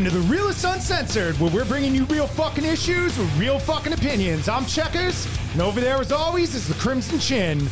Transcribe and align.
Welcome 0.00 0.18
to 0.18 0.26
the 0.26 0.34
Realist 0.34 0.64
Uncensored, 0.64 1.38
where 1.38 1.50
we're 1.50 1.66
bringing 1.66 1.94
you 1.94 2.06
real 2.06 2.26
fucking 2.26 2.64
issues 2.64 3.18
with 3.18 3.38
real 3.38 3.58
fucking 3.58 3.92
opinions. 3.92 4.48
I'm 4.48 4.64
Checkers, 4.64 5.28
and 5.52 5.60
over 5.60 5.78
there, 5.78 5.96
as 5.96 6.10
always, 6.10 6.54
is 6.54 6.66
the 6.66 6.72
Crimson 6.72 7.18
Chin. 7.18 7.58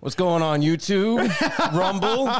What's 0.00 0.14
going 0.14 0.42
on 0.42 0.62
YouTube, 0.62 1.28
Rumble, 1.76 2.30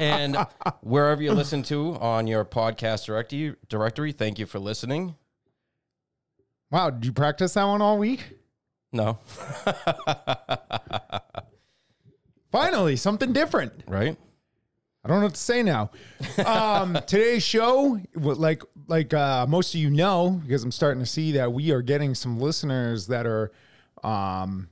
and 0.00 0.36
wherever 0.80 1.22
you 1.22 1.30
listen 1.30 1.62
to 1.64 1.94
on 1.98 2.26
your 2.26 2.44
podcast 2.44 3.06
directory? 3.06 3.54
Directory. 3.68 4.10
Thank 4.10 4.40
you 4.40 4.46
for 4.46 4.58
listening. 4.58 5.14
Wow, 6.72 6.90
did 6.90 7.06
you 7.06 7.12
practice 7.12 7.54
that 7.54 7.62
one 7.62 7.80
all 7.80 7.98
week? 7.98 8.36
No, 8.92 9.20
Finally, 12.50 12.96
something 12.96 13.32
different. 13.32 13.84
right? 13.86 14.16
I 15.04 15.08
don't 15.08 15.20
know 15.20 15.26
what 15.26 15.34
to 15.34 15.40
say 15.40 15.62
now. 15.62 15.90
Um, 16.44 16.98
today's 17.06 17.42
show, 17.42 18.00
like 18.14 18.62
like 18.86 19.14
uh, 19.14 19.46
most 19.48 19.74
of 19.74 19.80
you 19.80 19.90
know, 19.90 20.40
because 20.42 20.62
I'm 20.62 20.72
starting 20.72 21.02
to 21.02 21.08
see 21.08 21.32
that 21.32 21.52
we 21.52 21.70
are 21.70 21.80
getting 21.80 22.14
some 22.14 22.38
listeners 22.38 23.06
that 23.06 23.26
are 23.26 23.50
um, 24.04 24.68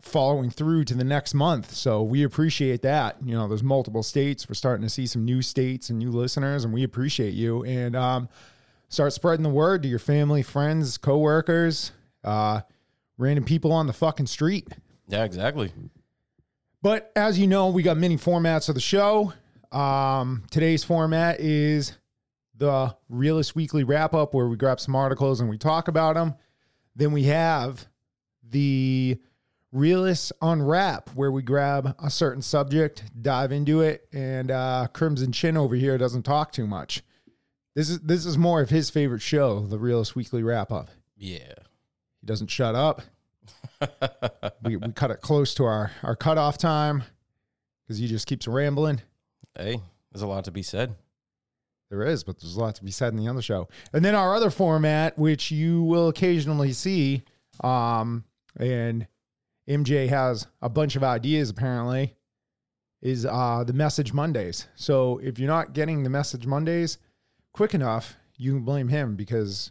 following 0.00 0.50
through 0.50 0.84
to 0.84 0.94
the 0.94 1.04
next 1.04 1.34
month. 1.34 1.74
So 1.74 2.02
we 2.02 2.24
appreciate 2.24 2.82
that. 2.82 3.16
You 3.24 3.34
know, 3.34 3.46
there's 3.46 3.62
multiple 3.62 4.02
states. 4.02 4.48
We're 4.48 4.54
starting 4.54 4.84
to 4.84 4.90
see 4.90 5.06
some 5.06 5.24
new 5.24 5.42
states 5.42 5.90
and 5.90 5.98
new 5.98 6.10
listeners, 6.10 6.64
and 6.64 6.74
we 6.74 6.82
appreciate 6.82 7.34
you. 7.34 7.64
And 7.64 7.94
um, 7.94 8.28
start 8.88 9.12
spreading 9.12 9.44
the 9.44 9.48
word 9.48 9.82
to 9.82 9.88
your 9.88 9.98
family, 10.00 10.42
friends, 10.42 10.98
coworkers, 10.98 11.92
uh, 12.24 12.62
random 13.18 13.44
people 13.44 13.70
on 13.70 13.86
the 13.86 13.92
fucking 13.92 14.26
street. 14.26 14.66
Yeah, 15.08 15.24
exactly. 15.24 15.72
But 16.82 17.10
as 17.16 17.38
you 17.38 17.46
know, 17.46 17.68
we 17.68 17.82
got 17.82 17.96
many 17.96 18.16
formats 18.16 18.68
of 18.68 18.74
the 18.74 18.80
show. 18.80 19.32
Um, 19.72 20.44
today's 20.50 20.84
format 20.84 21.40
is 21.40 21.96
the 22.56 22.96
Realist 23.08 23.56
Weekly 23.56 23.84
Wrap 23.84 24.14
Up, 24.14 24.34
where 24.34 24.48
we 24.48 24.56
grab 24.56 24.80
some 24.80 24.94
articles 24.94 25.40
and 25.40 25.50
we 25.50 25.58
talk 25.58 25.88
about 25.88 26.14
them. 26.14 26.34
Then 26.94 27.12
we 27.12 27.24
have 27.24 27.86
the 28.42 29.18
Realist 29.72 30.32
Unwrap, 30.40 31.10
where 31.10 31.30
we 31.30 31.42
grab 31.42 31.94
a 32.02 32.08
certain 32.08 32.40
subject, 32.40 33.02
dive 33.20 33.52
into 33.52 33.80
it, 33.82 34.08
and 34.12 34.50
uh, 34.50 34.86
Crimson 34.92 35.32
Chin 35.32 35.56
over 35.56 35.74
here 35.74 35.98
doesn't 35.98 36.22
talk 36.22 36.52
too 36.52 36.66
much. 36.66 37.02
This 37.74 37.90
is 37.90 38.00
this 38.00 38.24
is 38.24 38.38
more 38.38 38.62
of 38.62 38.70
his 38.70 38.88
favorite 38.88 39.20
show, 39.20 39.66
the 39.66 39.78
Realist 39.78 40.16
Weekly 40.16 40.42
Wrap 40.42 40.72
Up. 40.72 40.88
Yeah. 41.16 41.52
He 42.20 42.26
doesn't 42.26 42.46
shut 42.46 42.74
up. 42.74 43.02
we, 44.62 44.76
we 44.76 44.92
cut 44.92 45.10
it 45.10 45.20
close 45.20 45.54
to 45.54 45.64
our, 45.64 45.90
our 46.02 46.16
cutoff 46.16 46.58
time 46.58 47.02
because 47.82 47.98
he 47.98 48.06
just 48.06 48.26
keeps 48.26 48.46
rambling. 48.48 49.00
Hey, 49.56 49.80
there's 50.12 50.22
a 50.22 50.26
lot 50.26 50.44
to 50.44 50.50
be 50.50 50.62
said. 50.62 50.94
There 51.90 52.02
is, 52.02 52.24
but 52.24 52.40
there's 52.40 52.56
a 52.56 52.60
lot 52.60 52.74
to 52.76 52.84
be 52.84 52.90
said 52.90 53.12
in 53.12 53.18
the 53.18 53.28
other 53.28 53.42
show. 53.42 53.68
And 53.92 54.04
then 54.04 54.14
our 54.14 54.34
other 54.34 54.50
format, 54.50 55.16
which 55.18 55.50
you 55.50 55.82
will 55.84 56.08
occasionally 56.08 56.72
see, 56.72 57.22
um, 57.62 58.24
and 58.58 59.06
MJ 59.68 60.08
has 60.08 60.46
a 60.60 60.68
bunch 60.68 60.96
of 60.96 61.04
ideas 61.04 61.50
apparently, 61.50 62.16
is 63.02 63.24
uh, 63.24 63.62
the 63.64 63.72
Message 63.72 64.12
Mondays. 64.12 64.66
So 64.74 65.18
if 65.18 65.38
you're 65.38 65.48
not 65.48 65.74
getting 65.74 66.02
the 66.02 66.10
Message 66.10 66.46
Mondays 66.46 66.98
quick 67.52 67.72
enough, 67.72 68.16
you 68.36 68.54
can 68.54 68.64
blame 68.64 68.88
him 68.88 69.14
because 69.14 69.70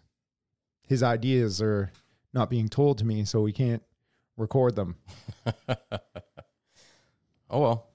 his 0.87 1.03
ideas 1.03 1.61
are 1.61 1.91
not 2.35 2.49
being 2.51 2.67
told 2.69 2.99
to 2.99 3.05
me, 3.05 3.25
so 3.25 3.41
we 3.41 3.51
can't 3.53 3.81
record 4.37 4.75
them. 4.75 4.95
Oh 7.47 7.59
well. 7.61 7.87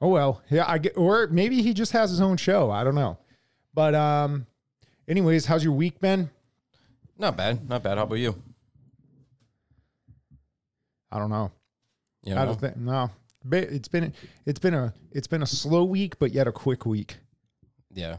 Oh 0.00 0.08
well, 0.08 0.42
yeah, 0.50 0.64
I 0.66 0.78
get, 0.78 0.96
or 0.96 1.26
maybe 1.26 1.60
he 1.62 1.74
just 1.74 1.92
has 1.92 2.08
his 2.10 2.22
own 2.22 2.38
show. 2.38 2.70
I 2.70 2.82
don't 2.84 2.94
know. 2.94 3.18
But 3.74 3.94
um, 3.94 4.46
anyways, 5.06 5.44
how's 5.44 5.62
your 5.62 5.74
week 5.74 6.00
been? 6.00 6.30
Not 7.18 7.36
bad. 7.36 7.68
Not 7.68 7.82
bad. 7.82 7.98
How 7.98 8.04
about 8.04 8.14
you? 8.14 8.34
I 11.12 11.18
don't 11.18 11.28
know. 11.28 11.52
You 12.24 12.32
I 12.34 12.38
know? 12.38 12.46
don't 12.46 12.60
think 12.60 12.76
no. 12.78 13.10
It's 13.52 13.88
been 13.88 14.14
it's 14.46 14.58
been 14.58 14.74
a 14.74 14.94
it's 15.12 15.26
been 15.26 15.42
a 15.42 15.46
slow 15.46 15.84
week, 15.84 16.18
but 16.18 16.32
yet 16.32 16.48
a 16.48 16.52
quick 16.52 16.86
week. 16.86 17.18
yeah. 17.92 18.16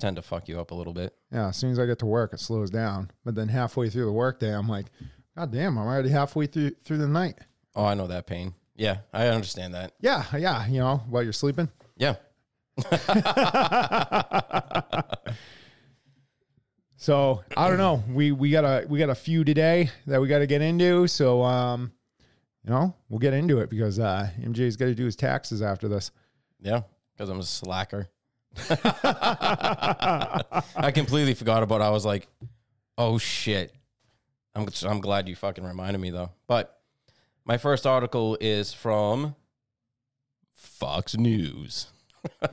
Tend 0.00 0.16
to 0.16 0.22
fuck 0.22 0.48
you 0.48 0.60
up 0.60 0.70
a 0.70 0.74
little 0.74 0.92
bit. 0.92 1.14
Yeah, 1.30 1.48
as 1.48 1.56
soon 1.56 1.72
as 1.72 1.78
I 1.78 1.86
get 1.86 1.98
to 2.00 2.06
work, 2.06 2.32
it 2.32 2.40
slows 2.40 2.70
down. 2.70 3.10
But 3.24 3.34
then 3.34 3.48
halfway 3.48 3.90
through 3.90 4.06
the 4.06 4.12
workday, 4.12 4.54
I'm 4.54 4.68
like, 4.68 4.86
God 5.36 5.52
damn, 5.52 5.78
I'm 5.78 5.86
already 5.86 6.08
halfway 6.08 6.46
through 6.46 6.72
through 6.84 6.98
the 6.98 7.08
night. 7.08 7.38
Oh, 7.74 7.84
I 7.84 7.94
know 7.94 8.06
that 8.06 8.26
pain. 8.26 8.54
Yeah, 8.74 8.98
I 9.12 9.28
understand 9.28 9.74
that. 9.74 9.92
Yeah, 10.00 10.24
yeah, 10.36 10.66
you 10.66 10.80
know, 10.80 11.02
while 11.08 11.22
you're 11.22 11.32
sleeping. 11.32 11.68
Yeah. 11.96 12.16
So 17.02 17.42
I 17.56 17.68
don't 17.68 17.78
know. 17.78 18.04
We 18.08 18.30
we 18.30 18.52
got 18.52 18.62
a 18.62 18.86
we 18.88 19.00
got 19.00 19.10
a 19.10 19.14
few 19.16 19.42
today 19.42 19.90
that 20.06 20.20
we 20.20 20.28
got 20.28 20.38
to 20.38 20.46
get 20.46 20.62
into. 20.62 21.08
So 21.08 21.42
um, 21.42 21.90
you 22.62 22.70
know, 22.70 22.94
we'll 23.08 23.18
get 23.18 23.34
into 23.34 23.58
it 23.58 23.70
because 23.70 23.98
uh, 23.98 24.28
MJ's 24.40 24.76
got 24.76 24.84
to 24.84 24.94
do 24.94 25.04
his 25.04 25.16
taxes 25.16 25.62
after 25.62 25.88
this. 25.88 26.12
Yeah. 26.60 26.82
Because 27.12 27.28
I'm 27.28 27.40
a 27.40 27.42
slacker. 27.42 28.08
I 30.76 30.92
completely 30.94 31.34
forgot 31.34 31.62
about 31.62 31.80
it. 31.80 31.84
I 31.84 31.90
was 31.90 32.04
like, 32.04 32.28
oh 32.98 33.18
shit. 33.18 33.74
I'm, 34.54 34.68
I'm 34.84 35.00
glad 35.00 35.28
you 35.28 35.36
fucking 35.36 35.64
reminded 35.64 35.98
me 35.98 36.10
though. 36.10 36.30
But 36.46 36.78
my 37.44 37.58
first 37.58 37.86
article 37.86 38.36
is 38.40 38.72
from 38.72 39.34
Fox 40.52 41.16
News. 41.16 41.86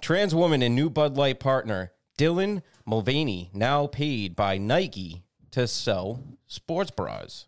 Trans 0.00 0.34
woman 0.34 0.62
and 0.62 0.74
new 0.74 0.90
Bud 0.90 1.16
Light 1.16 1.38
partner 1.38 1.92
Dylan 2.18 2.62
Mulvaney 2.86 3.50
now 3.52 3.86
paid 3.86 4.34
by 4.34 4.58
Nike 4.58 5.22
to 5.50 5.68
sell 5.68 6.22
sports 6.46 6.90
bras 6.90 7.46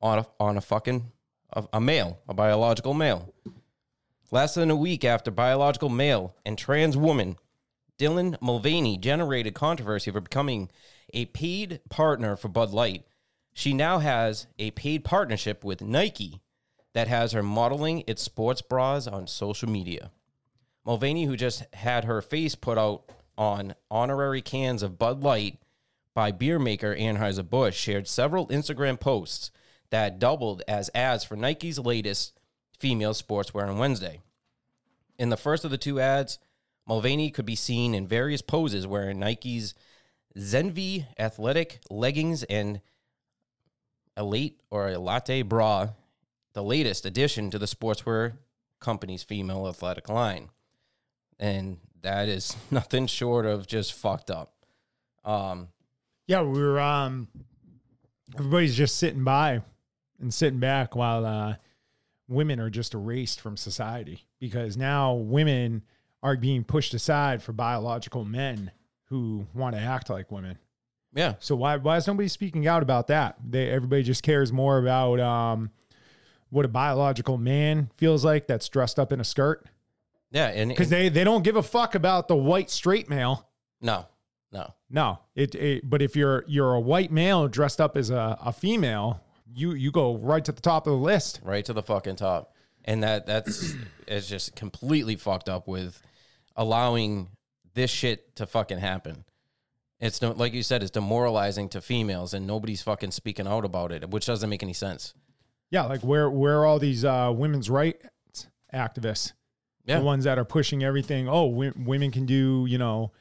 on 0.00 0.20
a, 0.20 0.26
on 0.38 0.56
a 0.56 0.60
fucking 0.60 1.10
a, 1.52 1.64
a 1.74 1.80
male, 1.80 2.20
a 2.28 2.34
biological 2.34 2.94
male. 2.94 3.32
Less 4.34 4.54
than 4.54 4.68
a 4.68 4.74
week 4.74 5.04
after 5.04 5.30
biological 5.30 5.88
male 5.88 6.34
and 6.44 6.58
trans 6.58 6.96
woman 6.96 7.36
Dylan 8.00 8.36
Mulvaney 8.40 8.98
generated 8.98 9.54
controversy 9.54 10.10
for 10.10 10.20
becoming 10.20 10.72
a 11.12 11.26
paid 11.26 11.78
partner 11.88 12.34
for 12.34 12.48
Bud 12.48 12.72
Light, 12.72 13.04
she 13.52 13.72
now 13.72 14.00
has 14.00 14.48
a 14.58 14.72
paid 14.72 15.04
partnership 15.04 15.62
with 15.62 15.80
Nike 15.80 16.40
that 16.94 17.06
has 17.06 17.30
her 17.30 17.44
modeling 17.44 18.02
its 18.08 18.22
sports 18.22 18.60
bras 18.60 19.06
on 19.06 19.28
social 19.28 19.70
media. 19.70 20.10
Mulvaney, 20.84 21.26
who 21.26 21.36
just 21.36 21.72
had 21.72 22.04
her 22.04 22.20
face 22.20 22.56
put 22.56 22.76
out 22.76 23.04
on 23.38 23.76
honorary 23.88 24.42
cans 24.42 24.82
of 24.82 24.98
Bud 24.98 25.22
Light 25.22 25.60
by 26.12 26.32
beer 26.32 26.58
maker 26.58 26.92
Anheuser-Busch, 26.92 27.76
shared 27.76 28.08
several 28.08 28.48
Instagram 28.48 28.98
posts 28.98 29.52
that 29.90 30.18
doubled 30.18 30.64
as 30.66 30.90
ads 30.92 31.22
for 31.22 31.36
Nike's 31.36 31.78
latest 31.78 32.40
female 32.78 33.14
sportswear 33.14 33.68
on 33.68 33.78
Wednesday. 33.78 34.20
In 35.18 35.30
the 35.30 35.36
first 35.36 35.64
of 35.64 35.70
the 35.70 35.78
two 35.78 36.00
ads, 36.00 36.38
Mulvaney 36.86 37.30
could 37.30 37.46
be 37.46 37.54
seen 37.54 37.94
in 37.94 38.06
various 38.06 38.42
poses 38.42 38.86
wearing 38.86 39.18
Nike's 39.18 39.74
Zenvy 40.36 41.06
athletic 41.18 41.80
leggings 41.88 42.42
and 42.44 42.80
Elite 44.16 44.60
or 44.70 44.88
Alate 44.88 45.48
bra, 45.48 45.88
the 46.52 46.62
latest 46.62 47.06
addition 47.06 47.50
to 47.50 47.58
the 47.58 47.66
sportswear 47.66 48.34
company's 48.80 49.22
female 49.22 49.66
athletic 49.68 50.08
line. 50.08 50.50
And 51.38 51.78
that 52.02 52.28
is 52.28 52.56
nothing 52.70 53.06
short 53.06 53.46
of 53.46 53.66
just 53.66 53.92
fucked 53.92 54.30
up. 54.30 54.52
Um, 55.24 55.68
Yeah, 56.26 56.42
we 56.42 56.60
were 56.60 56.80
um 56.80 57.28
everybody's 58.36 58.76
just 58.76 58.96
sitting 58.96 59.24
by 59.24 59.62
and 60.20 60.32
sitting 60.32 60.60
back 60.60 60.94
while 60.96 61.24
uh 61.24 61.54
women 62.28 62.60
are 62.60 62.70
just 62.70 62.94
erased 62.94 63.40
from 63.40 63.56
society 63.56 64.26
because 64.40 64.76
now 64.76 65.14
women 65.14 65.82
are 66.22 66.36
being 66.36 66.64
pushed 66.64 66.94
aside 66.94 67.42
for 67.42 67.52
biological 67.52 68.24
men 68.24 68.70
who 69.06 69.46
want 69.54 69.74
to 69.76 69.80
act 69.80 70.08
like 70.08 70.30
women. 70.30 70.58
yeah, 71.14 71.34
So 71.38 71.54
why 71.54 71.76
why 71.76 71.96
is 71.96 72.06
nobody 72.06 72.28
speaking 72.28 72.66
out 72.66 72.82
about 72.82 73.08
that? 73.08 73.36
They 73.46 73.70
everybody 73.70 74.02
just 74.02 74.22
cares 74.22 74.52
more 74.52 74.78
about 74.78 75.20
um 75.20 75.70
what 76.50 76.64
a 76.64 76.68
biological 76.68 77.36
man 77.36 77.90
feels 77.96 78.24
like 78.24 78.46
that's 78.46 78.68
dressed 78.68 78.98
up 78.98 79.12
in 79.12 79.20
a 79.20 79.24
skirt 79.24 79.66
yeah, 80.30 80.48
and, 80.48 80.68
because 80.68 80.88
they 80.88 81.08
they 81.08 81.24
don't 81.24 81.44
give 81.44 81.56
a 81.56 81.62
fuck 81.62 81.94
about 81.94 82.28
the 82.28 82.36
white 82.36 82.70
straight 82.70 83.08
male. 83.08 83.48
no, 83.80 84.06
no, 84.50 84.74
No, 84.90 85.18
it, 85.34 85.54
it 85.54 85.88
but 85.88 86.00
if 86.02 86.16
you're 86.16 86.44
you're 86.48 86.74
a 86.74 86.80
white 86.80 87.12
male 87.12 87.48
dressed 87.48 87.80
up 87.80 87.96
as 87.96 88.10
a, 88.10 88.38
a 88.40 88.52
female, 88.52 89.20
you 89.54 89.72
you 89.72 89.90
go 89.90 90.16
right 90.16 90.44
to 90.44 90.52
the 90.52 90.60
top 90.60 90.86
of 90.86 90.92
the 90.92 90.98
list. 90.98 91.40
right 91.42 91.64
to 91.64 91.72
the 91.72 91.82
fucking 91.82 92.16
top. 92.16 92.54
And 92.84 93.02
that 93.02 93.26
that's 93.26 93.74
it's 94.06 94.28
just 94.28 94.54
completely 94.56 95.16
fucked 95.16 95.48
up 95.48 95.66
with 95.68 96.00
allowing 96.56 97.28
this 97.74 97.90
shit 97.90 98.36
to 98.36 98.46
fucking 98.46 98.78
happen. 98.78 99.24
It's 100.00 100.20
no- 100.20 100.32
like 100.32 100.52
you 100.52 100.62
said, 100.62 100.82
it's 100.82 100.90
demoralizing 100.90 101.68
to 101.70 101.80
females, 101.80 102.34
and 102.34 102.46
nobody's 102.46 102.82
fucking 102.82 103.10
speaking 103.12 103.46
out 103.46 103.64
about 103.64 103.90
it, 103.92 104.08
which 104.10 104.26
doesn't 104.26 104.50
make 104.50 104.62
any 104.62 104.72
sense. 104.72 105.14
Yeah, 105.70 105.84
like 105.84 106.00
where 106.02 106.28
where 106.30 106.60
are 106.60 106.66
all 106.66 106.78
these 106.78 107.04
uh, 107.04 107.32
women's 107.34 107.70
rights 107.70 108.06
activists, 108.72 109.32
Yeah. 109.86 109.98
the 110.00 110.04
ones 110.04 110.24
that 110.24 110.38
are 110.38 110.44
pushing 110.44 110.82
everything. 110.84 111.28
Oh, 111.28 111.48
w- 111.50 111.72
women 111.76 112.10
can 112.10 112.26
do, 112.26 112.66
you 112.68 112.76
know, 112.78 113.12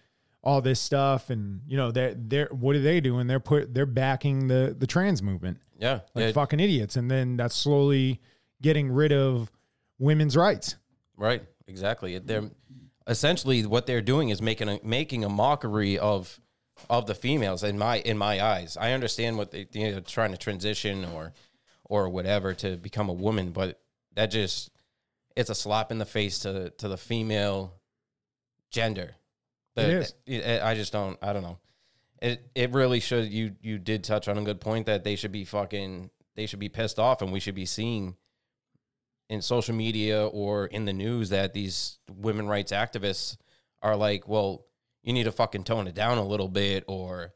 all 0.43 0.61
this 0.61 0.79
stuff, 0.79 1.29
and 1.29 1.61
you 1.67 1.77
know, 1.77 1.91
they're 1.91 2.13
they're 2.15 2.49
what 2.51 2.75
are 2.75 2.81
they 2.81 2.99
doing? 2.99 3.27
They're 3.27 3.39
put 3.39 3.73
they're 3.73 3.85
backing 3.85 4.47
the 4.47 4.75
the 4.77 4.87
trans 4.87 5.21
movement 5.21 5.59
Yeah. 5.79 6.01
like 6.13 6.25
Yeah, 6.25 6.31
fucking 6.33 6.59
idiots, 6.59 6.95
and 6.95 7.09
then 7.09 7.37
that's 7.37 7.55
slowly 7.55 8.19
getting 8.61 8.91
rid 8.91 9.11
of 9.13 9.51
women's 9.99 10.35
rights. 10.35 10.75
Right. 11.15 11.43
Exactly. 11.67 12.17
They're 12.19 12.49
essentially 13.07 13.65
what 13.65 13.85
they're 13.85 14.01
doing 14.01 14.29
is 14.29 14.41
making 14.41 14.69
a 14.69 14.79
making 14.83 15.23
a 15.23 15.29
mockery 15.29 15.97
of 15.97 16.39
of 16.89 17.05
the 17.05 17.15
females 17.15 17.63
in 17.63 17.77
my 17.77 17.99
in 17.99 18.17
my 18.17 18.43
eyes. 18.43 18.75
I 18.75 18.91
understand 18.91 19.37
what 19.37 19.51
they 19.51 19.67
you 19.71 19.91
know 19.93 19.99
trying 20.01 20.31
to 20.31 20.37
transition 20.37 21.05
or 21.05 21.31
or 21.85 22.09
whatever 22.09 22.53
to 22.55 22.75
become 22.75 23.07
a 23.09 23.13
woman, 23.13 23.51
but 23.51 23.79
that 24.15 24.27
just 24.27 24.71
it's 25.35 25.49
a 25.49 25.55
slap 25.55 25.91
in 25.91 25.99
the 25.99 26.05
face 26.05 26.39
to 26.39 26.71
to 26.71 26.87
the 26.89 26.97
female 26.97 27.75
gender. 28.71 29.15
It 29.75 29.89
is. 29.89 30.13
it- 30.25 30.61
I 30.61 30.75
just 30.75 30.91
don't. 30.93 31.17
I 31.21 31.33
don't 31.33 31.43
know. 31.43 31.59
It 32.21 32.49
it 32.55 32.71
really 32.71 32.99
should. 32.99 33.31
You 33.31 33.55
you 33.61 33.77
did 33.79 34.03
touch 34.03 34.27
on 34.27 34.37
a 34.37 34.43
good 34.43 34.61
point 34.61 34.85
that 34.85 35.03
they 35.03 35.15
should 35.15 35.31
be 35.31 35.45
fucking. 35.45 36.09
They 36.35 36.45
should 36.45 36.59
be 36.59 36.69
pissed 36.69 36.99
off, 36.99 37.21
and 37.21 37.31
we 37.31 37.39
should 37.39 37.55
be 37.55 37.65
seeing 37.65 38.15
in 39.29 39.41
social 39.41 39.75
media 39.75 40.25
or 40.27 40.65
in 40.67 40.85
the 40.85 40.93
news 40.93 41.29
that 41.29 41.53
these 41.53 41.97
women 42.09 42.47
rights 42.47 42.71
activists 42.71 43.37
are 43.81 43.95
like, 43.95 44.27
well, 44.27 44.65
you 45.01 45.13
need 45.13 45.23
to 45.23 45.31
fucking 45.31 45.63
tone 45.63 45.87
it 45.87 45.95
down 45.95 46.17
a 46.17 46.25
little 46.25 46.47
bit, 46.47 46.83
or 46.87 47.33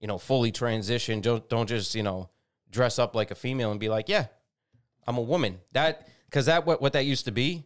you 0.00 0.08
know, 0.08 0.18
fully 0.18 0.52
transition. 0.52 1.20
Don't 1.20 1.48
don't 1.48 1.68
just 1.68 1.94
you 1.94 2.02
know 2.02 2.30
dress 2.70 2.98
up 2.98 3.14
like 3.14 3.30
a 3.30 3.34
female 3.34 3.70
and 3.70 3.80
be 3.80 3.88
like, 3.88 4.08
yeah, 4.08 4.26
I'm 5.06 5.18
a 5.18 5.22
woman. 5.22 5.58
That 5.72 6.08
because 6.26 6.46
that 6.46 6.64
what 6.66 6.80
what 6.80 6.92
that 6.94 7.04
used 7.06 7.24
to 7.26 7.32
be, 7.32 7.64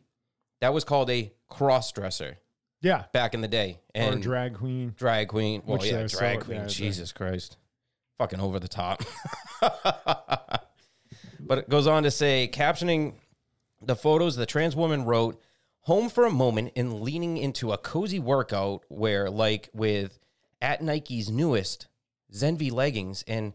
that 0.61 0.73
was 0.73 0.85
called 0.85 1.11
a 1.11 1.33
cross 1.49 1.93
dresser 1.93 2.39
Yeah, 2.83 3.05
back 3.13 3.35
in 3.35 3.41
the 3.41 3.49
day, 3.49 3.81
or 3.95 4.03
and 4.03 4.23
drag 4.23 4.55
queen. 4.55 4.95
drag 4.97 5.29
queen. 5.29 5.63
Well, 5.65 5.79
Which 5.79 5.91
yeah, 5.91 6.07
so- 6.07 6.19
drag 6.19 6.41
queen. 6.41 6.61
yeah, 6.61 6.67
Jesus 6.67 7.11
Christ, 7.13 7.57
fucking 8.19 8.41
over 8.41 8.61
the 8.61 8.69
top. 8.69 9.03
but 11.41 11.59
it 11.59 11.69
goes 11.69 11.87
on 11.87 12.03
to 12.05 12.11
say, 12.11 12.49
captioning 12.53 13.15
the 13.81 13.97
photos, 13.97 14.37
the 14.37 14.47
trans 14.47 14.77
woman 14.77 15.05
wrote, 15.05 15.41
"Home 15.83 16.09
for 16.09 16.27
a 16.27 16.31
moment 16.31 16.73
and 16.77 17.01
leaning 17.01 17.37
into 17.37 17.73
a 17.73 17.79
cozy 17.79 18.19
workout 18.19 18.85
where, 18.89 19.31
like 19.31 19.69
with 19.73 20.19
at 20.61 20.83
Nike's 20.83 21.31
newest 21.31 21.89
Zenvy 22.33 22.71
leggings 22.73 23.25
and 23.27 23.53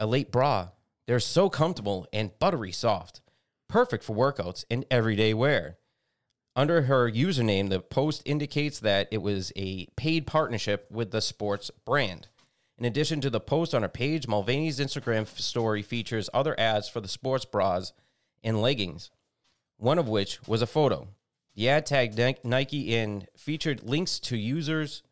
Alate 0.00 0.30
bra, 0.30 0.68
they're 1.06 1.20
so 1.20 1.48
comfortable 1.48 2.06
and 2.12 2.36
buttery 2.38 2.72
soft, 2.72 3.20
perfect 3.68 4.02
for 4.04 4.14
workouts 4.16 4.64
and 4.70 4.84
everyday 4.90 5.32
wear." 5.34 5.78
Under 6.56 6.82
her 6.82 7.10
username, 7.10 7.68
the 7.68 7.80
post 7.80 8.22
indicates 8.24 8.78
that 8.80 9.08
it 9.10 9.18
was 9.22 9.52
a 9.56 9.86
paid 9.96 10.26
partnership 10.26 10.86
with 10.90 11.10
the 11.10 11.20
sports 11.20 11.70
brand. 11.84 12.28
In 12.78 12.84
addition 12.84 13.20
to 13.22 13.30
the 13.30 13.40
post 13.40 13.74
on 13.74 13.82
her 13.82 13.88
page, 13.88 14.28
Mulvaney's 14.28 14.78
Instagram 14.78 15.26
story 15.26 15.82
features 15.82 16.30
other 16.32 16.58
ads 16.58 16.88
for 16.88 17.00
the 17.00 17.08
sports 17.08 17.44
bras 17.44 17.92
and 18.42 18.60
leggings, 18.60 19.10
one 19.78 19.98
of 19.98 20.08
which 20.08 20.40
was 20.46 20.62
a 20.62 20.66
photo. 20.66 21.08
The 21.54 21.68
ad 21.68 21.86
tagged 21.86 22.44
Nike 22.44 22.96
and 22.96 23.26
featured 23.36 23.84
links 23.84 24.18
to 24.20 24.36
users 24.36 25.02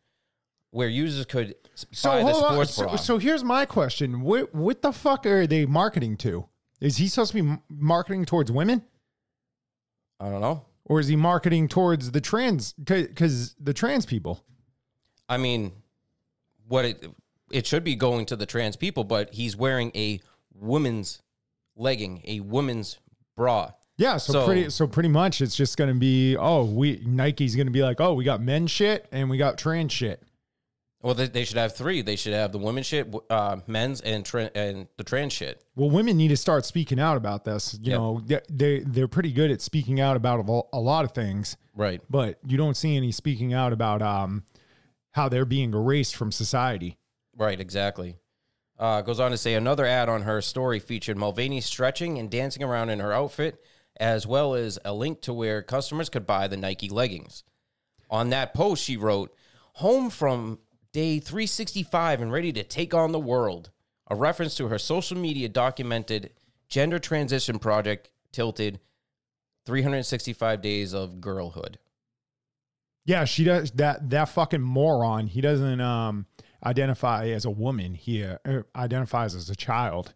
where 0.71 0.89
users 0.89 1.25
could 1.25 1.55
So 1.91 2.09
buy 2.09 2.17
the 2.19 2.31
hold 2.31 2.43
on. 2.43 2.51
sports 2.51 2.73
So, 2.73 2.83
bra. 2.83 2.95
so 2.95 3.17
here's 3.17 3.43
my 3.43 3.65
question: 3.65 4.21
what 4.21 4.53
what 4.53 4.81
the 4.81 4.91
fuck 4.91 5.25
are 5.25 5.47
they 5.47 5.65
marketing 5.65 6.17
to? 6.17 6.47
Is 6.81 6.97
he 6.97 7.07
supposed 7.07 7.31
to 7.31 7.41
be 7.43 7.57
marketing 7.69 8.25
towards 8.25 8.51
women, 8.51 8.83
I 10.19 10.29
don't 10.29 10.41
know. 10.41 10.65
Or 10.85 10.99
is 10.99 11.07
he 11.07 11.15
marketing 11.15 11.67
towards 11.67 12.11
the 12.11 12.21
trans? 12.21 12.73
Because 12.73 13.55
the 13.59 13.73
trans 13.73 14.05
people. 14.05 14.43
I 15.29 15.37
mean, 15.37 15.71
what 16.67 16.85
it 16.85 17.05
it 17.51 17.67
should 17.67 17.83
be 17.83 17.95
going 17.95 18.25
to 18.27 18.35
the 18.35 18.45
trans 18.45 18.75
people, 18.75 19.03
but 19.03 19.33
he's 19.33 19.55
wearing 19.55 19.91
a 19.95 20.19
woman's 20.53 21.21
legging, 21.75 22.21
a 22.25 22.39
woman's 22.39 22.97
bra. 23.35 23.71
Yeah, 23.97 24.17
so, 24.17 24.33
So- 24.33 24.45
pretty 24.45 24.69
so 24.69 24.87
pretty 24.87 25.09
much 25.09 25.39
it's 25.41 25.55
just 25.55 25.77
gonna 25.77 25.93
be 25.93 26.35
oh 26.35 26.65
we 26.65 27.01
Nike's 27.05 27.55
gonna 27.55 27.71
be 27.71 27.83
like 27.83 28.01
oh 28.01 28.13
we 28.13 28.23
got 28.23 28.41
men 28.41 28.67
shit 28.67 29.07
and 29.11 29.29
we 29.29 29.37
got 29.37 29.57
trans 29.57 29.91
shit. 29.91 30.21
Well, 31.03 31.13
they, 31.13 31.27
they 31.27 31.43
should 31.43 31.57
have 31.57 31.75
three. 31.75 32.01
They 32.01 32.15
should 32.15 32.33
have 32.33 32.51
the 32.53 32.57
women 32.57 32.81
shit, 32.81 33.13
uh, 33.29 33.57
men's, 33.67 33.99
and 34.01 34.25
tra- 34.25 34.49
and 34.55 34.87
the 34.97 35.03
trans 35.03 35.33
shit. 35.33 35.61
Well, 35.75 35.89
women 35.89 36.15
need 36.17 36.29
to 36.29 36.37
start 36.37 36.65
speaking 36.65 36.99
out 36.99 37.17
about 37.17 37.43
this. 37.43 37.77
You 37.81 37.91
Yep. 37.91 37.99
know, 37.99 38.21
they, 38.25 38.39
they 38.49 38.79
they're 38.79 39.07
pretty 39.09 39.33
good 39.33 39.51
at 39.51 39.61
speaking 39.61 39.99
out 39.99 40.15
about 40.15 40.39
a 40.49 40.61
a 40.75 40.79
lot 40.79 41.03
of 41.05 41.11
things, 41.11 41.57
Right. 41.75 42.01
but 42.09 42.39
you 42.47 42.57
don't 42.57 42.75
see 42.77 42.95
any 42.97 43.11
speaking 43.11 43.53
out 43.53 43.73
about 43.73 44.01
um 44.01 44.43
how 45.11 45.27
they're 45.29 45.45
being 45.45 45.73
erased 45.73 46.15
from 46.15 46.31
society. 46.31 46.97
Right. 47.37 47.59
Exactly. 47.59 48.15
Uh, 48.79 49.01
goes 49.01 49.19
on 49.19 49.29
to 49.31 49.37
say 49.37 49.53
another 49.53 49.85
ad 49.85 50.09
on 50.09 50.23
her 50.23 50.41
story 50.41 50.79
featured 50.79 51.15
Mulvaney 51.17 51.61
stretching 51.61 52.17
and 52.17 52.31
dancing 52.31 52.63
around 52.63 52.89
in 52.89 52.99
her 52.99 53.13
outfit, 53.13 53.61
as 53.99 54.25
well 54.25 54.55
as 54.55 54.79
a 54.83 54.93
link 54.93 55.21
to 55.21 55.33
where 55.33 55.61
customers 55.61 56.09
could 56.09 56.25
buy 56.25 56.47
the 56.47 56.57
Nike 56.57 56.89
leggings. 56.89 57.43
On 58.09 58.29
that 58.31 58.53
post, 58.53 58.83
she 58.83 58.97
wrote, 58.97 59.33
Home 59.73 60.09
from 60.09 60.59
day 60.93 61.19
365 61.19 62.21
and 62.21 62.31
ready 62.31 62.53
to 62.53 62.63
take 62.63 62.93
on 62.93 63.11
the 63.11 63.19
world. 63.19 63.71
A 64.09 64.15
reference 64.15 64.55
to 64.55 64.67
her 64.67 64.77
social 64.77 65.17
media 65.17 65.49
documented 65.49 66.31
gender 66.69 66.99
transition 66.99 67.59
project 67.59 68.09
tilted 68.31 68.79
365 69.65 70.61
days 70.61 70.93
of 70.93 71.19
girlhood. 71.19 71.79
Yeah, 73.05 73.25
she 73.25 73.43
does 73.43 73.71
that. 73.71 74.09
That 74.11 74.29
fucking 74.29 74.61
moron. 74.61 75.27
He 75.27 75.41
doesn't 75.41 75.81
um 75.81 76.25
identify 76.65 77.27
as 77.29 77.43
a 77.43 77.49
woman. 77.49 77.95
He 77.95 78.23
uh, 78.23 78.37
er, 78.47 78.65
identifies 78.75 79.35
as 79.35 79.49
a 79.49 79.55
child. 79.55 80.13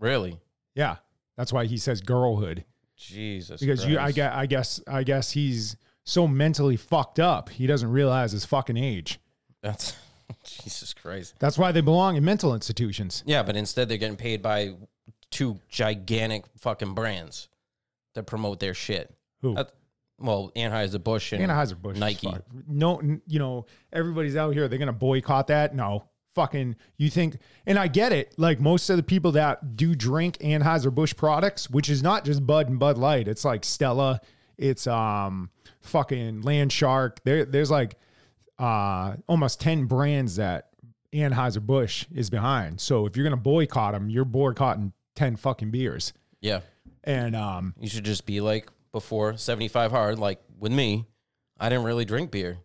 Really? 0.00 0.40
Yeah, 0.74 0.96
that's 1.36 1.52
why 1.52 1.66
he 1.66 1.76
says 1.76 2.00
girlhood. 2.00 2.64
Jesus. 2.96 3.60
because 3.60 3.86
you 3.86 3.96
I 3.96 4.10
guess, 4.10 4.32
I 4.34 4.46
guess 4.46 4.80
I 4.88 5.02
guess 5.04 5.30
he's 5.30 5.76
so 6.02 6.26
mentally 6.26 6.76
fucked 6.76 7.20
up 7.20 7.48
he 7.50 7.66
doesn't 7.66 7.90
realize 7.90 8.32
his 8.32 8.44
fucking 8.44 8.76
age. 8.76 9.20
That's 9.62 9.96
Jesus 10.44 10.94
Christ. 10.94 11.34
That's 11.38 11.58
why 11.58 11.72
they 11.72 11.80
belong 11.80 12.16
in 12.16 12.24
mental 12.24 12.54
institutions. 12.54 13.22
Yeah, 13.26 13.42
but 13.42 13.56
instead 13.56 13.88
they're 13.88 13.98
getting 13.98 14.16
paid 14.16 14.42
by 14.42 14.74
two 15.30 15.58
gigantic 15.68 16.44
fucking 16.58 16.94
brands 16.94 17.48
to 18.14 18.22
promote 18.22 18.60
their 18.60 18.74
shit. 18.74 19.14
Who? 19.42 19.54
That- 19.54 19.72
well, 20.20 20.50
Anheuser 20.56 21.02
Busch 21.02 21.32
and 21.32 21.40
Anheuser 21.48 21.80
Busch, 21.80 21.96
Nike. 21.96 22.28
No, 22.66 22.96
n- 22.98 23.22
you 23.28 23.38
know 23.38 23.66
everybody's 23.92 24.34
out 24.34 24.52
here. 24.52 24.66
They're 24.66 24.78
gonna 24.80 24.92
boycott 24.92 25.46
that. 25.46 25.76
No, 25.76 26.08
fucking. 26.34 26.74
You 26.96 27.08
think? 27.08 27.38
And 27.66 27.78
I 27.78 27.86
get 27.86 28.10
it. 28.12 28.34
Like 28.36 28.58
most 28.58 28.90
of 28.90 28.96
the 28.96 29.04
people 29.04 29.30
that 29.32 29.76
do 29.76 29.94
drink 29.94 30.38
Anheuser 30.38 30.92
Busch 30.92 31.14
products, 31.14 31.70
which 31.70 31.88
is 31.88 32.02
not 32.02 32.24
just 32.24 32.44
Bud 32.44 32.68
and 32.68 32.80
Bud 32.80 32.98
Light. 32.98 33.28
It's 33.28 33.44
like 33.44 33.64
Stella. 33.64 34.20
It's 34.56 34.88
um 34.88 35.50
fucking 35.82 36.42
Land 36.42 36.72
Shark. 36.72 37.20
There, 37.22 37.44
there's 37.44 37.70
like 37.70 37.94
uh 38.58 39.16
almost 39.28 39.60
ten 39.60 39.86
brands 39.86 40.36
that 40.36 40.70
Anheuser 41.12 41.62
Busch 41.62 42.06
is 42.14 42.30
behind. 42.30 42.80
So 42.80 43.06
if 43.06 43.16
you're 43.16 43.24
gonna 43.24 43.36
boycott 43.36 43.92
them, 43.94 44.10
you're 44.10 44.24
boycotting 44.24 44.92
ten 45.14 45.36
fucking 45.36 45.70
beers. 45.70 46.12
Yeah, 46.40 46.60
And 47.04 47.34
um, 47.34 47.74
you 47.80 47.88
should 47.88 48.04
just 48.04 48.26
be 48.26 48.40
like 48.40 48.68
before 48.92 49.36
seventy 49.36 49.68
five 49.68 49.90
hard. 49.90 50.18
Like 50.18 50.40
with 50.58 50.72
me, 50.72 51.06
I 51.58 51.68
didn't 51.68 51.84
really 51.84 52.04
drink 52.04 52.30
beer. 52.30 52.58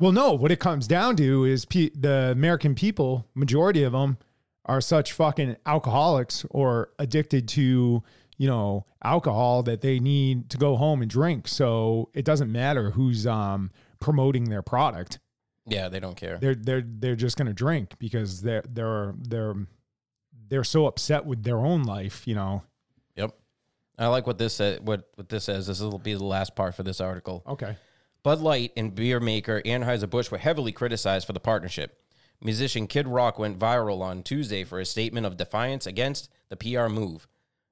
Well, 0.00 0.10
no, 0.12 0.32
what 0.32 0.50
it 0.50 0.58
comes 0.58 0.88
down 0.88 1.14
to 1.16 1.44
is 1.44 1.64
pe- 1.64 1.90
the 1.90 2.32
American 2.32 2.74
people, 2.74 3.28
majority 3.34 3.84
of 3.84 3.92
them 3.92 4.18
are 4.64 4.80
such 4.80 5.12
fucking 5.12 5.56
alcoholics 5.66 6.44
or 6.50 6.90
addicted 6.98 7.46
to, 7.48 8.02
you 8.36 8.48
know, 8.48 8.86
alcohol 9.04 9.62
that 9.62 9.82
they 9.82 10.00
need 10.00 10.50
to 10.50 10.58
go 10.58 10.74
home 10.74 11.00
and 11.00 11.10
drink. 11.10 11.46
So 11.46 12.10
it 12.12 12.24
doesn't 12.24 12.50
matter 12.50 12.90
who's 12.90 13.24
um, 13.26 13.70
promoting 14.00 14.46
their 14.50 14.62
product. 14.62 15.20
Yeah, 15.66 15.88
they 15.88 16.00
don't 16.00 16.16
care. 16.16 16.38
They're 16.38 16.54
they're 16.54 16.84
they're 16.84 17.16
just 17.16 17.36
going 17.36 17.46
to 17.46 17.54
drink 17.54 17.98
because 17.98 18.42
they're 18.42 18.64
they're 18.68 19.14
they're 19.16 19.54
they're 20.48 20.64
so 20.64 20.86
upset 20.86 21.24
with 21.24 21.42
their 21.42 21.58
own 21.58 21.84
life, 21.84 22.26
you 22.26 22.34
know. 22.34 22.62
Yep. 23.16 23.32
I 23.98 24.08
like 24.08 24.26
what 24.26 24.38
this 24.38 24.54
said. 24.54 24.86
What 24.86 25.08
what 25.14 25.28
this 25.28 25.44
says. 25.44 25.66
This 25.66 25.80
will 25.80 25.98
be 25.98 26.14
the 26.14 26.24
last 26.24 26.54
part 26.54 26.74
for 26.74 26.82
this 26.82 27.00
article. 27.00 27.42
Okay. 27.46 27.76
Bud 28.22 28.40
Light 28.40 28.72
and 28.76 28.94
beer 28.94 29.20
maker 29.20 29.60
Anheuser-Busch 29.66 30.30
were 30.30 30.38
heavily 30.38 30.72
criticized 30.72 31.26
for 31.26 31.34
the 31.34 31.40
partnership. 31.40 32.00
Musician 32.40 32.86
Kid 32.86 33.06
Rock 33.06 33.38
went 33.38 33.58
viral 33.58 34.00
on 34.00 34.22
Tuesday 34.22 34.64
for 34.64 34.80
a 34.80 34.86
statement 34.86 35.26
of 35.26 35.36
defiance 35.36 35.86
against 35.86 36.30
the 36.48 36.56
PR 36.56 36.88
move, 36.88 37.28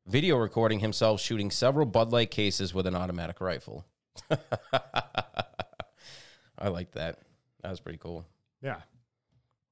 video 0.07 0.37
recording 0.37 0.81
himself 0.81 1.23
shooting 1.23 1.51
several 1.51 1.87
Bud 1.87 2.13
Light 2.13 2.31
cases 2.31 2.75
with 2.75 2.87
an 2.87 2.95
automatic 2.95 3.41
rifle. 3.41 3.87
I 6.59 6.69
like 6.69 6.93
that. 6.93 7.19
That 7.63 7.71
was 7.71 7.81
pretty 7.81 7.99
cool. 7.99 8.27
Yeah. 8.63 8.81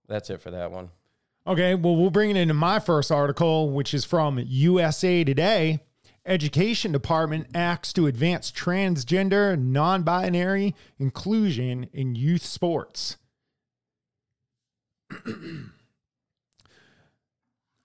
That's 0.09 0.31
it 0.31 0.41
for 0.41 0.51
that 0.51 0.71
one. 0.71 0.91
Okay, 1.47 1.75
well, 1.75 1.97
we'll 1.97 2.11
bring 2.11 2.31
it 2.31 2.37
into 2.37 2.55
my 2.55 2.79
first 2.79 3.11
article, 3.11 3.71
which 3.71 3.95
is 3.95 4.05
from 4.05 4.39
USA 4.39 5.25
Today. 5.25 5.81
Education 6.27 6.93
Department 6.93 7.47
acts 7.55 7.95
to 7.95 8.07
advance 8.07 8.53
transgender, 8.53 9.59
non 9.59 10.03
binary 10.03 10.75
inclusion 10.99 11.89
in 11.93 12.15
youth 12.15 12.45
sports. 12.45 13.17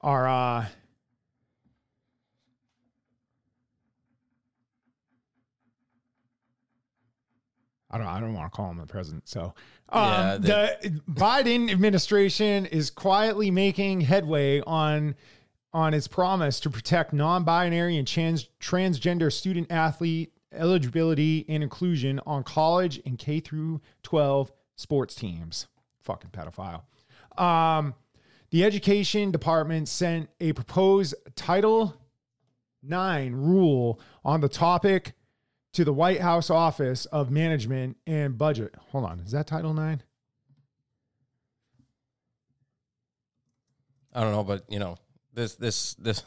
Our 0.01 0.27
uh, 0.27 0.65
I 7.89 7.97
don't 7.97 8.07
I 8.07 8.19
don't 8.19 8.33
want 8.33 8.51
to 8.51 8.55
call 8.55 8.69
him 8.69 8.77
the 8.77 8.85
president. 8.85 9.29
So 9.29 9.53
um, 9.89 10.03
Yeah, 10.03 10.37
the 10.37 11.01
Biden 11.09 11.71
administration 11.71 12.65
is 12.65 12.89
quietly 12.89 13.51
making 13.51 14.01
headway 14.01 14.61
on 14.61 15.15
on 15.73 15.93
its 15.93 16.07
promise 16.07 16.61
to 16.61 16.69
protect 16.69 17.11
non-binary 17.11 17.97
and 17.97 18.07
trans, 18.07 18.47
transgender 18.61 19.31
student 19.31 19.69
athlete 19.69 20.31
eligibility 20.53 21.45
and 21.49 21.61
inclusion 21.61 22.19
on 22.25 22.43
college 22.43 23.01
and 23.05 23.19
K 23.19 23.41
through 23.41 23.81
12 24.03 24.53
sports 24.77 25.15
teams. 25.15 25.67
Fucking 26.03 26.29
pedophile. 26.29 26.83
Um, 27.37 27.93
the 28.51 28.63
education 28.63 29.31
department 29.31 29.89
sent 29.89 30.29
a 30.39 30.53
proposed 30.53 31.15
Title 31.35 31.93
IX 32.89 33.33
rule 33.33 33.99
on 34.23 34.39
the 34.39 34.47
topic 34.47 35.13
to 35.75 35.83
the 35.83 35.93
White 35.93 36.21
House 36.21 36.49
Office 36.49 37.05
of 37.07 37.29
Management 37.29 37.97
and 38.07 38.37
Budget. 38.37 38.73
Hold 38.91 39.05
on, 39.05 39.19
is 39.19 39.31
that 39.31 39.45
Title 39.45 39.77
IX? 39.77 40.01
I 44.13 44.21
don't 44.21 44.31
know, 44.31 44.45
but 44.45 44.63
you 44.69 44.79
know, 44.79 44.95
this 45.33 45.55
this 45.55 45.93
this 45.95 46.23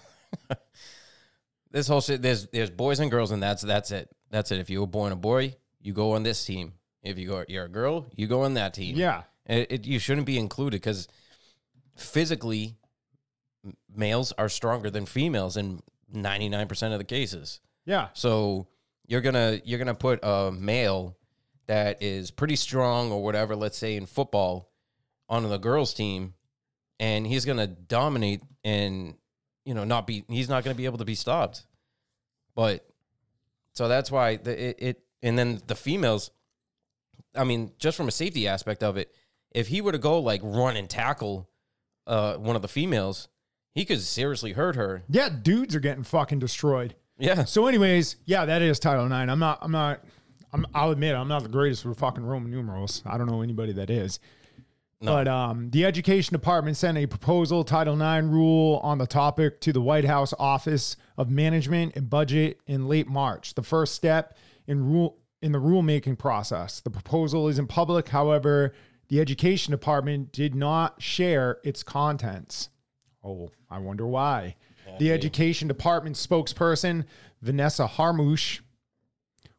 this 1.70 1.88
whole 1.88 2.02
shit. 2.02 2.20
There's 2.20 2.46
there's 2.48 2.68
boys 2.68 3.00
and 3.00 3.10
girls, 3.10 3.30
and 3.30 3.42
that's 3.42 3.62
that's 3.62 3.90
it. 3.90 4.10
That's 4.30 4.52
it. 4.52 4.60
If 4.60 4.68
you 4.68 4.80
were 4.80 4.86
born 4.86 5.12
a 5.12 5.16
boy, 5.16 5.54
you 5.80 5.94
go 5.94 6.12
on 6.12 6.22
this 6.22 6.44
team. 6.44 6.74
If 7.02 7.16
you 7.18 7.28
go, 7.28 7.44
you're 7.48 7.64
a 7.64 7.70
girl, 7.70 8.06
you 8.14 8.26
go 8.26 8.42
on 8.42 8.54
that 8.54 8.74
team. 8.74 8.96
Yeah. 8.96 9.22
It, 9.46 9.72
it, 9.72 9.86
you 9.86 9.98
shouldn't 9.98 10.26
be 10.26 10.36
included 10.36 10.82
because 10.82 11.08
physically, 11.96 12.76
males 13.94 14.32
are 14.32 14.50
stronger 14.50 14.90
than 14.90 15.06
females 15.06 15.56
in 15.56 15.80
99% 16.14 16.92
of 16.92 16.98
the 16.98 17.04
cases. 17.04 17.60
Yeah. 17.86 18.08
So 18.12 18.66
you're 19.08 19.22
gonna 19.22 19.60
you're 19.64 19.78
gonna 19.78 19.94
put 19.94 20.20
a 20.22 20.52
male 20.52 21.16
that 21.66 22.02
is 22.02 22.30
pretty 22.30 22.56
strong 22.56 23.10
or 23.10 23.24
whatever, 23.24 23.56
let's 23.56 23.76
say 23.76 23.96
in 23.96 24.06
football, 24.06 24.70
on 25.28 25.48
the 25.48 25.58
girls' 25.58 25.94
team, 25.94 26.34
and 27.00 27.26
he's 27.26 27.44
gonna 27.44 27.66
dominate 27.66 28.42
and 28.62 29.14
you 29.64 29.74
know 29.74 29.84
not 29.84 30.06
be 30.06 30.24
he's 30.28 30.48
not 30.48 30.62
gonna 30.62 30.74
be 30.74 30.84
able 30.84 30.98
to 30.98 31.04
be 31.04 31.14
stopped. 31.14 31.66
But 32.54 32.86
so 33.72 33.88
that's 33.88 34.10
why 34.10 34.36
the, 34.36 34.68
it, 34.68 34.76
it 34.78 35.02
and 35.22 35.36
then 35.36 35.60
the 35.66 35.74
females. 35.74 36.30
I 37.34 37.44
mean, 37.44 37.72
just 37.78 37.96
from 37.96 38.08
a 38.08 38.12
safety 38.12 38.46
aspect 38.48 38.82
of 38.82 38.96
it, 38.96 39.14
if 39.50 39.68
he 39.68 39.80
were 39.80 39.92
to 39.92 39.98
go 39.98 40.20
like 40.20 40.40
run 40.44 40.76
and 40.76 40.88
tackle 40.88 41.48
uh, 42.06 42.34
one 42.34 42.56
of 42.56 42.62
the 42.62 42.68
females, 42.68 43.28
he 43.74 43.84
could 43.84 44.00
seriously 44.00 44.52
hurt 44.52 44.76
her. 44.76 45.02
Yeah, 45.08 45.28
dudes 45.28 45.74
are 45.74 45.80
getting 45.80 46.04
fucking 46.04 46.40
destroyed. 46.40 46.94
Yeah. 47.18 47.44
So, 47.44 47.66
anyways, 47.66 48.16
yeah, 48.24 48.44
that 48.44 48.62
is 48.62 48.78
Title 48.78 49.06
IX. 49.06 49.30
I'm 49.30 49.38
not, 49.38 49.58
I'm 49.60 49.72
not, 49.72 50.04
I'm, 50.52 50.66
I'll 50.74 50.90
admit, 50.90 51.14
I'm 51.14 51.28
not 51.28 51.42
the 51.42 51.48
greatest 51.48 51.84
with 51.84 51.98
fucking 51.98 52.24
Roman 52.24 52.50
numerals. 52.50 53.02
I 53.04 53.18
don't 53.18 53.26
know 53.26 53.42
anybody 53.42 53.72
that 53.74 53.90
is. 53.90 54.20
No. 55.00 55.12
But 55.12 55.28
um, 55.28 55.70
the 55.70 55.84
Education 55.84 56.34
Department 56.34 56.76
sent 56.76 56.98
a 56.98 57.06
proposal 57.06 57.62
Title 57.62 57.94
IX 58.00 58.26
rule 58.26 58.80
on 58.82 58.98
the 58.98 59.06
topic 59.06 59.60
to 59.60 59.72
the 59.72 59.80
White 59.80 60.04
House 60.04 60.34
Office 60.38 60.96
of 61.16 61.30
Management 61.30 61.94
and 61.94 62.10
Budget 62.10 62.60
in 62.66 62.88
late 62.88 63.06
March. 63.06 63.54
The 63.54 63.62
first 63.62 63.94
step 63.94 64.36
in 64.66 64.84
rule 64.84 65.18
in 65.40 65.52
the 65.52 65.58
rulemaking 65.60 66.18
process. 66.18 66.80
The 66.80 66.90
proposal 66.90 67.46
is 67.46 67.60
in 67.60 67.68
public, 67.68 68.08
however, 68.08 68.74
the 69.08 69.20
Education 69.20 69.70
Department 69.70 70.32
did 70.32 70.54
not 70.54 71.00
share 71.00 71.58
its 71.62 71.84
contents. 71.84 72.68
Oh, 73.22 73.50
I 73.70 73.78
wonder 73.78 74.06
why. 74.06 74.56
The 74.98 75.12
Education 75.12 75.68
Department 75.68 76.16
spokesperson, 76.16 77.04
Vanessa 77.42 77.86
Harmouche, 77.86 78.60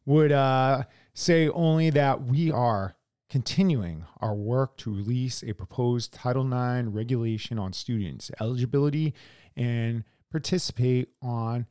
would 0.04 0.32
uh, 0.32 0.84
say 1.14 1.48
only 1.48 1.90
that 1.90 2.22
we 2.22 2.50
are 2.50 2.96
continuing 3.28 4.04
our 4.20 4.34
work 4.34 4.76
to 4.76 4.92
release 4.92 5.42
a 5.42 5.52
proposed 5.52 6.12
Title 6.12 6.44
IX 6.46 6.88
regulation 6.88 7.58
on 7.58 7.72
students' 7.72 8.30
eligibility 8.40 9.14
and 9.56 10.04
participate 10.30 11.08
on 11.22 11.66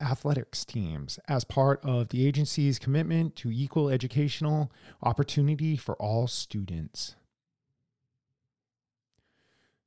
athletics 0.00 0.64
teams 0.64 1.18
as 1.28 1.44
part 1.44 1.84
of 1.84 2.10
the 2.10 2.26
agency's 2.26 2.78
commitment 2.78 3.34
to 3.36 3.50
equal 3.50 3.88
educational 3.88 4.70
opportunity 5.02 5.76
for 5.76 5.94
all 5.96 6.26
students. 6.26 7.16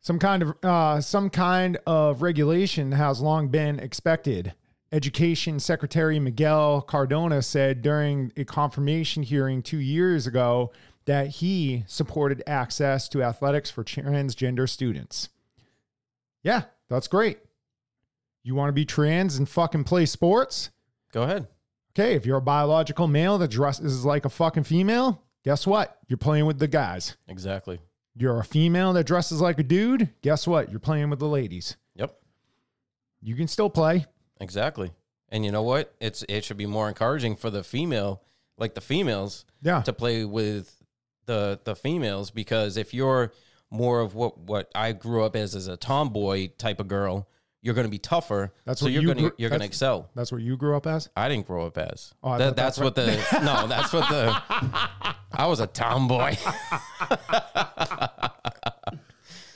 Some 0.01 0.17
kind 0.17 0.41
of 0.43 0.55
uh, 0.63 0.99
some 0.99 1.29
kind 1.29 1.77
of 1.85 2.21
regulation 2.21 2.91
has 2.93 3.21
long 3.21 3.49
been 3.49 3.79
expected. 3.79 4.53
Education 4.91 5.59
Secretary 5.59 6.19
Miguel 6.19 6.81
Cardona 6.81 7.41
said 7.41 7.81
during 7.81 8.33
a 8.35 8.43
confirmation 8.43 9.23
hearing 9.23 9.61
two 9.61 9.77
years 9.77 10.27
ago 10.27 10.71
that 11.05 11.27
he 11.27 11.83
supported 11.87 12.43
access 12.45 13.07
to 13.09 13.23
athletics 13.23 13.69
for 13.69 13.83
transgender 13.83 14.67
students. 14.67 15.29
Yeah, 16.43 16.63
that's 16.89 17.07
great. 17.07 17.39
You 18.43 18.55
want 18.55 18.69
to 18.69 18.73
be 18.73 18.85
trans 18.85 19.37
and 19.37 19.47
fucking 19.47 19.83
play 19.83 20.07
sports? 20.07 20.71
Go 21.13 21.23
ahead. 21.23 21.47
Okay, 21.93 22.15
if 22.15 22.25
you're 22.25 22.37
a 22.37 22.41
biological 22.41 23.07
male 23.07 23.37
that 23.37 23.51
dresses 23.51 24.03
like 24.03 24.25
a 24.25 24.29
fucking 24.29 24.63
female, 24.63 25.21
guess 25.43 25.67
what? 25.67 25.99
You're 26.07 26.17
playing 26.17 26.47
with 26.47 26.57
the 26.57 26.67
guys. 26.67 27.17
Exactly. 27.27 27.79
You're 28.15 28.39
a 28.39 28.43
female 28.43 28.93
that 28.93 29.05
dresses 29.05 29.39
like 29.41 29.57
a 29.59 29.63
dude, 29.63 30.09
guess 30.21 30.45
what? 30.45 30.69
You're 30.69 30.79
playing 30.79 31.09
with 31.09 31.19
the 31.19 31.27
ladies. 31.27 31.77
Yep. 31.95 32.15
You 33.21 33.35
can 33.35 33.47
still 33.47 33.69
play. 33.69 34.05
Exactly. 34.39 34.91
And 35.29 35.45
you 35.45 35.51
know 35.51 35.63
what? 35.63 35.93
It's 36.01 36.23
it 36.27 36.43
should 36.43 36.57
be 36.57 36.65
more 36.65 36.89
encouraging 36.89 37.35
for 37.37 37.49
the 37.49 37.63
female, 37.63 38.21
like 38.57 38.73
the 38.73 38.81
females, 38.81 39.45
Yeah. 39.61 39.81
to 39.83 39.93
play 39.93 40.25
with 40.25 40.75
the 41.25 41.59
the 41.63 41.75
females 41.75 42.31
because 42.31 42.75
if 42.77 42.93
you're 42.93 43.31
more 43.69 44.01
of 44.01 44.13
what 44.15 44.37
what 44.39 44.69
I 44.75 44.91
grew 44.91 45.23
up 45.23 45.35
as 45.37 45.55
as 45.55 45.67
a 45.67 45.77
tomboy 45.77 46.49
type 46.57 46.81
of 46.81 46.89
girl, 46.89 47.29
you're 47.61 47.75
going 47.75 47.85
to 47.87 47.91
be 47.91 47.99
tougher. 47.99 48.51
That's 48.65 48.81
so 48.81 48.87
what 48.87 48.91
you're 48.93 49.03
you 49.03 49.13
going 49.13 49.29
to 49.29 49.33
you're 49.37 49.49
going 49.49 49.61
to 49.61 49.65
excel. 49.67 50.09
That's 50.15 50.31
what 50.31 50.41
you 50.41 50.57
grew 50.57 50.75
up 50.75 50.85
as? 50.85 51.07
I 51.15 51.29
didn't 51.29 51.47
grow 51.47 51.65
up 51.67 51.77
as. 51.77 52.13
Oh, 52.21 52.31
thought 52.37 52.55
that's 52.55 52.77
that's 52.77 52.79
what 52.79 52.95
the 52.95 53.05
no. 53.43 53.67
That's 53.67 53.93
what 53.93 54.09
the. 54.09 54.35
I 55.31 55.45
was 55.47 55.61
a 55.61 55.67
tomboy. 55.67 56.35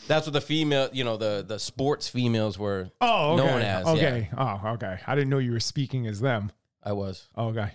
that's 0.08 0.26
what 0.28 0.34
the 0.34 0.42
female, 0.42 0.90
you 0.94 1.04
know, 1.04 1.18
the 1.18 1.44
the 1.48 1.60
sports 1.60 2.08
females 2.08 2.58
were 2.60 2.90
Oh, 3.02 3.34
okay. 3.34 3.46
known 3.46 3.62
as. 3.62 3.86
Okay. 3.88 4.30
Oh, 4.38 4.62
okay. 4.74 5.00
I 5.06 5.16
didn't 5.16 5.30
know 5.30 5.40
you 5.40 5.52
were 5.52 5.60
speaking 5.60 6.08
as 6.08 6.20
them. 6.20 6.52
I 6.84 6.94
was. 6.94 7.28
Okay. 7.38 7.72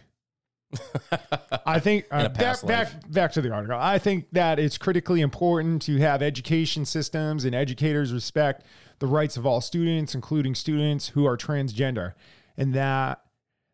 I 1.66 1.80
think 1.80 2.06
uh, 2.12 2.28
back, 2.28 2.64
back 2.64 3.10
back 3.10 3.32
to 3.32 3.40
the 3.40 3.50
article. 3.52 3.76
I 3.78 3.98
think 3.98 4.26
that 4.32 4.58
it's 4.60 4.78
critically 4.78 5.20
important 5.20 5.82
to 5.82 5.96
have 5.98 6.22
education 6.22 6.84
systems 6.84 7.44
and 7.44 7.54
educators 7.54 8.12
respect 8.12 8.64
the 9.00 9.06
rights 9.06 9.36
of 9.36 9.44
all 9.46 9.60
students, 9.60 10.14
including 10.14 10.54
students 10.54 11.08
who 11.08 11.26
are 11.26 11.36
transgender, 11.36 12.12
and 12.56 12.72
that 12.74 13.20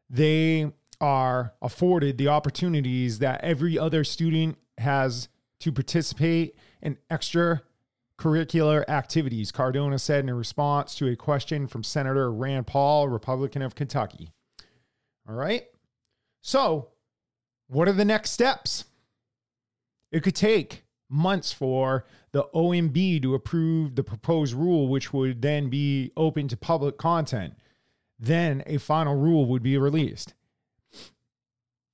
they 0.09 0.73
are 1.01 1.53
afforded 1.61 2.17
the 2.17 2.29
opportunities 2.29 3.19
that 3.19 3.43
every 3.43 3.79
other 3.79 4.03
student 4.03 4.57
has 4.79 5.29
to 5.61 5.73
participate 5.73 6.55
in 6.81 6.97
extracurricular 8.17 8.89
activities. 8.89 9.53
Cardona 9.53 9.99
said 9.99 10.25
in 10.25 10.35
response 10.35 10.95
to 10.97 11.09
a 11.09 11.17
question 11.17 11.67
from 11.67 11.83
Senator 11.83 12.33
Rand 12.33 12.67
Paul, 12.67 13.09
Republican 13.09 13.63
of 13.63 13.75
Kentucky. 13.75 14.33
All 15.29 15.35
right. 15.35 15.65
So, 16.43 16.89
what 17.69 17.89
are 17.89 17.93
the 17.93 18.05
next 18.05 18.31
steps? 18.31 18.85
It 20.13 20.23
could 20.23 20.37
take 20.37 20.85
months 21.09 21.53
for 21.53 22.05
the 22.33 22.45
OMB 22.55 23.23
to 23.23 23.35
approve 23.35 23.95
the 23.95 24.05
proposed 24.05 24.55
rule, 24.55 24.89
which 24.89 25.13
would 25.13 25.43
then 25.43 25.69
be 25.69 26.13
open 26.17 26.49
to 26.49 26.57
public 26.57 26.97
content. 26.97 27.55
Then 28.19 28.63
a 28.67 28.79
final 28.79 29.17
rule 29.17 29.47
would 29.47 29.63
be 29.63 29.77
released. 29.77 30.35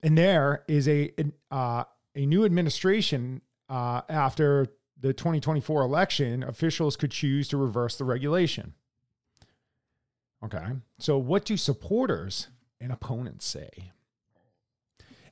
And 0.02 0.18
there 0.18 0.64
is 0.68 0.88
a 0.88 1.12
uh, 1.50 1.84
a 2.14 2.26
new 2.26 2.44
administration 2.44 3.40
uh, 3.68 4.02
after 4.08 4.66
the 5.02 5.12
2024 5.12 5.82
election. 5.82 6.42
Officials 6.42 6.96
could 6.96 7.10
choose 7.10 7.48
to 7.48 7.56
reverse 7.56 7.96
the 7.96 8.04
regulation. 8.04 8.74
Okay, 10.44 10.64
so 10.98 11.18
what 11.18 11.44
do 11.44 11.56
supporters 11.56 12.48
and 12.80 12.90
opponents 12.90 13.46
say? 13.46 13.92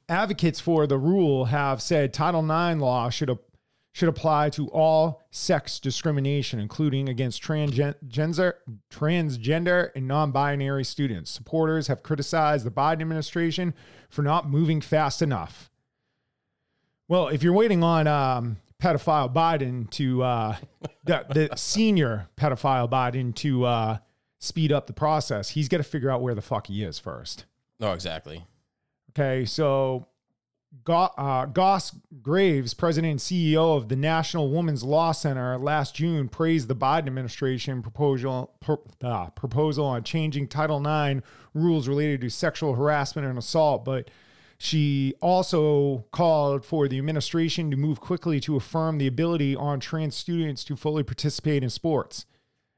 Advocates 0.09 0.61
for 0.61 0.87
the 0.87 0.99
rule 0.99 1.47
have 1.47 1.81
said 1.81 2.13
Title 2.13 2.45
IX 2.45 2.81
law 2.81 3.11
should 3.11 3.31
should 3.93 4.09
apply 4.09 4.49
to 4.51 4.69
all 4.69 5.23
sex 5.31 5.81
discrimination, 5.81 6.61
including 6.61 7.09
against 7.09 7.43
transgender, 7.43 8.55
transgender 8.89 9.91
and 9.97 10.07
non 10.07 10.31
binary 10.31 10.85
students. 10.85 11.31
Supporters 11.31 11.89
have 11.89 12.03
criticized 12.03 12.65
the 12.65 12.71
Biden 12.71 13.01
administration 13.01 13.75
for 14.09 14.23
not 14.23 14.49
moving 14.49 14.81
fast 14.81 15.23
enough. 15.23 15.71
Well, 17.09 17.29
if 17.29 17.43
you're 17.43 17.53
waiting 17.53 17.83
on 17.83 18.07
um, 18.07 18.59
pedophile 18.81 19.33
Biden 19.33 19.89
to, 19.91 20.23
uh, 20.23 20.57
the, 21.05 21.25
the 21.49 21.57
senior 21.57 22.29
pedophile 22.37 22.91
Biden 22.91 23.35
to 23.37 23.65
uh, 23.65 23.99
speed 24.39 24.73
up 24.73 24.87
the 24.87 24.93
process, 24.93 25.51
he's 25.51 25.69
got 25.69 25.77
to 25.79 25.83
figure 25.83 26.11
out 26.11 26.23
where 26.23 26.35
the 26.35 26.43
fuck 26.43 26.67
he 26.67 26.83
is 26.83 26.99
first. 26.99 27.45
No, 27.79 27.93
exactly. 27.93 28.45
Okay, 29.11 29.45
so 29.45 30.07
Go- 30.85 31.11
uh, 31.19 31.47
Goss 31.47 31.93
Graves, 32.23 32.75
president 32.75 33.11
and 33.11 33.21
CEO 33.21 33.77
of 33.77 33.89
the 33.89 33.97
National 33.97 34.51
Women's 34.51 34.85
Law 34.85 35.13
Center, 35.13 35.59
last 35.59 35.97
June 35.97 36.29
praised 36.29 36.69
the 36.69 36.77
Biden 36.77 37.09
administration 37.09 37.83
proposal 37.83 38.55
pro- 38.61 38.83
uh, 39.03 39.31
proposal 39.31 39.85
on 39.85 40.05
changing 40.05 40.47
Title 40.47 40.79
IX 40.79 41.23
rules 41.55 41.89
related 41.89 42.21
to 42.21 42.31
sexual 42.31 42.75
harassment 42.75 43.27
and 43.27 43.37
assault, 43.37 43.85
but 43.85 44.11
she 44.63 45.15
also 45.23 46.05
called 46.13 46.67
for 46.67 46.87
the 46.87 46.99
administration 46.99 47.71
to 47.71 47.79
move 47.79 47.99
quickly 47.99 48.39
to 48.41 48.57
affirm 48.57 48.99
the 48.99 49.07
ability 49.07 49.57
on 49.57 49.81
trans 49.81 50.15
students 50.15 50.65
to 50.65 50.77
fully 50.77 51.03
participate 51.03 51.65
in 51.65 51.71
sports. 51.71 52.27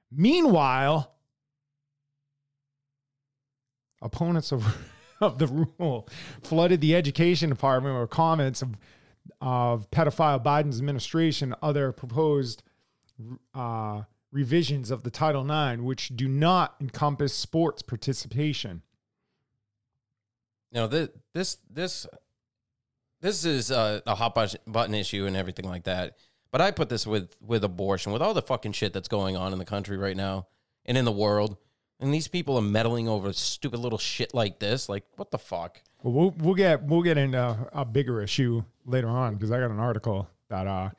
Meanwhile, 0.08 1.12
opponents 4.00 4.52
of 4.52 4.78
of 5.20 5.38
the 5.38 5.66
rule 5.78 6.08
flooded 6.44 6.80
the 6.80 6.94
education 6.94 7.48
department 7.48 7.98
with 7.98 8.10
comments 8.10 8.62
of, 8.62 8.76
of 9.40 9.90
pedophile 9.90 10.40
Biden's 10.40 10.78
administration, 10.78 11.52
other 11.62 11.90
proposed 11.90 12.62
uh, 13.56 14.02
revisions 14.30 14.92
of 14.92 15.02
the 15.02 15.10
Title 15.10 15.42
IX, 15.50 15.82
which 15.82 16.14
do 16.14 16.28
not 16.28 16.76
encompass 16.80 17.34
sports 17.34 17.82
participation. 17.82 18.82
Now 20.72 20.86
this 20.86 21.10
this 21.34 21.58
this 21.70 22.06
this 23.20 23.44
is 23.44 23.70
a, 23.70 24.02
a 24.06 24.14
hot 24.14 24.34
button 24.66 24.94
issue 24.94 25.26
and 25.26 25.36
everything 25.36 25.66
like 25.66 25.84
that. 25.84 26.16
But 26.50 26.60
I 26.60 26.70
put 26.70 26.88
this 26.88 27.06
with 27.06 27.34
with 27.40 27.64
abortion, 27.64 28.12
with 28.12 28.20
all 28.20 28.34
the 28.34 28.42
fucking 28.42 28.72
shit 28.72 28.92
that's 28.92 29.08
going 29.08 29.36
on 29.36 29.52
in 29.52 29.58
the 29.58 29.64
country 29.64 29.96
right 29.96 30.16
now 30.16 30.48
and 30.84 30.98
in 30.98 31.04
the 31.04 31.12
world. 31.12 31.56
And 32.00 32.12
these 32.12 32.26
people 32.26 32.58
are 32.58 32.62
meddling 32.62 33.08
over 33.08 33.32
stupid 33.32 33.78
little 33.78 33.98
shit 33.98 34.34
like 34.34 34.58
this. 34.58 34.88
Like, 34.88 35.04
what 35.14 35.30
the 35.30 35.38
fuck? 35.38 35.80
Well, 36.02 36.12
we'll, 36.12 36.30
we'll 36.38 36.54
get 36.54 36.82
we'll 36.82 37.02
get 37.02 37.16
into 37.16 37.68
a 37.72 37.84
bigger 37.84 38.20
issue 38.20 38.64
later 38.84 39.08
on 39.08 39.34
because 39.34 39.52
I 39.52 39.60
got 39.60 39.70
an 39.70 39.78
article 39.78 40.28
that 40.48 40.66
uh 40.66 40.90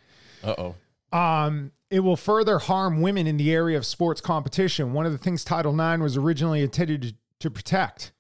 uh 0.44 0.56
oh 0.58 1.18
um 1.18 1.72
it 1.90 2.00
will 2.00 2.16
further 2.16 2.58
harm 2.58 3.02
women 3.02 3.28
in 3.28 3.38
the 3.38 3.54
area 3.54 3.78
of 3.78 3.86
sports 3.86 4.22
competition. 4.22 4.94
One 4.94 5.06
of 5.06 5.12
the 5.12 5.18
things 5.20 5.44
Title 5.44 5.80
IX 5.80 6.02
was 6.02 6.18
originally 6.18 6.62
intended 6.62 7.02
to, 7.04 7.16
to 7.40 7.52
protect. 7.52 8.13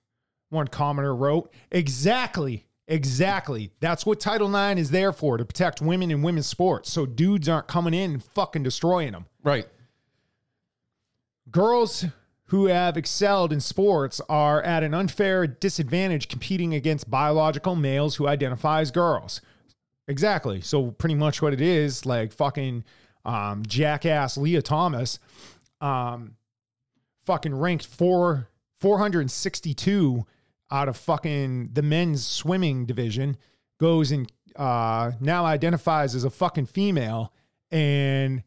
One 0.53 0.67
commenter 0.67 1.17
wrote, 1.17 1.51
"Exactly, 1.71 2.65
exactly. 2.87 3.71
That's 3.79 4.05
what 4.05 4.19
Title 4.19 4.53
IX 4.55 4.79
is 4.79 4.91
there 4.91 5.11
for 5.11 5.37
to 5.37 5.45
protect 5.45 5.81
women 5.81 6.11
in 6.11 6.21
women's 6.21 6.47
sports. 6.47 6.91
So 6.91 7.05
dudes 7.05 7.49
aren't 7.49 7.67
coming 7.67 7.93
in 7.93 8.13
and 8.13 8.23
fucking 8.23 8.63
destroying 8.63 9.11
them. 9.13 9.25
Right. 9.43 9.67
Girls 11.49 12.05
who 12.45 12.67
have 12.67 12.97
excelled 12.97 13.51
in 13.51 13.59
sports 13.59 14.21
are 14.29 14.61
at 14.61 14.83
an 14.83 14.93
unfair 14.93 15.47
disadvantage 15.47 16.27
competing 16.27 16.73
against 16.73 17.09
biological 17.09 17.75
males 17.75 18.15
who 18.15 18.27
identify 18.27 18.81
as 18.81 18.91
girls. 18.91 19.41
Exactly. 20.07 20.61
So 20.61 20.91
pretty 20.91 21.15
much 21.15 21.41
what 21.41 21.53
it 21.53 21.61
is, 21.61 22.05
like 22.05 22.31
fucking 22.31 22.83
um, 23.25 23.63
jackass 23.65 24.37
Lia 24.37 24.61
Thomas, 24.61 25.17
um, 25.81 26.35
fucking 27.25 27.55
ranked 27.55 27.85
four 27.85 28.49
four 28.79 28.99
hundred 28.99 29.31
sixty 29.31 29.73
two 29.73 30.25
out 30.73 30.89
of 30.89 30.97
fucking 30.97 31.69
the 31.73 31.81
men's 31.83 32.25
swimming 32.25 32.85
division, 32.85 33.37
goes 33.79 34.11
and 34.11 34.29
uh, 34.55 35.11
now 35.19 35.45
identifies 35.45 36.15
as 36.15 36.23
a 36.23 36.29
fucking 36.29 36.65
female 36.65 37.31
and 37.71 38.43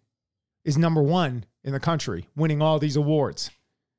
is 0.65 0.77
number 0.77 1.03
one 1.03 1.45
in 1.65 1.73
the 1.73 1.81
country, 1.81 2.29
winning 2.37 2.61
all 2.61 2.79
these 2.79 2.97
awards. 2.97 3.51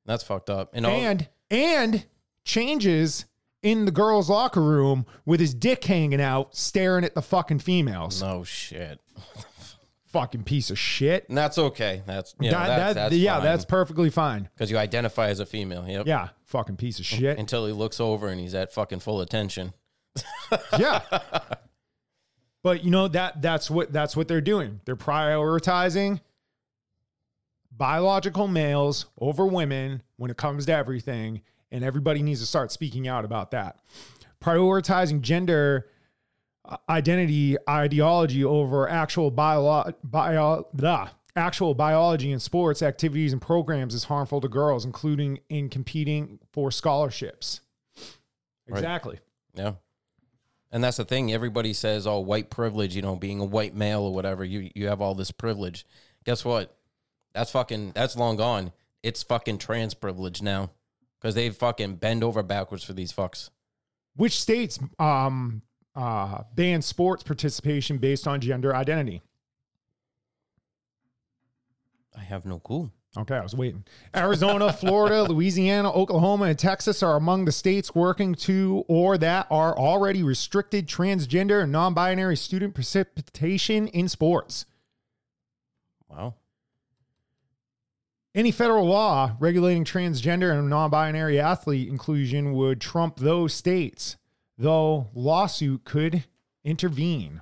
That's 0.06 0.22
fucked 0.22 0.50
up. 0.50 0.70
And 0.74 0.86
all- 0.86 0.92
and 0.92 1.28
and 1.50 2.04
changes 2.44 3.24
in 3.62 3.84
the 3.86 3.90
girls' 3.90 4.30
locker 4.30 4.62
room 4.62 5.04
with 5.26 5.40
his 5.40 5.52
dick 5.54 5.84
hanging 5.84 6.20
out, 6.20 6.54
staring 6.54 7.04
at 7.04 7.14
the 7.14 7.22
fucking 7.22 7.58
females. 7.58 8.22
No 8.22 8.44
shit. 8.44 9.00
fucking 10.08 10.44
piece 10.44 10.70
of 10.70 10.78
shit. 10.78 11.28
And 11.28 11.36
that's 11.36 11.58
okay. 11.58 12.02
That's 12.06 12.34
you 12.40 12.50
know, 12.50 12.58
that, 12.58 12.76
that's, 12.76 12.94
that's 12.94 13.14
yeah, 13.14 13.36
fine. 13.36 13.44
that's 13.44 13.64
perfectly 13.64 14.10
fine. 14.10 14.48
Because 14.54 14.70
you 14.70 14.78
identify 14.78 15.28
as 15.28 15.40
a 15.40 15.46
female. 15.46 15.86
Yep. 15.88 16.06
Yeah, 16.06 16.28
fucking 16.44 16.76
piece 16.76 16.98
of 16.98 17.04
shit. 17.04 17.38
Until 17.38 17.66
he 17.66 17.72
looks 17.72 18.00
over 18.00 18.28
and 18.28 18.40
he's 18.40 18.54
at 18.54 18.72
fucking 18.72 19.00
full 19.00 19.20
attention. 19.20 19.72
yeah. 20.78 21.00
But 22.62 22.84
you 22.84 22.90
know 22.90 23.08
that 23.08 23.40
that's 23.40 23.70
what 23.70 23.92
that's 23.92 24.16
what 24.16 24.28
they're 24.28 24.40
doing. 24.40 24.80
They're 24.84 24.96
prioritizing 24.96 26.20
biological 27.70 28.48
males 28.48 29.06
over 29.18 29.46
women 29.46 30.02
when 30.16 30.30
it 30.30 30.36
comes 30.36 30.66
to 30.66 30.74
everything, 30.74 31.42
and 31.70 31.84
everybody 31.84 32.22
needs 32.22 32.40
to 32.40 32.46
start 32.46 32.72
speaking 32.72 33.06
out 33.06 33.24
about 33.24 33.52
that. 33.52 33.78
Prioritizing 34.42 35.20
gender 35.20 35.88
identity 36.88 37.56
ideology 37.68 38.44
over 38.44 38.88
actual 38.88 39.30
bio, 39.30 39.92
bio 40.02 40.66
blah, 40.72 41.10
actual 41.36 41.74
biology 41.74 42.32
and 42.32 42.42
sports 42.42 42.82
activities 42.82 43.32
and 43.32 43.40
programs 43.40 43.94
is 43.94 44.04
harmful 44.04 44.40
to 44.40 44.48
girls, 44.48 44.84
including 44.84 45.40
in 45.48 45.68
competing 45.68 46.38
for 46.52 46.70
scholarships. 46.70 47.60
Exactly. 48.66 49.18
Right. 49.56 49.64
Yeah. 49.64 49.72
And 50.70 50.84
that's 50.84 50.98
the 50.98 51.04
thing. 51.04 51.32
Everybody 51.32 51.72
says, 51.72 52.06
"Oh, 52.06 52.18
white 52.18 52.50
privilege," 52.50 52.94
you 52.94 53.00
know, 53.00 53.16
being 53.16 53.40
a 53.40 53.44
white 53.44 53.74
male 53.74 54.02
or 54.02 54.12
whatever. 54.12 54.44
You 54.44 54.70
you 54.74 54.88
have 54.88 55.00
all 55.00 55.14
this 55.14 55.30
privilege. 55.30 55.86
Guess 56.24 56.44
what? 56.44 56.76
That's 57.32 57.50
fucking 57.50 57.92
that's 57.94 58.16
long 58.16 58.36
gone. 58.36 58.72
It's 59.02 59.22
fucking 59.22 59.58
trans 59.58 59.94
privilege 59.94 60.42
now 60.42 60.70
because 61.18 61.34
they 61.34 61.48
fucking 61.48 61.96
bend 61.96 62.22
over 62.22 62.42
backwards 62.42 62.84
for 62.84 62.92
these 62.92 63.12
fucks. 63.12 63.48
Which 64.14 64.38
states 64.38 64.78
um 64.98 65.62
uh 65.98 66.44
ban 66.54 66.80
sports 66.80 67.22
participation 67.22 67.98
based 67.98 68.26
on 68.26 68.40
gender 68.40 68.74
identity? 68.74 69.22
I 72.16 72.22
have 72.22 72.46
no 72.46 72.58
clue. 72.58 72.90
Okay, 73.16 73.34
I 73.34 73.42
was 73.42 73.54
waiting. 73.54 73.84
Arizona, 74.14 74.72
Florida, 74.80 75.24
Louisiana, 75.24 75.90
Oklahoma, 75.90 76.46
and 76.46 76.58
Texas 76.58 77.02
are 77.02 77.16
among 77.16 77.46
the 77.46 77.52
states 77.52 77.94
working 77.94 78.34
to 78.36 78.84
or 78.86 79.16
that 79.18 79.46
are 79.50 79.76
already 79.76 80.22
restricted 80.22 80.86
transgender 80.86 81.62
and 81.62 81.72
non 81.72 81.94
binary 81.94 82.36
student 82.36 82.74
participation 82.74 83.88
in 83.88 84.08
sports. 84.08 84.66
Wow. 86.08 86.34
Any 88.34 88.50
federal 88.50 88.86
law 88.86 89.36
regulating 89.40 89.84
transgender 89.84 90.56
and 90.56 90.68
non 90.68 90.90
binary 90.90 91.40
athlete 91.40 91.88
inclusion 91.88 92.52
would 92.52 92.80
trump 92.80 93.16
those 93.16 93.54
states, 93.54 94.17
though 94.58 95.08
lawsuit 95.14 95.84
could 95.84 96.24
intervene. 96.64 97.40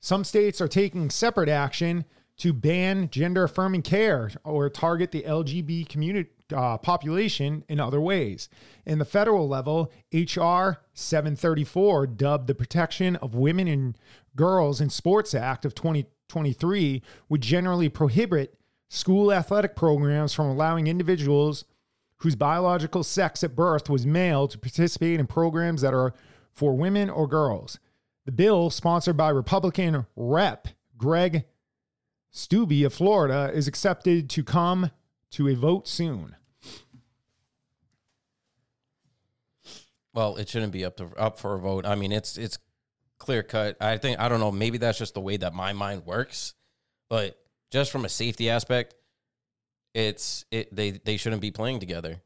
Some 0.00 0.24
states 0.24 0.60
are 0.60 0.68
taking 0.68 1.08
separate 1.08 1.48
action 1.48 2.04
to 2.38 2.52
ban 2.52 3.08
gender 3.10 3.44
affirming 3.44 3.82
care 3.82 4.30
or 4.42 4.68
target 4.68 5.12
the 5.12 5.22
LGBT 5.22 5.88
community 5.88 6.30
uh, 6.52 6.76
population 6.78 7.64
in 7.68 7.80
other 7.80 8.00
ways. 8.00 8.48
In 8.84 8.98
the 8.98 9.04
federal 9.04 9.48
level, 9.48 9.90
H.R. 10.12 10.80
734, 10.92 12.06
dubbed 12.08 12.46
the 12.46 12.54
Protection 12.54 13.16
of 13.16 13.34
Women 13.34 13.68
and 13.68 13.96
Girls 14.36 14.80
in 14.80 14.90
Sports 14.90 15.34
Act 15.34 15.64
of 15.64 15.74
2023, 15.74 17.02
would 17.28 17.40
generally 17.40 17.88
prohibit 17.88 18.58
school 18.88 19.32
athletic 19.32 19.74
programs 19.74 20.34
from 20.34 20.46
allowing 20.46 20.86
individuals 20.86 21.64
whose 22.24 22.34
biological 22.34 23.04
sex 23.04 23.44
at 23.44 23.54
birth 23.54 23.90
was 23.90 24.06
male 24.06 24.48
to 24.48 24.58
participate 24.58 25.20
in 25.20 25.26
programs 25.26 25.82
that 25.82 25.92
are 25.92 26.14
for 26.54 26.74
women 26.74 27.10
or 27.10 27.28
girls. 27.28 27.78
The 28.24 28.32
bill, 28.32 28.70
sponsored 28.70 29.14
by 29.14 29.28
Republican 29.28 30.06
Rep. 30.16 30.68
Greg 30.96 31.44
Steube 32.32 32.86
of 32.86 32.94
Florida, 32.94 33.50
is 33.52 33.68
accepted 33.68 34.30
to 34.30 34.42
come 34.42 34.90
to 35.32 35.48
a 35.48 35.54
vote 35.54 35.86
soon. 35.86 36.34
Well, 40.14 40.36
it 40.36 40.48
shouldn't 40.48 40.72
be 40.72 40.86
up 40.86 40.96
to 40.96 41.10
up 41.18 41.38
for 41.38 41.54
a 41.54 41.58
vote. 41.58 41.84
I 41.84 41.94
mean, 41.94 42.10
it's 42.10 42.38
it's 42.38 42.58
clear 43.18 43.42
cut. 43.42 43.76
I 43.82 43.98
think 43.98 44.18
I 44.18 44.30
don't 44.30 44.40
know. 44.40 44.50
Maybe 44.50 44.78
that's 44.78 44.98
just 44.98 45.12
the 45.12 45.20
way 45.20 45.36
that 45.36 45.52
my 45.52 45.74
mind 45.74 46.06
works, 46.06 46.54
but 47.10 47.38
just 47.70 47.92
from 47.92 48.06
a 48.06 48.08
safety 48.08 48.48
aspect, 48.48 48.94
it's 49.94 50.44
it 50.50 50.74
they 50.74 50.90
they 50.90 51.16
shouldn't 51.16 51.40
be 51.42 51.50
playing 51.50 51.80
together 51.80 52.20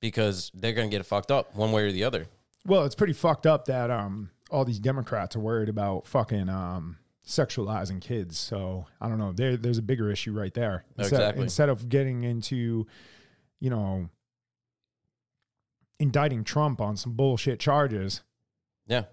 because 0.00 0.50
they're 0.54 0.72
gonna 0.72 0.88
get 0.88 1.04
fucked 1.06 1.30
up 1.30 1.54
one 1.54 1.72
way 1.72 1.84
or 1.84 1.92
the 1.92 2.04
other. 2.04 2.26
Well, 2.66 2.84
it's 2.84 2.94
pretty 2.94 3.12
fucked 3.12 3.46
up 3.46 3.66
that 3.66 3.90
um 3.90 4.30
all 4.50 4.64
these 4.64 4.78
Democrats 4.78 5.34
are 5.36 5.40
worried 5.40 5.68
about 5.68 6.06
fucking 6.06 6.48
um 6.48 6.98
sexualizing 7.26 8.00
kids. 8.00 8.36
So 8.38 8.86
I 9.00 9.08
don't 9.08 9.18
know. 9.18 9.32
There, 9.32 9.56
there's 9.56 9.78
a 9.78 9.82
bigger 9.82 10.10
issue 10.10 10.32
right 10.32 10.52
there. 10.52 10.84
Instead, 10.98 11.16
Exactly. 11.20 11.42
instead 11.44 11.68
of 11.70 11.88
getting 11.88 12.22
into, 12.24 12.86
you 13.60 13.70
know, 13.70 14.10
indicting 15.98 16.44
Trump 16.44 16.80
on 16.80 16.96
some 16.96 17.12
bullshit 17.12 17.60
charges. 17.60 18.22
Yeah. 18.86 19.04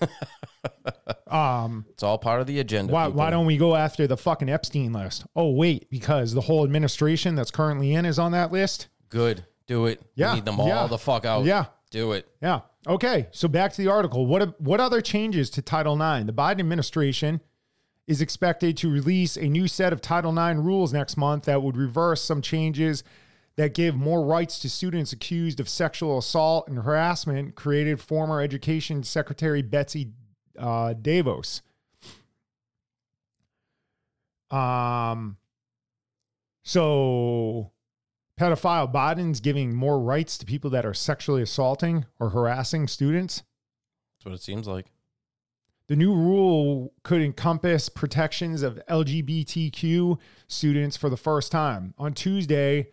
Um, 1.26 1.84
It's 1.90 2.02
all 2.02 2.16
part 2.18 2.40
of 2.40 2.46
the 2.46 2.58
agenda. 2.58 2.90
why, 2.92 3.04
people. 3.06 3.18
why 3.18 3.30
don't 3.30 3.44
we 3.46 3.58
go 3.58 3.76
after 3.76 4.06
the 4.06 4.16
fucking 4.16 4.48
Epstein 4.48 4.92
list? 4.94 5.26
Oh, 5.36 5.50
wait, 5.52 5.90
because 5.90 6.32
the 6.32 6.40
whole 6.40 6.64
administration 6.64 7.34
that's 7.34 7.50
currently 7.50 7.92
in 7.94 8.06
is 8.06 8.18
on 8.18 8.32
that 8.32 8.50
list? 8.50 8.88
Good. 9.10 9.44
Do 9.66 9.84
it. 9.86 10.00
Yeah, 10.14 10.30
We 10.30 10.36
need 10.36 10.46
them 10.46 10.58
all 10.58 10.68
yeah. 10.68 10.86
the 10.86 10.96
fuck 10.96 11.26
out. 11.26 11.44
Yeah. 11.44 11.66
Do 11.90 12.12
it. 12.12 12.26
Yeah. 12.40 12.60
Okay. 12.86 13.28
So 13.30 13.46
back 13.46 13.72
to 13.72 13.82
the 13.82 13.88
article. 13.88 14.26
What 14.26 14.58
what 14.60 14.80
other 14.80 15.00
changes 15.02 15.50
to 15.50 15.62
Title 15.62 15.94
IX? 15.94 16.24
The 16.26 16.32
Biden 16.32 16.60
administration 16.60 17.40
is 18.06 18.22
expected 18.22 18.76
to 18.78 18.90
release 18.90 19.36
a 19.36 19.44
new 19.48 19.68
set 19.68 19.92
of 19.92 20.00
Title 20.00 20.32
IX 20.38 20.58
rules 20.60 20.94
next 20.94 21.18
month 21.18 21.44
that 21.44 21.62
would 21.62 21.76
reverse 21.76 22.22
some 22.22 22.40
changes 22.40 23.04
that 23.58 23.74
give 23.74 23.96
more 23.96 24.24
rights 24.24 24.60
to 24.60 24.70
students 24.70 25.12
accused 25.12 25.58
of 25.58 25.68
sexual 25.68 26.16
assault 26.16 26.68
and 26.68 26.78
harassment, 26.78 27.56
created 27.56 28.00
former 28.00 28.40
Education 28.40 29.02
Secretary 29.02 29.62
Betsy 29.62 30.12
uh, 30.56 30.94
DeVos. 30.94 31.60
Um. 34.50 35.36
So 36.62 37.72
pedophile 38.38 38.92
Biden's 38.92 39.40
giving 39.40 39.74
more 39.74 39.98
rights 39.98 40.38
to 40.38 40.46
people 40.46 40.70
that 40.70 40.86
are 40.86 40.94
sexually 40.94 41.42
assaulting 41.42 42.06
or 42.20 42.30
harassing 42.30 42.86
students. 42.86 43.42
That's 44.18 44.26
what 44.26 44.34
it 44.34 44.42
seems 44.42 44.68
like. 44.68 44.86
The 45.88 45.96
new 45.96 46.14
rule 46.14 46.92
could 47.02 47.22
encompass 47.22 47.88
protections 47.88 48.62
of 48.62 48.80
LGBTQ 48.88 50.18
students 50.46 50.96
for 50.96 51.10
the 51.10 51.16
first 51.16 51.50
time. 51.50 51.94
On 51.98 52.12
Tuesday, 52.12 52.90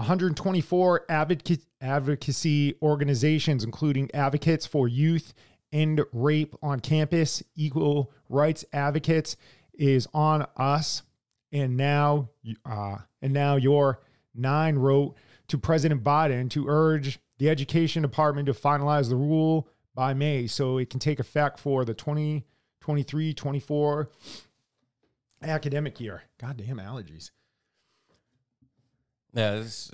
124 0.00 1.04
advoca- 1.10 1.60
advocacy 1.82 2.74
organizations, 2.80 3.62
including 3.62 4.10
Advocates 4.14 4.64
for 4.64 4.88
Youth 4.88 5.34
End 5.72 6.00
Rape 6.12 6.54
on 6.62 6.80
Campus, 6.80 7.42
Equal 7.54 8.10
Rights 8.30 8.64
Advocates, 8.72 9.36
is 9.74 10.08
on 10.14 10.46
us. 10.56 11.02
And 11.52 11.76
now, 11.76 12.30
uh, 12.64 12.96
and 13.20 13.34
Know 13.34 13.56
Your 13.56 14.00
IX 14.34 14.78
wrote 14.78 15.16
to 15.48 15.58
President 15.58 16.02
Biden 16.02 16.48
to 16.50 16.66
urge 16.66 17.18
the 17.38 17.50
Education 17.50 18.00
Department 18.00 18.46
to 18.46 18.54
finalize 18.54 19.10
the 19.10 19.16
rule 19.16 19.68
by 19.94 20.14
May 20.14 20.46
so 20.46 20.78
it 20.78 20.88
can 20.88 21.00
take 21.00 21.20
effect 21.20 21.58
for 21.58 21.84
the 21.84 21.92
2023 21.92 23.34
24 23.34 24.08
academic 25.42 26.00
year. 26.00 26.22
Goddamn 26.38 26.78
allergies. 26.78 27.32
Yeah. 29.32 29.56
This, 29.56 29.90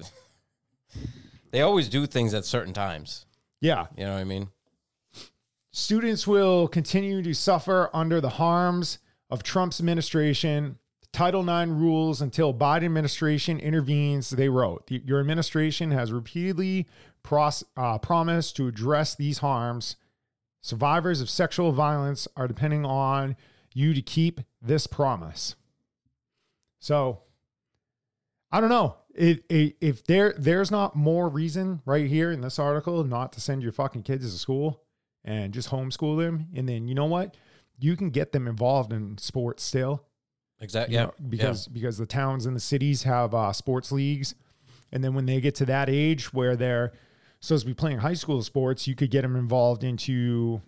they 1.51 1.61
always 1.61 1.89
do 1.89 2.07
things 2.07 2.35
at 2.35 2.45
certain 2.45 2.73
times. 2.73 3.27
Yeah. 3.61 3.87
You 3.97 4.05
know 4.05 4.15
what 4.15 4.21
I 4.21 4.25
mean? 4.25 4.49
Students 5.73 6.27
will 6.27 6.69
continue 6.69 7.23
to 7.23 7.35
suffer 7.35 7.91
under 7.93 8.21
the 8.21 8.31
harms 8.31 8.99
of 9.29 9.43
Trump's 9.43 9.79
administration. 9.81 10.79
Title 11.13 11.43
IX 11.49 11.71
rules 11.71 12.21
until 12.21 12.53
Biden 12.53 12.85
administration 12.85 13.59
intervenes, 13.59 14.31
they 14.31 14.49
wrote. 14.49 14.85
Your 14.91 15.21
administration 15.21 15.91
has 15.91 16.13
repeatedly 16.13 16.87
pros, 17.23 17.65
uh, 17.77 17.99
promised 17.99 18.57
to 18.57 18.69
address 18.69 19.15
these 19.15 19.39
harms. 19.39 19.97
Survivors 20.63 21.21
of 21.21 21.31
sexual 21.31 21.73
violence 21.73 22.27
are 22.37 22.49
depending 22.49 22.85
on 22.85 23.37
you 23.75 23.93
to 23.93 24.03
keep 24.03 24.41
this 24.63 24.87
promise. 24.87 25.57
So, 26.79 27.21
I 28.51 28.61
don't 28.61 28.71
know. 28.71 28.97
It, 29.17 29.45
it, 29.49 29.77
if 29.81 30.05
there 30.05 30.35
there's 30.37 30.71
not 30.71 30.95
more 30.95 31.29
reason 31.29 31.81
right 31.87 32.07
here 32.07 32.31
in 32.31 32.41
this 32.43 32.59
article 32.59 33.03
not 33.05 33.33
to 33.33 33.41
send 33.41 33.63
your 33.63 33.73
fucking 33.73 34.03
kids 34.03 34.31
to 34.31 34.39
school 34.39 34.83
and 35.25 35.55
just 35.55 35.71
homeschool 35.71 36.19
them, 36.19 36.49
and 36.55 36.69
then 36.69 36.87
you 36.87 36.95
know 36.95 37.07
what, 37.07 37.37
you 37.79 37.97
can 37.97 38.11
get 38.11 38.33
them 38.33 38.47
involved 38.47 38.93
in 38.93 39.17
sports 39.19 39.63
still. 39.63 40.05
Exactly. 40.61 40.95
you 40.95 41.01
Yeah. 41.01 41.07
know, 41.07 41.15
because 41.29 41.67
because 41.69 41.99
the 41.99 42.07
towns 42.07 42.47
and 42.47 42.55
the 42.55 42.61
cities 42.61 43.03
have 43.05 43.35
uh, 43.35 43.53
sports 43.53 43.91
leagues, 43.91 44.35
and 44.93 45.03
then 45.03 45.15
when 45.15 45.27
they 45.27 45.41
get 45.41 45.55
to 45.57 45.67
that 45.67 45.89
age 45.89 46.33
where 46.33 46.55
they're 46.57 46.93
supposed 47.41 47.63
to 47.65 47.67
be 47.71 47.75
playing 47.75 47.99
high 47.99 48.15
school 48.15 48.43
sports, 48.43 48.87
you 48.87 48.95
could 48.95 49.11
get 49.11 49.23
them 49.23 49.37
involved 49.37 49.83
into 49.85 50.61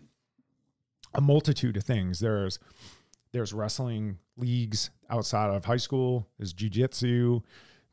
a 1.15 1.21
multitude 1.21 1.77
of 1.77 1.85
things. 1.85 2.19
There's 2.21 2.59
there's 3.33 3.53
wrestling 3.53 4.19
leagues 4.37 4.91
outside 5.11 5.51
of 5.55 5.65
high 5.67 5.77
school. 5.77 6.29
There's 6.39 6.55
jujitsu. 6.55 7.43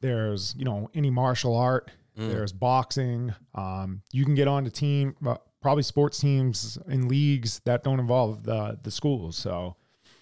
There's 0.06 0.54
you 0.56 0.66
know 0.66 0.88
any 0.94 1.10
martial 1.10 1.56
art. 1.58 1.90
There's 2.16 2.54
boxing. 2.54 3.34
Um, 3.56 4.02
you 4.14 4.24
can 4.24 4.36
get 4.36 4.48
on 4.48 4.64
to 4.66 4.70
team, 4.72 5.16
uh, 5.26 5.36
probably 5.62 5.84
sports 5.84 6.20
teams 6.20 6.78
and 6.88 7.10
leagues 7.10 7.60
that 7.66 7.84
don't 7.84 8.00
involve 8.00 8.44
the 8.44 8.78
the 8.84 8.92
schools. 8.92 9.36
So 9.36 9.76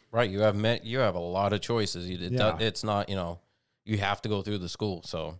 Right. 0.09 0.29
You 0.29 0.39
have 0.41 0.55
met. 0.55 0.85
You 0.85 0.99
have 0.99 1.15
a 1.15 1.19
lot 1.19 1.51
of 1.53 1.59
choices. 1.61 2.09
It 2.09 2.31
Yeah. 2.31 2.57
it's 2.59 2.83
not. 2.83 3.09
You 3.09 3.15
know, 3.15 3.39
you 3.83 3.97
have 3.97 4.21
to 4.21 4.29
go 4.29 4.41
through 4.41 4.59
the 4.59 4.69
school. 4.69 5.01
So, 5.03 5.37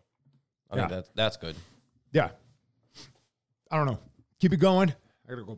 I 0.69 0.75
think 0.75 0.89
Yeah. 0.89 0.95
that 0.97 1.15
that's 1.15 1.37
good. 1.37 1.55
yeah, 2.11 2.31
I 3.71 3.77
don't 3.77 3.85
know. 3.87 3.99
Keep 4.39 4.53
it 4.53 4.57
going. 4.57 4.89
I 5.25 5.29
gotta 5.29 5.43
go. 5.45 5.57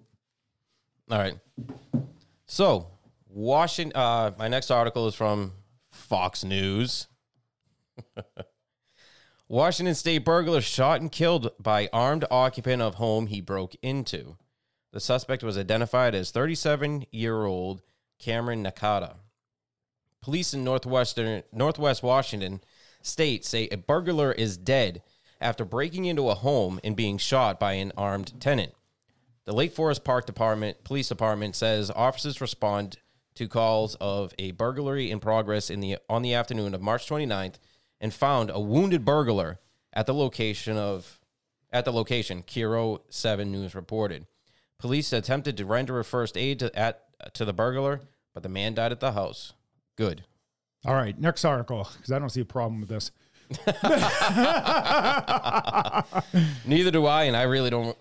All 1.10 1.18
right. 1.18 1.38
So, 2.46 2.88
Washington. 3.28 4.00
Uh, 4.00 4.32
my 4.38 4.48
next 4.48 4.70
article 4.70 5.08
is 5.08 5.16
from 5.16 5.54
Fox 5.90 6.44
News. 6.44 7.08
Washington 9.48 9.94
State 9.94 10.26
burglar 10.26 10.60
shot 10.60 11.02
and 11.02 11.12
killed 11.12 11.52
by 11.60 11.88
armed 11.94 12.26
occupant 12.32 12.82
of 12.82 12.96
home 12.96 13.28
he 13.28 13.42
broke 13.42 13.76
into. 13.84 14.38
The 14.92 15.00
suspect 15.00 15.44
was 15.44 15.58
identified 15.58 16.16
as 16.16 16.32
37-year-old 16.32 17.84
Cameron 18.18 18.64
Nakata. 18.64 19.18
Police 20.22 20.56
in 20.56 20.64
northwestern 20.64 21.44
Northwest 21.52 22.02
Washington 22.02 22.62
State 23.04 23.46
say 23.46 23.68
a 23.68 23.78
burglar 23.78 24.32
is 24.32 24.58
dead 24.58 25.04
after 25.40 25.64
breaking 25.64 26.06
into 26.06 26.30
a 26.30 26.36
home 26.36 26.80
and 26.84 26.96
being 26.96 27.20
shot 27.20 27.60
by 27.60 27.74
an 27.74 27.92
armed 27.96 28.42
tenant. 28.42 28.74
The 29.44 29.54
Lake 29.54 29.74
Forest 29.74 30.04
Park 30.04 30.26
Department 30.26 30.84
Police 30.84 31.10
Department 31.10 31.56
says 31.56 31.92
officers 31.92 32.42
respond 32.42 32.98
to 33.36 33.48
calls 33.48 33.94
of 34.02 34.34
a 34.40 34.52
burglary 34.52 35.12
in 35.12 35.20
progress 35.20 35.70
in 35.70 35.82
the 35.82 35.98
on 36.10 36.24
the 36.24 36.34
afternoon 36.34 36.74
of 36.74 36.82
March 36.82 37.08
29th 37.08 37.58
and 38.00 38.14
found 38.14 38.50
a 38.50 38.60
wounded 38.60 39.06
burglar 39.06 39.60
at 39.94 40.06
the 40.06 40.14
location 40.14 40.78
of 40.78 41.20
at 41.72 41.86
the 41.86 41.92
location 41.92 42.44
KIRO 42.44 43.02
7 43.10 43.52
News 43.52 43.76
reported. 43.76 44.26
Police 44.78 45.12
attempted 45.12 45.58
to 45.58 45.66
render 45.66 46.00
a 46.00 46.06
first 46.06 46.38
aid 46.38 46.60
to, 46.60 46.74
at 46.78 47.02
to 47.34 47.46
the 47.46 47.54
burglar, 47.54 48.02
but 48.34 48.44
the 48.44 48.50
man 48.50 48.74
died 48.74 48.92
at 48.92 49.00
the 49.00 49.14
house. 49.14 49.54
Good. 49.96 50.24
All 50.86 50.94
right, 50.94 51.20
next 51.20 51.46
article 51.46 51.88
because 51.96 52.12
I 52.12 52.20
don't 52.20 52.30
see 52.30 52.42
a 52.42 52.46
problem 52.46 52.82
with 52.82 52.90
this. 52.90 53.12
Neither 56.66 56.92
do 56.92 57.06
I, 57.06 57.24
and 57.24 57.38
I 57.38 57.44
really 57.44 57.70
don't 57.70 57.98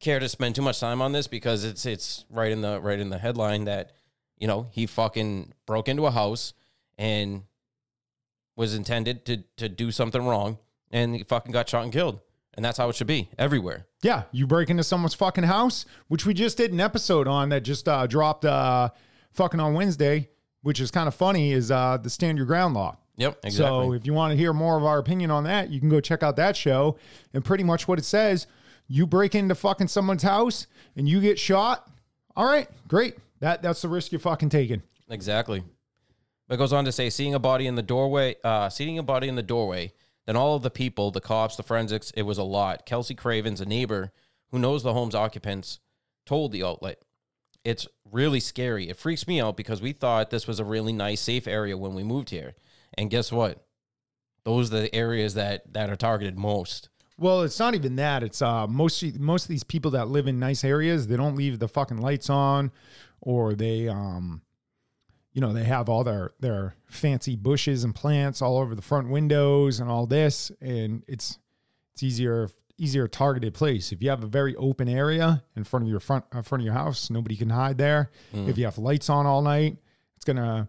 care 0.00 0.20
to 0.20 0.28
spend 0.28 0.54
too 0.54 0.62
much 0.62 0.80
time 0.80 1.00
on 1.00 1.12
this 1.12 1.26
because 1.26 1.64
it's 1.64 1.86
it's 1.86 2.24
right 2.30 2.52
in 2.52 2.60
the 2.60 2.80
right 2.80 2.98
in 2.98 3.08
the 3.08 3.18
headline 3.18 3.64
that 3.64 3.92
you 4.38 4.46
know 4.46 4.68
he 4.70 4.86
fucking 4.86 5.52
broke 5.66 5.88
into 5.88 6.06
a 6.06 6.10
house 6.10 6.52
and 6.98 7.42
was 8.56 8.74
intended 8.74 9.24
to 9.26 9.38
to 9.56 9.68
do 9.68 9.90
something 9.90 10.24
wrong 10.24 10.58
and 10.90 11.16
he 11.16 11.24
fucking 11.24 11.52
got 11.52 11.68
shot 11.68 11.82
and 11.82 11.92
killed, 11.92 12.20
and 12.54 12.64
that's 12.64 12.78
how 12.78 12.88
it 12.88 12.94
should 12.94 13.08
be 13.08 13.28
everywhere. 13.36 13.86
Yeah, 14.02 14.22
you 14.30 14.46
break 14.46 14.70
into 14.70 14.84
someone's 14.84 15.14
fucking 15.14 15.44
house, 15.44 15.84
which 16.08 16.24
we 16.24 16.34
just 16.34 16.56
did 16.56 16.72
an 16.72 16.80
episode 16.80 17.26
on 17.26 17.48
that 17.48 17.62
just 17.62 17.88
uh, 17.88 18.06
dropped 18.06 18.44
uh, 18.44 18.90
fucking 19.32 19.60
on 19.60 19.74
Wednesday, 19.74 20.28
which 20.62 20.80
is 20.80 20.90
kind 20.90 21.08
of 21.08 21.14
funny, 21.14 21.52
is 21.52 21.70
uh, 21.70 21.98
the 22.00 22.08
stand 22.08 22.38
your 22.38 22.46
ground 22.46 22.74
law. 22.74 22.96
Yep, 23.16 23.38
exactly. 23.44 23.86
So 23.86 23.92
if 23.92 24.06
you 24.06 24.12
want 24.12 24.32
to 24.32 24.36
hear 24.36 24.52
more 24.52 24.76
of 24.76 24.84
our 24.84 24.98
opinion 24.98 25.30
on 25.30 25.44
that, 25.44 25.70
you 25.70 25.80
can 25.80 25.88
go 25.88 26.00
check 26.00 26.22
out 26.22 26.36
that 26.36 26.56
show. 26.56 26.98
And 27.32 27.44
pretty 27.44 27.64
much 27.64 27.86
what 27.86 27.98
it 27.98 28.04
says, 28.04 28.46
you 28.88 29.06
break 29.06 29.34
into 29.34 29.54
fucking 29.54 29.88
someone's 29.88 30.22
house 30.22 30.66
and 30.96 31.08
you 31.08 31.20
get 31.20 31.38
shot. 31.38 31.88
All 32.36 32.46
right, 32.46 32.68
great. 32.88 33.16
That 33.40 33.62
that's 33.62 33.82
the 33.82 33.88
risk 33.88 34.12
you're 34.12 34.18
fucking 34.18 34.48
taking. 34.48 34.82
Exactly. 35.08 35.62
But 36.46 36.54
it 36.54 36.58
goes 36.58 36.72
on 36.72 36.84
to 36.84 36.92
say, 36.92 37.10
seeing 37.10 37.34
a 37.34 37.38
body 37.38 37.66
in 37.66 37.74
the 37.74 37.82
doorway, 37.82 38.36
uh, 38.44 38.68
seeing 38.68 38.98
a 38.98 39.02
body 39.02 39.28
in 39.28 39.36
the 39.36 39.42
doorway, 39.42 39.92
then 40.26 40.36
all 40.36 40.56
of 40.56 40.62
the 40.62 40.70
people, 40.70 41.10
the 41.10 41.20
cops, 41.20 41.56
the 41.56 41.62
forensics, 41.62 42.10
it 42.12 42.22
was 42.22 42.38
a 42.38 42.42
lot. 42.42 42.86
Kelsey 42.86 43.14
Cravens, 43.14 43.60
a 43.60 43.66
neighbor 43.66 44.12
who 44.50 44.58
knows 44.58 44.82
the 44.82 44.92
home's 44.92 45.14
occupants, 45.14 45.80
told 46.26 46.52
the 46.52 46.62
outlet, 46.62 46.98
"It's 47.64 47.86
really 48.10 48.40
scary. 48.40 48.88
It 48.88 48.96
freaks 48.96 49.26
me 49.26 49.40
out 49.40 49.56
because 49.56 49.82
we 49.82 49.92
thought 49.92 50.30
this 50.30 50.46
was 50.46 50.60
a 50.60 50.64
really 50.64 50.92
nice, 50.92 51.20
safe 51.20 51.46
area 51.46 51.76
when 51.76 51.94
we 51.94 52.02
moved 52.02 52.30
here, 52.30 52.54
and 52.94 53.10
guess 53.10 53.32
what? 53.32 53.66
Those 54.44 54.72
are 54.72 54.80
the 54.80 54.94
areas 54.94 55.34
that 55.34 55.72
that 55.72 55.90
are 55.90 55.96
targeted 55.96 56.38
most." 56.38 56.88
Well, 57.16 57.42
it's 57.42 57.58
not 57.58 57.74
even 57.74 57.96
that. 57.96 58.22
It's 58.22 58.42
uh 58.42 58.66
most 58.66 59.02
most 59.18 59.44
of 59.44 59.48
these 59.48 59.64
people 59.64 59.92
that 59.92 60.08
live 60.08 60.26
in 60.26 60.38
nice 60.38 60.64
areas, 60.64 61.06
they 61.06 61.16
don't 61.16 61.36
leave 61.36 61.58
the 61.58 61.68
fucking 61.68 61.98
lights 61.98 62.28
on 62.28 62.72
or 63.20 63.54
they 63.54 63.88
um 63.88 64.42
you 65.34 65.40
know, 65.40 65.52
they 65.52 65.64
have 65.64 65.88
all 65.88 66.04
their 66.04 66.32
their 66.40 66.76
fancy 66.86 67.36
bushes 67.36 67.84
and 67.84 67.94
plants 67.94 68.40
all 68.40 68.56
over 68.56 68.74
the 68.74 68.82
front 68.82 69.10
windows 69.10 69.80
and 69.80 69.90
all 69.90 70.06
this, 70.06 70.50
and 70.60 71.02
it's 71.06 71.38
it's 71.92 72.02
easier 72.02 72.48
easier 72.78 73.06
targeted 73.06 73.52
place. 73.52 73.92
If 73.92 74.02
you 74.02 74.10
have 74.10 74.22
a 74.22 74.28
very 74.28 74.56
open 74.56 74.88
area 74.88 75.42
in 75.56 75.64
front 75.64 75.84
of 75.84 75.90
your 75.90 76.00
front 76.00 76.24
in 76.32 76.42
front 76.44 76.62
of 76.62 76.64
your 76.64 76.74
house, 76.74 77.10
nobody 77.10 77.36
can 77.36 77.50
hide 77.50 77.78
there. 77.78 78.10
Hmm. 78.32 78.48
If 78.48 78.56
you 78.56 78.64
have 78.64 78.78
lights 78.78 79.10
on 79.10 79.26
all 79.26 79.42
night, 79.42 79.76
it's 80.16 80.24
gonna 80.24 80.68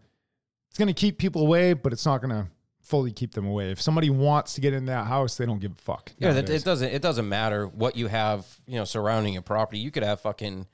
it's 0.69 0.79
gonna 0.79 0.93
keep 0.93 1.19
people 1.19 1.43
away, 1.43 1.73
but 1.73 1.93
it's 1.93 2.05
not 2.05 2.19
gonna 2.21 2.49
fully 2.81 3.11
keep 3.11 3.33
them 3.33 3.45
away. 3.45 3.71
If 3.71 3.81
somebody 3.81 4.09
wants 4.09 4.55
to 4.55 4.61
get 4.61 4.73
in 4.73 4.85
that 4.87 5.05
house, 5.05 5.37
they 5.37 5.45
don't 5.45 5.59
give 5.59 5.73
a 5.73 5.81
fuck. 5.81 6.11
Yeah, 6.17 6.33
that, 6.33 6.49
it 6.49 6.63
doesn't. 6.63 6.89
It 6.89 7.03
doesn't 7.03 7.29
matter 7.29 7.67
what 7.67 7.95
you 7.95 8.07
have, 8.07 8.47
you 8.65 8.75
know, 8.75 8.85
surrounding 8.85 9.33
your 9.33 9.41
property. 9.43 9.79
You 9.79 9.91
could 9.91 10.03
have 10.03 10.21
fucking 10.21 10.65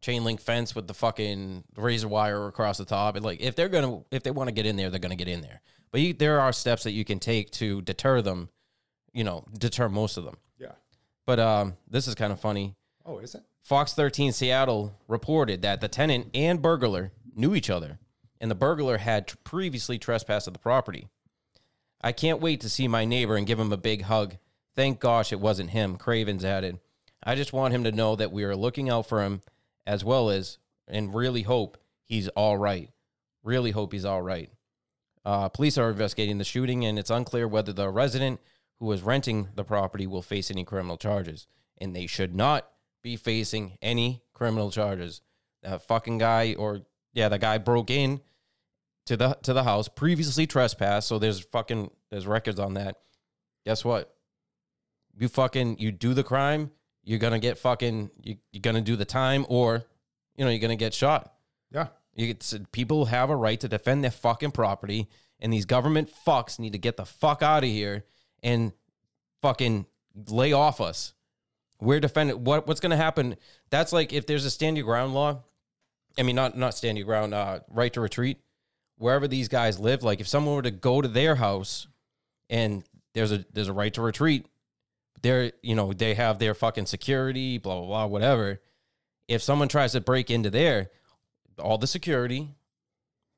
chain 0.00 0.24
link 0.24 0.40
fence 0.40 0.74
with 0.74 0.86
the 0.86 0.94
fucking 0.94 1.64
razor 1.76 2.08
wire 2.08 2.46
across 2.46 2.78
the 2.78 2.84
top. 2.84 3.16
And 3.16 3.24
like, 3.24 3.40
if 3.40 3.56
they're 3.56 3.68
gonna, 3.68 4.00
if 4.10 4.22
they 4.22 4.30
want 4.30 4.48
to 4.48 4.54
get 4.54 4.66
in 4.66 4.76
there, 4.76 4.90
they're 4.90 5.00
gonna 5.00 5.16
get 5.16 5.28
in 5.28 5.40
there. 5.40 5.60
But 5.90 6.00
you, 6.00 6.12
there 6.12 6.40
are 6.40 6.52
steps 6.52 6.84
that 6.84 6.92
you 6.92 7.04
can 7.04 7.18
take 7.18 7.50
to 7.52 7.82
deter 7.82 8.22
them. 8.22 8.50
You 9.12 9.24
know, 9.24 9.44
deter 9.56 9.88
most 9.88 10.16
of 10.16 10.24
them. 10.24 10.36
yeah. 10.58 10.72
But 11.26 11.40
um, 11.40 11.76
this 11.88 12.06
is 12.06 12.14
kind 12.14 12.32
of 12.32 12.40
funny. 12.40 12.76
Oh, 13.04 13.18
is 13.18 13.34
it? 13.34 13.42
Fox 13.62 13.94
13 13.94 14.32
Seattle 14.32 14.94
reported 15.08 15.62
that 15.62 15.80
the 15.80 15.88
tenant 15.88 16.28
and 16.34 16.62
burglar 16.62 17.12
knew 17.34 17.54
each 17.54 17.70
other, 17.70 17.98
and 18.40 18.50
the 18.50 18.54
burglar 18.54 18.98
had 18.98 19.32
previously 19.44 19.98
trespassed 19.98 20.46
at 20.46 20.52
the 20.52 20.58
property. 20.58 21.08
I 22.00 22.12
can't 22.12 22.40
wait 22.40 22.60
to 22.60 22.68
see 22.68 22.86
my 22.86 23.04
neighbor 23.04 23.36
and 23.36 23.46
give 23.46 23.58
him 23.58 23.72
a 23.72 23.76
big 23.76 24.02
hug. 24.02 24.36
Thank 24.76 25.00
gosh 25.00 25.32
it 25.32 25.40
wasn't 25.40 25.70
him, 25.70 25.96
Cravens 25.96 26.44
added. 26.44 26.78
I 27.22 27.34
just 27.34 27.52
want 27.52 27.74
him 27.74 27.84
to 27.84 27.92
know 27.92 28.14
that 28.14 28.30
we 28.30 28.44
are 28.44 28.54
looking 28.54 28.88
out 28.88 29.06
for 29.08 29.22
him 29.24 29.42
as 29.88 30.04
well 30.04 30.28
as, 30.28 30.58
and 30.86 31.14
really 31.14 31.42
hope 31.42 31.78
he's 32.04 32.28
all 32.28 32.58
right. 32.58 32.90
Really 33.42 33.70
hope 33.70 33.92
he's 33.92 34.04
all 34.04 34.22
right. 34.22 34.50
Uh, 35.24 35.48
police 35.48 35.78
are 35.78 35.90
investigating 35.90 36.36
the 36.36 36.44
shooting, 36.44 36.84
and 36.84 36.98
it's 36.98 37.10
unclear 37.10 37.48
whether 37.48 37.72
the 37.72 37.88
resident 37.88 38.38
who 38.78 38.86
was 38.86 39.02
renting 39.02 39.48
the 39.54 39.64
property 39.64 40.06
will 40.06 40.22
face 40.22 40.50
any 40.50 40.62
criminal 40.62 40.98
charges. 40.98 41.46
And 41.78 41.96
they 41.96 42.06
should 42.06 42.34
not 42.34 42.68
be 43.02 43.16
facing 43.16 43.78
any 43.80 44.22
criminal 44.34 44.70
charges. 44.70 45.22
That 45.62 45.82
fucking 45.82 46.18
guy, 46.18 46.54
or 46.54 46.82
yeah, 47.14 47.30
the 47.30 47.38
guy 47.38 47.56
broke 47.58 47.90
in 47.90 48.20
to 49.06 49.16
the 49.16 49.38
to 49.42 49.54
the 49.54 49.64
house, 49.64 49.88
previously 49.88 50.46
trespassed. 50.46 51.08
So 51.08 51.18
there's 51.18 51.40
fucking 51.40 51.90
there's 52.10 52.26
records 52.26 52.60
on 52.60 52.74
that. 52.74 52.96
Guess 53.64 53.84
what? 53.84 54.14
You 55.18 55.28
fucking 55.28 55.78
you 55.78 55.92
do 55.92 56.14
the 56.14 56.22
crime, 56.22 56.72
you're 57.08 57.18
gonna 57.18 57.38
get 57.38 57.56
fucking 57.56 58.10
you, 58.22 58.36
you're 58.52 58.60
gonna 58.60 58.82
do 58.82 58.94
the 58.94 59.06
time, 59.06 59.46
or 59.48 59.82
you 60.36 60.44
know 60.44 60.50
you're 60.50 60.60
gonna 60.60 60.76
get 60.76 60.92
shot. 60.92 61.32
Yeah. 61.72 61.86
You 62.14 62.26
get, 62.34 62.70
people 62.70 63.06
have 63.06 63.30
a 63.30 63.36
right 63.36 63.58
to 63.60 63.68
defend 63.68 64.04
their 64.04 64.10
fucking 64.10 64.50
property, 64.50 65.08
and 65.40 65.50
these 65.50 65.64
government 65.64 66.10
fucks 66.26 66.58
need 66.58 66.72
to 66.72 66.78
get 66.78 66.98
the 66.98 67.06
fuck 67.06 67.42
out 67.42 67.64
of 67.64 67.70
here 67.70 68.04
and 68.42 68.72
fucking 69.40 69.86
lay 70.28 70.52
off 70.52 70.82
us. 70.82 71.14
We're 71.80 72.00
defending 72.00 72.44
what 72.44 72.66
what's 72.66 72.80
to 72.80 72.94
happen. 72.94 73.36
That's 73.70 73.92
like 73.92 74.12
if 74.12 74.26
there's 74.26 74.44
a 74.44 74.50
stand 74.50 74.76
your 74.76 74.84
ground 74.84 75.14
law. 75.14 75.44
I 76.18 76.24
mean, 76.24 76.36
not 76.36 76.58
not 76.58 76.74
stand 76.74 76.98
your 76.98 77.06
ground, 77.06 77.32
uh, 77.32 77.60
right 77.70 77.92
to 77.94 78.02
retreat. 78.02 78.36
Wherever 78.98 79.26
these 79.26 79.48
guys 79.48 79.78
live, 79.78 80.02
like 80.02 80.20
if 80.20 80.28
someone 80.28 80.56
were 80.56 80.62
to 80.62 80.70
go 80.70 81.00
to 81.00 81.08
their 81.08 81.36
house 81.36 81.86
and 82.50 82.84
there's 83.14 83.32
a 83.32 83.46
there's 83.54 83.68
a 83.68 83.72
right 83.72 83.94
to 83.94 84.02
retreat, 84.02 84.44
they're 85.22 85.52
you 85.62 85.74
know 85.74 85.92
they 85.92 86.14
have 86.14 86.38
their 86.38 86.54
fucking 86.54 86.86
security, 86.86 87.58
blah 87.58 87.76
blah 87.76 87.86
blah, 87.86 88.06
whatever. 88.06 88.60
If 89.26 89.42
someone 89.42 89.68
tries 89.68 89.92
to 89.92 90.00
break 90.00 90.30
into 90.30 90.50
there, 90.50 90.90
all 91.58 91.78
the 91.78 91.86
security, 91.86 92.54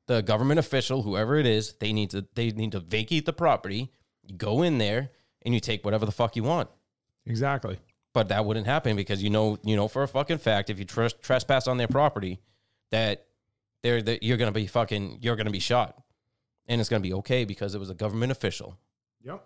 the 0.07 0.21
government 0.21 0.59
official, 0.59 1.03
whoever 1.03 1.37
it 1.37 1.45
is, 1.45 1.73
they 1.79 1.93
need 1.93 2.11
to 2.11 2.25
they 2.35 2.51
need 2.51 2.73
to 2.73 2.79
vacate 2.79 3.25
the 3.25 3.33
property. 3.33 3.91
You 4.23 4.35
go 4.35 4.61
in 4.61 4.77
there 4.77 5.11
and 5.43 5.53
you 5.53 5.59
take 5.59 5.83
whatever 5.83 6.05
the 6.05 6.11
fuck 6.11 6.35
you 6.35 6.43
want. 6.43 6.69
Exactly. 7.25 7.79
But 8.13 8.27
that 8.29 8.45
wouldn't 8.45 8.67
happen 8.67 8.95
because 8.95 9.23
you 9.23 9.29
know 9.29 9.57
you 9.63 9.75
know 9.75 9.87
for 9.87 10.03
a 10.03 10.07
fucking 10.07 10.39
fact 10.39 10.69
if 10.69 10.79
you 10.79 10.85
tres- 10.85 11.13
trespass 11.21 11.67
on 11.67 11.77
their 11.77 11.87
property 11.87 12.39
that 12.91 13.25
they're 13.83 14.01
that 14.01 14.23
you're 14.23 14.37
gonna 14.37 14.51
be 14.51 14.67
fucking 14.67 15.19
you're 15.21 15.35
gonna 15.35 15.49
be 15.49 15.59
shot, 15.59 16.01
and 16.67 16.79
it's 16.79 16.89
gonna 16.89 16.99
be 16.99 17.13
okay 17.13 17.45
because 17.45 17.73
it 17.73 17.79
was 17.79 17.89
a 17.89 17.95
government 17.95 18.31
official. 18.31 18.77
Yep. 19.23 19.45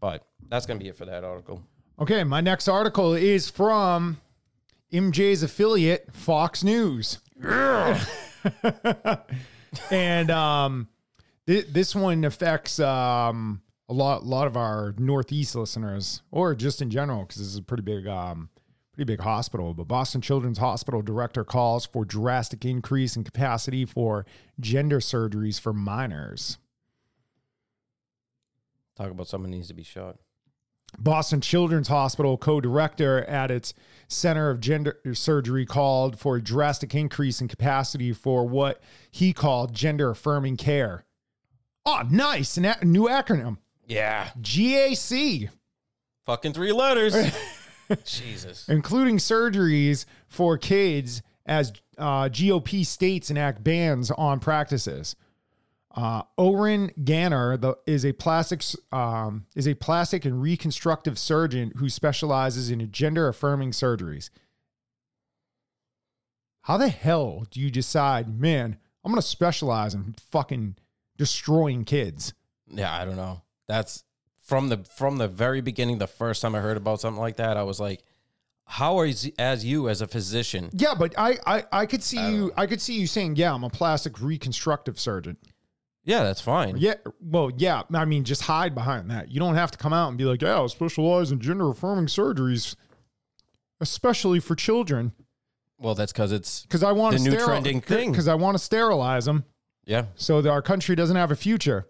But 0.00 0.26
that's 0.48 0.66
gonna 0.66 0.80
be 0.80 0.88
it 0.88 0.96
for 0.96 1.06
that 1.06 1.24
article. 1.24 1.62
Okay, 1.98 2.24
my 2.24 2.40
next 2.40 2.68
article 2.68 3.14
is 3.14 3.50
from 3.50 4.18
MJ's 4.92 5.42
affiliate, 5.42 6.12
Fox 6.12 6.64
News. 6.64 7.18
and 9.90 10.30
um, 10.30 10.88
th- 11.46 11.66
this 11.68 11.94
one 11.94 12.24
affects 12.24 12.80
um, 12.80 13.62
a 13.88 13.92
lot, 13.92 14.24
lot 14.24 14.46
of 14.46 14.56
our 14.56 14.94
Northeast 14.98 15.54
listeners, 15.54 16.22
or 16.30 16.54
just 16.54 16.82
in 16.82 16.90
general, 16.90 17.22
because 17.22 17.36
this 17.36 17.48
is 17.48 17.56
a 17.56 17.62
pretty 17.62 17.82
big, 17.82 18.06
um, 18.06 18.48
pretty 18.92 19.10
big 19.10 19.20
hospital. 19.20 19.74
But 19.74 19.88
Boston 19.88 20.20
Children's 20.20 20.58
Hospital 20.58 21.02
director 21.02 21.44
calls 21.44 21.86
for 21.86 22.04
drastic 22.04 22.64
increase 22.64 23.16
in 23.16 23.24
capacity 23.24 23.84
for 23.84 24.26
gender 24.58 25.00
surgeries 25.00 25.60
for 25.60 25.72
minors. 25.72 26.58
Talk 28.96 29.10
about 29.10 29.28
someone 29.28 29.50
needs 29.50 29.68
to 29.68 29.74
be 29.74 29.82
shot. 29.82 30.16
Boston 30.98 31.40
Children's 31.40 31.88
Hospital 31.88 32.36
co 32.36 32.60
director 32.60 33.24
at 33.24 33.50
its 33.50 33.74
Center 34.08 34.50
of 34.50 34.60
Gender 34.60 34.98
Surgery 35.14 35.64
called 35.64 36.18
for 36.18 36.36
a 36.36 36.42
drastic 36.42 36.94
increase 36.94 37.40
in 37.40 37.48
capacity 37.48 38.12
for 38.12 38.46
what 38.46 38.80
he 39.10 39.32
called 39.32 39.74
gender 39.74 40.10
affirming 40.10 40.56
care. 40.58 41.04
Oh, 41.86 42.02
nice. 42.10 42.56
An 42.56 42.66
a- 42.66 42.84
new 42.84 43.08
acronym 43.08 43.56
Yeah, 43.86 44.30
GAC, 44.40 45.48
fucking 46.26 46.52
three 46.52 46.72
letters. 46.72 47.14
Jesus. 48.04 48.68
including 48.68 49.18
surgeries 49.18 50.04
for 50.28 50.56
kids 50.56 51.22
as 51.44 51.72
uh, 51.98 52.24
GOP 52.28 52.86
states 52.86 53.30
enact 53.30 53.64
bans 53.64 54.10
on 54.12 54.40
practices. 54.40 55.16
Uh, 55.94 56.22
Oren 56.38 56.90
Ganor 57.04 57.60
the, 57.60 57.76
is 57.86 58.04
a 58.04 58.12
plastics 58.12 58.74
um, 58.92 59.46
is 59.54 59.68
a 59.68 59.74
plastic 59.74 60.24
and 60.24 60.40
reconstructive 60.40 61.18
surgeon 61.18 61.72
who 61.76 61.90
specializes 61.90 62.70
in 62.70 62.90
gender 62.90 63.28
affirming 63.28 63.72
surgeries. 63.72 64.30
How 66.62 66.78
the 66.78 66.88
hell 66.88 67.46
do 67.50 67.60
you 67.60 67.70
decide, 67.70 68.40
man? 68.40 68.78
I'm 69.04 69.12
gonna 69.12 69.20
specialize 69.20 69.94
in 69.94 70.14
fucking 70.30 70.76
destroying 71.18 71.84
kids. 71.84 72.32
Yeah, 72.68 72.92
I 72.92 73.04
don't 73.04 73.16
know. 73.16 73.42
That's 73.68 74.04
from 74.38 74.68
the 74.68 74.78
from 74.96 75.18
the 75.18 75.28
very 75.28 75.60
beginning. 75.60 75.98
The 75.98 76.06
first 76.06 76.40
time 76.40 76.54
I 76.54 76.60
heard 76.60 76.76
about 76.76 77.00
something 77.00 77.20
like 77.20 77.36
that, 77.36 77.56
I 77.58 77.64
was 77.64 77.80
like, 77.80 78.02
"How 78.64 78.98
are 78.98 79.06
you, 79.06 79.32
as 79.38 79.64
you 79.64 79.88
as 79.90 80.00
a 80.00 80.06
physician?" 80.06 80.70
Yeah, 80.72 80.94
but 80.94 81.14
I 81.18 81.36
I, 81.46 81.64
I 81.72 81.86
could 81.86 82.02
see 82.02 82.30
you 82.30 82.52
I 82.56 82.66
could 82.66 82.80
see 82.80 82.98
you 82.98 83.06
saying, 83.06 83.36
yeah, 83.36 83.52
I'm 83.52 83.64
a 83.64 83.70
plastic 83.70 84.22
reconstructive 84.22 84.98
surgeon. 84.98 85.36
Yeah, 86.04 86.24
that's 86.24 86.40
fine. 86.40 86.76
Yeah, 86.78 86.94
well, 87.20 87.50
yeah. 87.56 87.82
I 87.94 88.04
mean, 88.04 88.24
just 88.24 88.42
hide 88.42 88.74
behind 88.74 89.10
that. 89.10 89.30
You 89.30 89.38
don't 89.38 89.54
have 89.54 89.70
to 89.70 89.78
come 89.78 89.92
out 89.92 90.08
and 90.08 90.18
be 90.18 90.24
like, 90.24 90.42
"Yeah, 90.42 90.60
I 90.60 90.66
specialize 90.66 91.30
in 91.30 91.40
gender 91.40 91.68
affirming 91.70 92.06
surgeries, 92.06 92.74
especially 93.80 94.40
for 94.40 94.56
children." 94.56 95.12
Well, 95.78 95.94
that's 95.94 96.12
because 96.12 96.32
it's 96.32 96.62
Because 96.62 96.82
I 96.82 96.92
want 96.92 97.16
The 97.18 97.24
to 97.24 97.30
new 97.30 97.44
trending 97.44 97.80
thing. 97.80 98.10
Because 98.12 98.28
I 98.28 98.34
want 98.34 98.56
to 98.56 98.62
sterilize 98.62 99.24
them 99.24 99.44
yeah. 99.84 100.06
so 100.14 100.40
that 100.40 100.50
our 100.50 100.62
country 100.62 100.94
doesn't 100.94 101.16
have 101.16 101.30
a 101.32 101.36
future. 101.36 101.88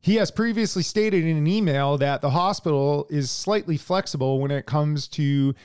He 0.00 0.14
has 0.16 0.30
previously 0.30 0.84
stated 0.84 1.24
in 1.24 1.36
an 1.36 1.46
email 1.48 1.98
that 1.98 2.20
the 2.20 2.30
hospital 2.30 3.08
is 3.10 3.32
slightly 3.32 3.76
flexible 3.76 4.40
when 4.40 4.52
it 4.52 4.64
comes 4.64 5.08
to 5.08 5.56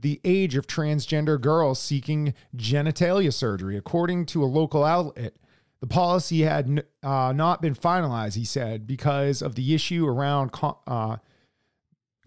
the 0.00 0.18
age 0.24 0.56
of 0.56 0.66
transgender 0.66 1.38
girls 1.38 1.78
seeking 1.78 2.32
genitalia 2.56 3.32
surgery. 3.32 3.76
According 3.76 4.26
to 4.26 4.42
a 4.42 4.46
local 4.46 4.82
outlet, 4.82 5.34
the 5.82 5.88
policy 5.88 6.42
had 6.42 6.84
uh, 7.02 7.32
not 7.34 7.60
been 7.60 7.74
finalized, 7.74 8.36
he 8.36 8.44
said, 8.44 8.86
because 8.86 9.42
of 9.42 9.56
the 9.56 9.74
issue 9.74 10.06
around 10.06 10.52
con- 10.52 10.76
uh, 10.86 11.16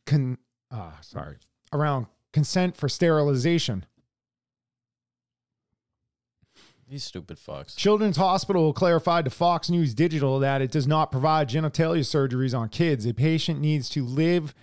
con- 0.05 0.37
uh, 0.69 0.91
sorry, 0.99 1.37
around 1.71 2.07
consent 2.33 2.75
for 2.75 2.89
sterilization. 2.89 3.85
These 6.89 7.05
stupid 7.05 7.37
fucks. 7.37 7.77
Children's 7.77 8.17
Hospital 8.17 8.73
clarified 8.73 9.23
to 9.23 9.31
Fox 9.31 9.69
News 9.69 9.93
Digital 9.93 10.37
that 10.39 10.61
it 10.61 10.69
does 10.69 10.85
not 10.85 11.09
provide 11.09 11.47
genitalia 11.47 12.01
surgeries 12.01 12.55
on 12.55 12.67
kids. 12.67 13.05
A 13.05 13.13
patient 13.13 13.61
needs 13.61 13.87
to 13.91 14.05
live 14.05 14.53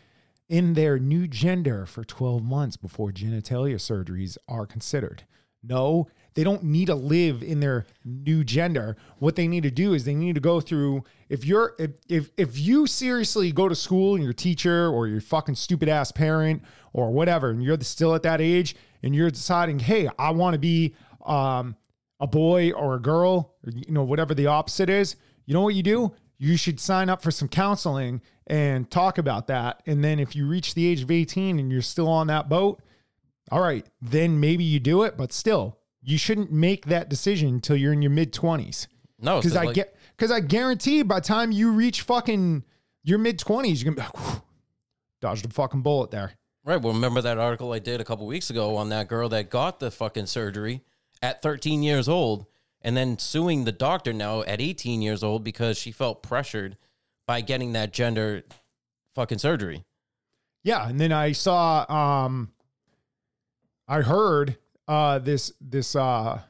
in 0.50 0.74
their 0.74 0.98
new 0.98 1.26
gender 1.26 1.86
for 1.86 2.04
12 2.04 2.44
months 2.44 2.76
before 2.76 3.10
genitalia 3.10 3.76
surgeries 3.76 4.36
are 4.46 4.66
considered. 4.66 5.24
No, 5.62 6.08
they 6.34 6.44
don't 6.44 6.62
need 6.62 6.86
to 6.86 6.94
live 6.94 7.42
in 7.42 7.60
their 7.60 7.86
new 8.04 8.44
gender. 8.44 8.96
What 9.18 9.36
they 9.36 9.48
need 9.48 9.62
to 9.64 9.70
do 9.70 9.94
is 9.94 10.04
they 10.04 10.14
need 10.14 10.34
to 10.34 10.40
go 10.40 10.60
through 10.60 11.04
if 11.28 11.44
you're 11.44 11.74
if 11.78 11.90
if, 12.08 12.30
if 12.36 12.58
you 12.58 12.86
seriously 12.86 13.52
go 13.52 13.68
to 13.68 13.74
school 13.74 14.14
and 14.14 14.24
your 14.24 14.32
teacher 14.32 14.88
or 14.88 15.06
your 15.08 15.20
fucking 15.20 15.54
stupid 15.54 15.88
ass 15.88 16.12
parent 16.12 16.62
or 16.92 17.10
whatever 17.10 17.50
and 17.50 17.62
you're 17.62 17.80
still 17.80 18.14
at 18.14 18.22
that 18.22 18.40
age 18.40 18.76
and 19.02 19.14
you're 19.14 19.30
deciding, 19.30 19.78
"Hey, 19.78 20.08
I 20.18 20.30
want 20.30 20.54
to 20.54 20.58
be 20.58 20.94
um 21.24 21.76
a 22.22 22.26
boy 22.26 22.70
or 22.70 22.94
a 22.94 23.00
girl, 23.00 23.56
or, 23.66 23.72
you 23.72 23.92
know, 23.92 24.04
whatever 24.04 24.32
the 24.32 24.46
opposite 24.46 24.88
is, 24.88 25.16
you 25.44 25.52
know 25.52 25.60
what 25.60 25.74
you 25.74 25.82
do? 25.82 26.14
You 26.38 26.56
should 26.56 26.78
sign 26.78 27.10
up 27.10 27.20
for 27.20 27.32
some 27.32 27.48
counseling 27.48 28.22
and 28.46 28.88
talk 28.88 29.18
about 29.18 29.48
that. 29.48 29.82
And 29.86 30.04
then 30.04 30.20
if 30.20 30.36
you 30.36 30.46
reach 30.46 30.74
the 30.74 30.86
age 30.86 31.02
of 31.02 31.10
18 31.10 31.58
and 31.58 31.70
you're 31.70 31.82
still 31.82 32.08
on 32.08 32.28
that 32.28 32.48
boat, 32.48 32.80
all 33.50 33.60
right, 33.60 33.84
then 34.00 34.38
maybe 34.38 34.62
you 34.62 34.78
do 34.78 35.02
it, 35.02 35.16
but 35.16 35.32
still, 35.32 35.78
you 36.02 36.18
shouldn't 36.18 36.50
make 36.52 36.86
that 36.86 37.08
decision 37.08 37.48
until 37.48 37.76
you're 37.76 37.92
in 37.92 38.02
your 38.02 38.10
mid 38.10 38.32
20s. 38.32 38.86
No, 39.20 39.36
Because 39.38 39.56
I 39.56 39.64
like- 39.64 39.74
get 39.76 39.96
because 40.16 40.30
I 40.30 40.40
guarantee 40.40 41.02
by 41.02 41.20
the 41.20 41.26
time 41.26 41.52
you 41.52 41.72
reach 41.72 42.02
fucking 42.02 42.64
your 43.04 43.18
mid 43.18 43.38
20s, 43.38 43.82
you're 43.82 43.94
gonna 43.94 44.08
be 44.12 44.18
like, 44.18 44.40
dodged 45.20 45.46
a 45.46 45.48
fucking 45.48 45.82
bullet 45.82 46.10
there. 46.10 46.32
Right. 46.64 46.80
Well, 46.80 46.92
remember 46.92 47.20
that 47.22 47.38
article 47.38 47.72
I 47.72 47.78
did 47.80 48.00
a 48.00 48.04
couple 48.04 48.26
weeks 48.26 48.50
ago 48.50 48.76
on 48.76 48.88
that 48.90 49.08
girl 49.08 49.28
that 49.30 49.50
got 49.50 49.80
the 49.80 49.90
fucking 49.90 50.26
surgery 50.26 50.82
at 51.20 51.42
13 51.42 51.82
years 51.82 52.08
old 52.08 52.46
and 52.82 52.96
then 52.96 53.18
suing 53.18 53.64
the 53.64 53.72
doctor 53.72 54.12
now 54.12 54.42
at 54.42 54.60
18 54.60 55.02
years 55.02 55.22
old 55.22 55.44
because 55.44 55.76
she 55.78 55.90
felt 55.92 56.22
pressured 56.22 56.76
by 57.26 57.40
getting 57.40 57.72
that 57.72 57.92
gender 57.92 58.42
fucking 59.14 59.38
surgery. 59.38 59.84
Yeah, 60.64 60.88
and 60.88 61.00
then 61.00 61.12
I 61.12 61.32
saw 61.32 61.84
um 62.24 62.52
I 63.88 64.02
heard 64.02 64.56
uh 64.88 65.18
this 65.18 65.52
this 65.60 65.94
uh 65.96 66.40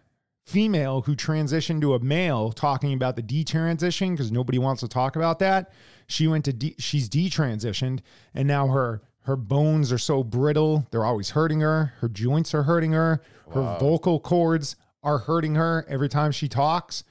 female 0.45 1.03
who 1.03 1.14
transitioned 1.14 1.81
to 1.81 1.95
a 1.95 2.01
male 2.01 2.51
talking 2.53 2.92
about 2.95 3.16
the 3.16 3.23
detransition 3.23 4.11
because 4.11 4.33
nobody 4.33 4.59
wants 4.59 4.81
to 4.81 4.88
talk 4.88 5.16
about 5.16 5.38
that. 5.38 5.73
She 6.09 6.27
went 6.27 6.45
to 6.47 6.53
de- 6.53 6.75
she's 6.79 7.09
detransitioned 7.09 8.01
and 8.35 8.49
now 8.49 8.68
her 8.68 9.03
her 9.25 9.37
bones 9.37 9.92
are 9.92 9.99
so 9.99 10.25
brittle, 10.25 10.87
they're 10.90 11.05
always 11.05 11.31
hurting 11.31 11.61
her. 11.61 11.92
Her 12.01 12.09
joints 12.09 12.55
are 12.55 12.64
hurting 12.64 12.92
her. 12.92 13.23
Her 13.53 13.77
vocal 13.79 14.18
cords 14.18 14.75
are 15.03 15.18
hurting 15.18 15.55
her 15.55 15.85
every 15.88 16.09
time 16.09 16.33
she 16.33 16.49
talks. 16.49 17.05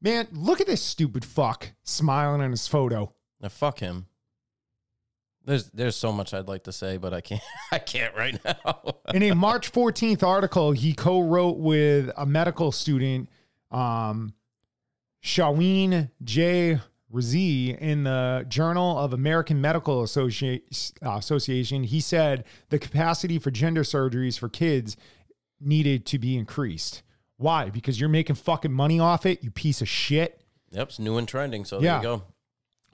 Man, 0.00 0.26
look 0.32 0.60
at 0.60 0.66
this 0.66 0.82
stupid 0.82 1.24
fuck 1.24 1.70
smiling 1.82 2.42
in 2.42 2.50
his 2.50 2.66
photo. 2.66 3.14
Now, 3.40 3.48
fuck 3.48 3.78
him. 3.78 4.06
There's 5.46 5.68
there's 5.70 5.96
so 5.96 6.10
much 6.12 6.32
I'd 6.32 6.48
like 6.48 6.64
to 6.64 6.72
say, 6.72 6.96
but 6.96 7.12
I 7.12 7.20
can't 7.20 7.42
I 7.72 7.78
can't 7.78 8.14
right 8.16 8.38
now. 8.44 8.80
in 9.12 9.22
a 9.22 9.34
March 9.34 9.70
14th 9.72 10.22
article, 10.22 10.72
he 10.72 10.92
co-wrote 10.94 11.58
with 11.58 12.10
a 12.16 12.24
medical 12.24 12.72
student, 12.72 13.28
um, 13.70 14.34
Shaween 15.22 16.10
J. 16.22 16.80
Razi, 17.12 17.76
in 17.78 18.04
the 18.04 18.44
Journal 18.48 18.98
of 18.98 19.12
American 19.12 19.60
Medical 19.60 20.02
Associ- 20.02 20.62
Association. 21.02 21.84
He 21.84 22.00
said 22.00 22.44
the 22.70 22.78
capacity 22.78 23.38
for 23.38 23.50
gender 23.50 23.82
surgeries 23.84 24.38
for 24.38 24.48
kids 24.48 24.96
needed 25.60 26.04
to 26.06 26.18
be 26.18 26.36
increased. 26.36 27.02
Why? 27.36 27.70
Because 27.70 28.00
you're 28.00 28.08
making 28.08 28.36
fucking 28.36 28.72
money 28.72 28.98
off 28.98 29.26
it, 29.26 29.44
you 29.44 29.50
piece 29.50 29.80
of 29.80 29.88
shit. 29.88 30.40
yep, 30.70 30.88
it's 30.88 30.98
new 30.98 31.16
and 31.16 31.28
trending. 31.28 31.64
So 31.64 31.80
Yeah. 31.80 32.00
there 32.00 32.10
you 32.12 32.16
go. 32.18 32.22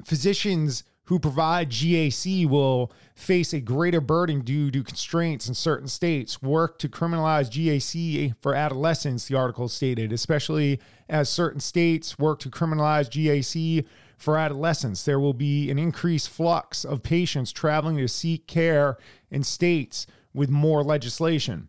physicians 0.05 0.85
who 1.05 1.19
provide 1.19 1.71
GAC 1.71 2.47
will 2.47 2.93
face 3.15 3.53
a 3.53 3.61
greater 3.61 4.01
burden 4.01 4.43
due 4.43 4.71
to 4.71 4.85
constraints 4.85 5.49
in 5.49 5.55
certain 5.55 5.89
states. 5.89 6.41
Work 6.41 6.79
to 6.79 6.89
criminalize 6.89 7.51
GAC 7.51 8.35
for 8.41 8.55
adolescents, 8.55 9.27
the 9.27 9.35
article 9.35 9.69
stated, 9.69 10.13
especially 10.13 10.79
as 11.09 11.29
certain 11.29 11.61
states 11.61 12.19
work 12.19 12.39
to 12.41 12.51
criminalize 12.51 13.11
GAC 13.11 13.85
for 14.17 14.37
adolescents. 14.37 15.05
There 15.05 15.19
will 15.19 15.35
be 15.35 15.71
an 15.71 15.79
increased 15.79 16.29
flux 16.29 16.85
of 16.85 17.03
patients 17.03 17.53
traveling 17.53 17.97
to 17.97 18.07
seek 18.07 18.47
care 18.47 18.97
in 19.31 19.43
states 19.43 20.07
with 20.33 20.49
more 20.49 20.85
legislation. 20.85 21.69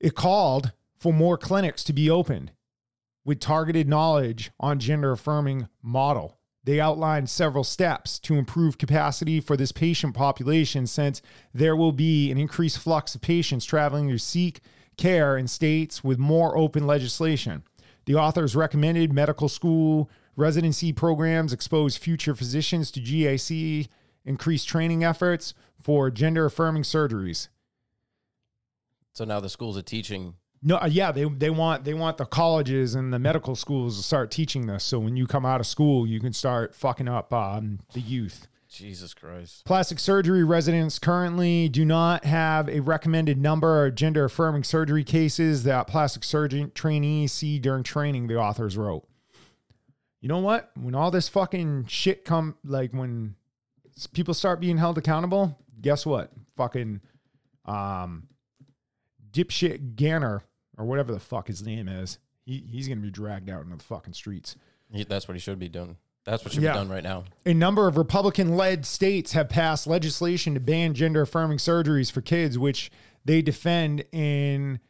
It 0.00 0.14
called 0.14 0.72
for 0.98 1.12
more 1.12 1.38
clinics 1.38 1.82
to 1.84 1.92
be 1.92 2.10
opened 2.10 2.52
with 3.24 3.40
targeted 3.40 3.88
knowledge 3.88 4.50
on 4.58 4.78
gender 4.80 5.12
affirming 5.12 5.68
model. 5.80 6.38
They 6.64 6.78
outlined 6.78 7.28
several 7.28 7.64
steps 7.64 8.18
to 8.20 8.36
improve 8.36 8.78
capacity 8.78 9.40
for 9.40 9.56
this 9.56 9.72
patient 9.72 10.14
population 10.14 10.86
since 10.86 11.20
there 11.52 11.74
will 11.74 11.92
be 11.92 12.30
an 12.30 12.38
increased 12.38 12.78
flux 12.78 13.14
of 13.14 13.20
patients 13.20 13.64
traveling 13.64 14.08
to 14.08 14.18
seek 14.18 14.60
care 14.96 15.36
in 15.36 15.48
states 15.48 16.04
with 16.04 16.18
more 16.18 16.56
open 16.56 16.86
legislation. 16.86 17.64
The 18.04 18.14
authors 18.14 18.54
recommended 18.54 19.12
medical 19.12 19.48
school 19.48 20.08
residency 20.36 20.92
programs 20.92 21.52
expose 21.52 21.96
future 21.96 22.34
physicians 22.34 22.90
to 22.92 23.00
GAC, 23.00 23.88
increase 24.24 24.64
training 24.64 25.02
efforts 25.02 25.54
for 25.80 26.10
gender 26.10 26.46
affirming 26.46 26.82
surgeries. 26.82 27.48
So 29.12 29.24
now 29.24 29.40
the 29.40 29.50
schools 29.50 29.76
are 29.76 29.82
teaching. 29.82 30.34
No, 30.62 30.76
uh, 30.76 30.88
yeah, 30.90 31.10
they 31.10 31.24
they 31.24 31.50
want 31.50 31.84
they 31.84 31.94
want 31.94 32.18
the 32.18 32.24
colleges 32.24 32.94
and 32.94 33.12
the 33.12 33.18
medical 33.18 33.56
schools 33.56 33.96
to 33.96 34.02
start 34.02 34.30
teaching 34.30 34.66
this. 34.66 34.84
So 34.84 35.00
when 35.00 35.16
you 35.16 35.26
come 35.26 35.44
out 35.44 35.60
of 35.60 35.66
school, 35.66 36.06
you 36.06 36.20
can 36.20 36.32
start 36.32 36.74
fucking 36.74 37.08
up 37.08 37.32
um, 37.32 37.80
the 37.94 38.00
youth. 38.00 38.46
Jesus 38.70 39.12
Christ. 39.12 39.64
Plastic 39.66 39.98
surgery 39.98 40.44
residents 40.44 40.98
currently 40.98 41.68
do 41.68 41.84
not 41.84 42.24
have 42.24 42.70
a 42.70 42.80
recommended 42.80 43.36
number 43.36 43.84
of 43.84 43.94
gender 43.94 44.24
affirming 44.24 44.64
surgery 44.64 45.04
cases 45.04 45.64
that 45.64 45.86
plastic 45.88 46.24
surgeon 46.24 46.70
trainees 46.74 47.32
see 47.32 47.58
during 47.58 47.82
training. 47.82 48.28
The 48.28 48.36
authors 48.36 48.76
wrote. 48.76 49.06
You 50.20 50.28
know 50.28 50.38
what? 50.38 50.70
When 50.80 50.94
all 50.94 51.10
this 51.10 51.28
fucking 51.28 51.86
shit 51.86 52.24
come, 52.24 52.54
like 52.64 52.92
when 52.92 53.34
people 54.14 54.32
start 54.32 54.60
being 54.60 54.78
held 54.78 54.96
accountable, 54.96 55.58
guess 55.80 56.06
what? 56.06 56.30
Fucking 56.56 57.00
um, 57.66 58.28
dipshit 59.32 59.96
Ganor 59.96 60.42
or 60.78 60.84
whatever 60.84 61.12
the 61.12 61.20
fuck 61.20 61.48
his 61.48 61.62
name 61.62 61.88
is. 61.88 62.18
He, 62.44 62.64
he's 62.70 62.88
gonna 62.88 63.00
be 63.00 63.10
dragged 63.10 63.48
out 63.50 63.62
into 63.64 63.76
the 63.76 63.84
fucking 63.84 64.14
streets. 64.14 64.56
He, 64.92 65.04
that's 65.04 65.28
what 65.28 65.34
he 65.34 65.40
should 65.40 65.58
be 65.58 65.68
doing. 65.68 65.96
That's 66.24 66.44
what 66.44 66.52
should 66.54 66.62
Yeah. 66.62 66.72
be 66.72 66.78
done 66.78 66.88
right 66.88 67.02
now. 67.02 67.24
A 67.46 67.54
number 67.54 67.86
of 67.88 67.96
Republican 67.96 68.56
led 68.56 68.86
states 68.86 69.32
have 69.32 69.48
passed 69.48 69.86
legislation 69.86 70.54
to 70.54 70.60
ban 70.60 70.94
gender 70.94 71.22
affirming 71.22 71.58
surgeries 71.58 72.12
for 72.12 72.20
kids, 72.20 72.58
which 72.58 72.90
they 73.24 73.42
defend 73.42 74.04
in 74.12 74.80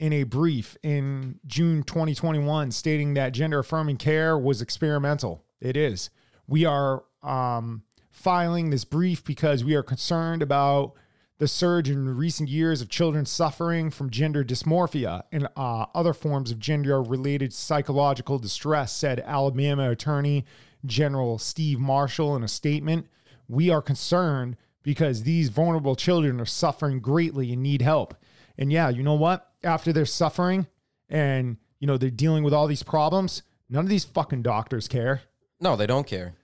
in 0.00 0.12
a 0.12 0.24
brief 0.24 0.76
in 0.82 1.38
June 1.46 1.82
2021, 1.84 2.70
stating 2.72 3.14
that 3.14 3.30
gender 3.32 3.60
affirming 3.60 3.96
care 3.96 4.36
was 4.36 4.60
experimental. 4.60 5.44
It 5.60 5.76
is. 5.76 6.10
We 6.48 6.64
are 6.64 7.04
um, 7.22 7.84
filing 8.10 8.70
this 8.70 8.84
brief 8.84 9.24
because 9.24 9.62
we 9.64 9.74
are 9.76 9.84
concerned 9.84 10.42
about 10.42 10.94
the 11.38 11.48
surge 11.48 11.90
in 11.90 12.16
recent 12.16 12.48
years 12.48 12.80
of 12.80 12.88
children 12.88 13.26
suffering 13.26 13.90
from 13.90 14.10
gender 14.10 14.44
dysmorphia 14.44 15.22
and 15.32 15.48
uh, 15.56 15.86
other 15.94 16.12
forms 16.12 16.50
of 16.50 16.58
gender 16.58 17.02
related 17.02 17.52
psychological 17.52 18.38
distress, 18.38 18.92
said 18.94 19.20
Alabama 19.26 19.90
Attorney 19.90 20.44
General 20.86 21.38
Steve 21.38 21.80
Marshall 21.80 22.36
in 22.36 22.44
a 22.44 22.48
statement. 22.48 23.08
We 23.48 23.68
are 23.70 23.82
concerned 23.82 24.56
because 24.82 25.22
these 25.22 25.48
vulnerable 25.48 25.96
children 25.96 26.40
are 26.40 26.46
suffering 26.46 27.00
greatly 27.00 27.52
and 27.52 27.62
need 27.62 27.82
help. 27.82 28.14
And 28.56 28.72
yeah, 28.72 28.88
you 28.88 29.02
know 29.02 29.14
what? 29.14 29.50
After 29.64 29.92
they're 29.92 30.06
suffering 30.06 30.68
and 31.08 31.56
you 31.80 31.86
know 31.86 31.98
they're 31.98 32.10
dealing 32.10 32.44
with 32.44 32.54
all 32.54 32.68
these 32.68 32.82
problems, 32.84 33.42
none 33.68 33.84
of 33.84 33.90
these 33.90 34.04
fucking 34.04 34.42
doctors 34.42 34.86
care. 34.86 35.22
No, 35.60 35.74
they 35.74 35.86
don't 35.86 36.06
care. 36.06 36.34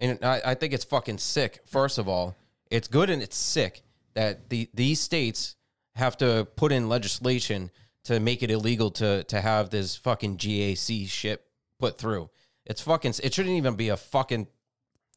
And 0.00 0.22
I, 0.22 0.42
I 0.44 0.54
think 0.54 0.74
it's 0.74 0.84
fucking 0.84 1.18
sick. 1.18 1.60
First 1.64 1.96
of 1.96 2.08
all, 2.08 2.36
it's 2.70 2.88
good 2.88 3.08
and 3.08 3.22
it's 3.22 3.36
sick 3.36 3.82
that 4.18 4.50
the 4.50 4.68
these 4.74 5.00
states 5.00 5.54
have 5.94 6.16
to 6.16 6.48
put 6.56 6.72
in 6.72 6.88
legislation 6.88 7.70
to 8.02 8.18
make 8.18 8.42
it 8.42 8.50
illegal 8.50 8.90
to 8.90 9.22
to 9.24 9.40
have 9.40 9.70
this 9.70 9.94
fucking 9.94 10.36
GAC 10.36 11.08
shit 11.08 11.44
put 11.78 11.98
through. 11.98 12.28
It's 12.66 12.80
fucking. 12.80 13.14
It 13.22 13.32
shouldn't 13.32 13.54
even 13.54 13.76
be 13.76 13.90
a 13.90 13.96
fucking 13.96 14.48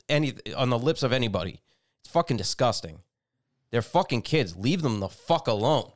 any 0.07 0.35
on 0.55 0.69
the 0.69 0.77
lips 0.77 1.01
of 1.01 1.11
anybody. 1.11 1.61
It's 2.03 2.13
fucking 2.13 2.37
disgusting. 2.37 2.99
They're 3.71 3.81
fucking 3.81 4.21
kids. 4.21 4.55
Leave 4.55 4.83
them 4.83 4.99
the 4.99 5.09
fuck 5.09 5.47
alone. 5.47 5.91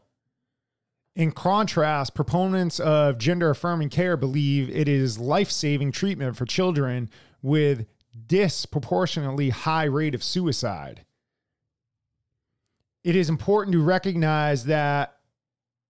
In 1.15 1.31
contrast, 1.31 2.15
proponents 2.15 2.79
of 2.79 3.19
gender 3.19 3.51
affirming 3.51 3.89
care 3.89 4.17
believe 4.17 4.67
it 4.69 4.87
is 4.87 5.19
life 5.19 5.51
saving 5.51 5.91
treatment 5.91 6.37
for 6.37 6.45
children 6.45 7.11
with 7.43 7.85
disproportionately 8.25 9.51
high 9.51 9.83
rate 9.83 10.15
of 10.15 10.23
suicide. 10.23 11.05
It 13.05 13.15
is 13.15 13.29
important 13.29 13.71
to 13.73 13.83
recognize 13.83 14.65
that 14.65 15.17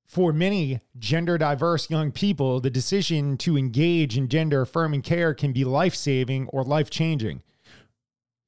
for 0.06 0.34
many 0.34 0.82
gender 1.00 1.38
diverse 1.38 1.90
young 1.90 2.12
people, 2.12 2.60
the 2.60 2.70
decision 2.70 3.38
to 3.38 3.58
engage 3.58 4.18
in 4.18 4.28
gender 4.28 4.64
affirming 4.64 5.02
care 5.02 5.34
can 5.34 5.54
be 5.54 5.64
life 5.64 5.96
saving 5.96 6.50
or 6.50 6.66
life 6.66 6.90
changing. 6.90 7.42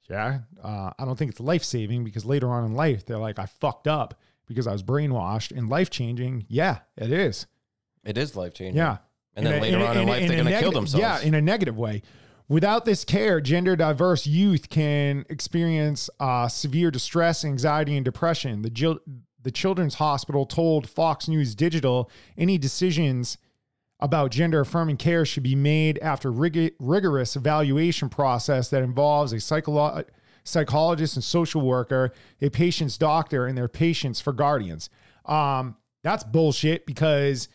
Yeah, 0.09 0.39
uh, 0.61 0.91
I 0.99 1.05
don't 1.05 1.17
think 1.17 1.31
it's 1.31 1.39
life 1.39 1.63
saving 1.63 2.03
because 2.03 2.25
later 2.25 2.49
on 2.49 2.65
in 2.65 2.73
life, 2.73 3.05
they're 3.05 3.17
like, 3.17 3.39
I 3.39 3.45
fucked 3.45 3.87
up 3.87 4.19
because 4.47 4.67
I 4.67 4.73
was 4.73 4.83
brainwashed 4.83 5.57
and 5.57 5.69
life 5.69 5.89
changing. 5.89 6.45
Yeah, 6.49 6.79
it 6.97 7.09
is. 7.11 7.47
It 8.03 8.17
is 8.17 8.35
life 8.35 8.53
changing. 8.53 8.75
Yeah. 8.75 8.97
And 9.33 9.45
then 9.45 9.61
later 9.61 9.77
on 9.77 9.97
in 9.97 10.07
life, 10.09 10.27
they're 10.27 10.43
gonna 10.43 10.59
kill 10.59 10.73
themselves. 10.73 11.01
Yeah, 11.01 11.21
in 11.21 11.35
a 11.35 11.41
negative 11.41 11.77
way. 11.77 12.01
Without 12.49 12.85
this 12.85 13.03
care, 13.03 13.41
gender 13.41 13.75
diverse 13.75 14.25
youth 14.25 14.69
can 14.69 15.25
experience 15.29 16.09
uh, 16.19 16.47
severe 16.47 16.89
distress, 16.89 17.43
anxiety, 17.43 17.95
and 17.95 18.05
depression. 18.05 18.61
The, 18.61 18.99
the 19.41 19.51
Children's 19.51 19.95
Hospital 19.95 20.45
told 20.45 20.89
Fox 20.89 21.27
News 21.27 21.55
Digital 21.55 22.09
any 22.37 22.57
decisions 22.57 23.37
about 23.99 24.31
gender 24.31 24.61
affirming 24.61 24.95
care 24.95 25.25
should 25.25 25.43
be 25.43 25.55
made 25.55 25.99
after 25.99 26.31
rig- 26.31 26.73
rigorous 26.79 27.35
evaluation 27.35 28.07
process 28.07 28.69
that 28.69 28.81
involves 28.81 29.33
a 29.33 29.37
psycholo- 29.37 30.05
psychologist 30.45 31.15
and 31.15 31.23
social 31.23 31.61
worker, 31.61 32.13
a 32.41 32.49
patient's 32.49 32.97
doctor, 32.97 33.45
and 33.45 33.57
their 33.57 33.67
patients 33.67 34.21
for 34.21 34.31
guardians. 34.31 34.89
Um, 35.25 35.75
that's 36.03 36.23
bullshit 36.23 36.85
because 36.85 37.49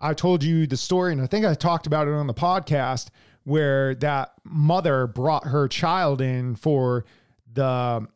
I 0.00 0.14
told 0.14 0.42
you 0.42 0.66
the 0.66 0.76
story, 0.76 1.12
and 1.12 1.20
I 1.20 1.26
think 1.26 1.44
I 1.44 1.52
talked 1.54 1.86
about 1.86 2.08
it 2.08 2.14
on 2.14 2.28
the 2.28 2.34
podcast 2.34 3.10
where 3.48 3.94
that 3.96 4.32
mother 4.44 5.06
brought 5.06 5.44
her 5.46 5.66
child 5.68 6.20
in 6.20 6.54
for 6.54 7.04
the 7.52 8.06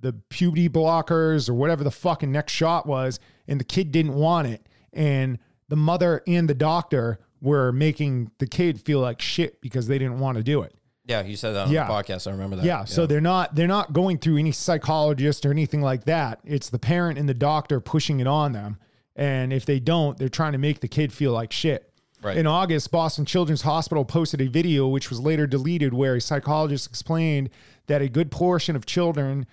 the 0.00 0.12
puberty 0.28 0.68
blockers 0.68 1.48
or 1.48 1.54
whatever 1.54 1.82
the 1.82 1.90
fucking 1.90 2.30
next 2.30 2.52
shot 2.52 2.86
was, 2.86 3.18
and 3.48 3.58
the 3.58 3.64
kid 3.64 3.90
didn't 3.90 4.14
want 4.14 4.46
it. 4.46 4.64
And 4.92 5.38
the 5.68 5.74
mother 5.76 6.22
and 6.28 6.48
the 6.48 6.54
doctor 6.54 7.18
were 7.40 7.72
making 7.72 8.30
the 8.38 8.46
kid 8.46 8.80
feel 8.80 9.00
like 9.00 9.20
shit 9.20 9.60
because 9.60 9.88
they 9.88 9.98
didn't 9.98 10.20
want 10.20 10.38
to 10.38 10.44
do 10.44 10.62
it. 10.62 10.72
Yeah, 11.04 11.22
you 11.22 11.36
said 11.36 11.52
that 11.52 11.66
on 11.66 11.72
Yeah. 11.72 11.86
the 11.86 11.92
podcast. 11.92 12.28
I 12.28 12.30
remember 12.30 12.56
that. 12.56 12.64
Yeah, 12.64 12.84
so 12.84 13.06
they're 13.06 13.20
not 13.20 13.56
they're 13.56 13.66
not 13.66 13.92
going 13.92 14.18
through 14.18 14.36
any 14.36 14.52
psychologist 14.52 15.44
or 15.44 15.50
anything 15.50 15.82
like 15.82 16.04
that. 16.04 16.38
It's 16.44 16.70
the 16.70 16.78
parent 16.78 17.18
and 17.18 17.28
the 17.28 17.34
doctor 17.34 17.80
pushing 17.80 18.20
it 18.20 18.26
on 18.28 18.52
them. 18.52 18.78
And 19.16 19.52
if 19.52 19.64
they 19.66 19.80
don't, 19.80 20.16
they're 20.18 20.28
trying 20.28 20.52
to 20.52 20.58
make 20.58 20.78
the 20.78 20.86
kid 20.88 21.12
feel 21.12 21.32
like 21.32 21.50
shit. 21.52 21.92
Right. 22.22 22.36
In 22.36 22.46
August, 22.46 22.90
Boston 22.90 23.24
Children's 23.24 23.62
Hospital 23.62 24.04
posted 24.04 24.40
a 24.40 24.48
video 24.48 24.88
which 24.88 25.08
was 25.08 25.20
later 25.20 25.46
deleted 25.46 25.94
where 25.94 26.16
a 26.16 26.20
psychologist 26.20 26.88
explained 26.88 27.50
that 27.86 28.02
a 28.02 28.08
good 28.08 28.30
portion 28.30 28.74
of 28.74 28.86
children 28.86 29.46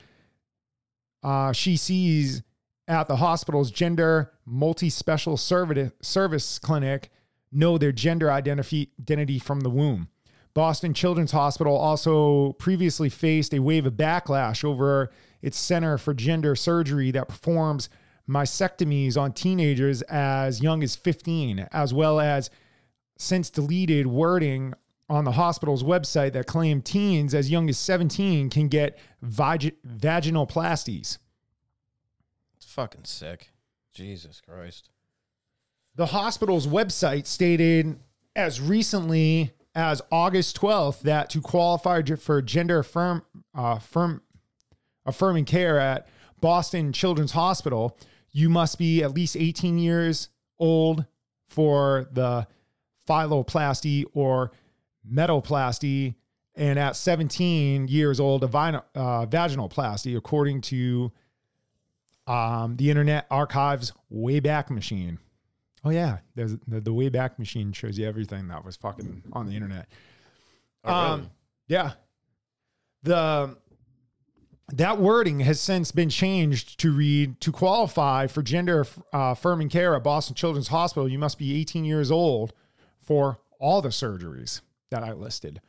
uh, 1.24 1.52
she 1.52 1.76
sees 1.76 2.44
at 2.88 3.08
the 3.08 3.16
hospital's 3.16 3.72
gender 3.72 4.32
multi-special 4.46 5.38
service 5.38 5.92
service 6.02 6.60
clinic 6.60 7.10
know 7.52 7.78
their 7.78 7.92
gender 7.92 8.32
identity 8.32 9.40
from 9.40 9.62
the 9.62 9.70
womb. 9.70 10.08
Boston 10.54 10.94
Children's 10.94 11.32
Hospital 11.32 11.76
also 11.76 12.54
previously 12.54 13.10
faced 13.10 13.54
a 13.54 13.60
wave 13.60 13.86
of 13.86 13.94
backlash 13.94 14.64
over 14.64 15.12
its 15.42 15.58
Center 15.58 15.98
for 15.98 16.14
Gender 16.14 16.56
Surgery 16.56 17.12
that 17.12 17.28
performs 17.28 17.90
mastectomies 18.30 19.18
on 19.18 19.34
teenagers 19.34 20.02
as 20.04 20.62
young 20.62 20.84
as 20.84 20.96
15, 20.96 21.68
as 21.72 21.94
well 21.94 22.20
as 22.20 22.50
since 23.18 23.50
deleted 23.50 24.08
wording 24.08 24.74
on 25.08 25.24
the 25.24 25.34
hospital's 25.34 25.84
website 25.84 26.34
that 26.34 26.48
claimed 26.48 26.84
teens 26.84 27.36
as 27.36 27.52
young 27.52 27.70
as 27.70 27.78
17 27.78 28.50
can 28.50 28.68
get 28.68 28.98
vag- 29.22 29.76
vaginoplasties. 29.86 31.20
It's 32.58 32.66
fucking 32.66 33.06
sick. 33.06 33.52
Jesus 33.94 34.42
Christ. 34.42 34.90
The 35.96 36.08
hospital's 36.08 36.68
website 36.68 37.26
stated 37.28 38.00
as 38.36 38.60
recently 38.60 39.54
as 39.76 40.02
August 40.12 40.60
12th 40.60 41.02
that 41.02 41.30
to 41.30 41.42
qualify 41.42 42.02
for 42.02 42.42
gender 42.42 42.80
affirm, 42.80 43.24
uh, 43.58 43.76
affirm, 43.78 44.22
affirming 45.06 45.46
care 45.46 45.80
at 45.80 46.08
Boston 46.42 46.92
Children's 46.92 47.32
Hospital, 47.32 47.98
you 48.36 48.50
must 48.50 48.78
be 48.78 49.02
at 49.02 49.14
least 49.14 49.38
18 49.38 49.78
years 49.78 50.28
old 50.60 51.06
for 51.48 52.10
the 52.12 52.46
phalloplasty 53.08 54.04
or 54.14 54.52
metoplasty, 55.10 56.16
and 56.54 56.78
at 56.78 56.98
17 56.98 57.88
years 57.88 58.20
old, 58.20 58.44
a 58.44 58.48
vino, 58.48 58.84
uh, 58.94 59.26
vaginoplasty, 59.26 60.18
according 60.18 60.60
to 60.60 61.14
um, 62.28 62.76
the 62.76 62.90
Internet 62.90 63.26
Archive's 63.32 63.94
Wayback 64.14 64.70
Machine. 64.70 65.18
Oh 65.86 65.92
yeah, 65.92 66.18
there's 66.36 66.58
the, 66.68 66.82
the 66.82 66.92
Wayback 66.92 67.40
Machine 67.40 67.72
shows 67.72 67.98
you 67.98 68.06
everything 68.06 68.50
that 68.50 68.66
was 68.66 68.76
fucking 68.76 69.24
on 69.32 69.46
the 69.46 69.56
internet. 69.56 69.88
Oh, 70.84 70.90
really? 70.90 71.14
Um, 71.14 71.32
yeah. 71.70 71.92
The 73.04 73.56
that 74.74 75.00
wording 75.00 75.42
has 75.42 75.60
since 75.60 75.92
been 75.92 76.10
changed 76.10 76.80
to 76.80 76.92
read 76.92 77.40
to 77.42 77.52
qualify 77.52 78.28
for 78.28 78.42
gender 78.42 78.86
uh, 79.14 79.34
affirming 79.34 79.70
care 79.70 79.96
at 79.96 80.04
Boston 80.04 80.36
Children's 80.36 80.70
Hospital. 80.70 81.08
You 81.08 81.20
must 81.20 81.38
be 81.38 81.60
18 81.60 81.86
years 81.86 82.10
old 82.10 82.54
for 83.00 83.40
all 83.60 83.82
the 83.82 83.90
surgeries 83.90 84.62
that 84.90 85.04
I 85.04 85.14
listed. 85.14 85.62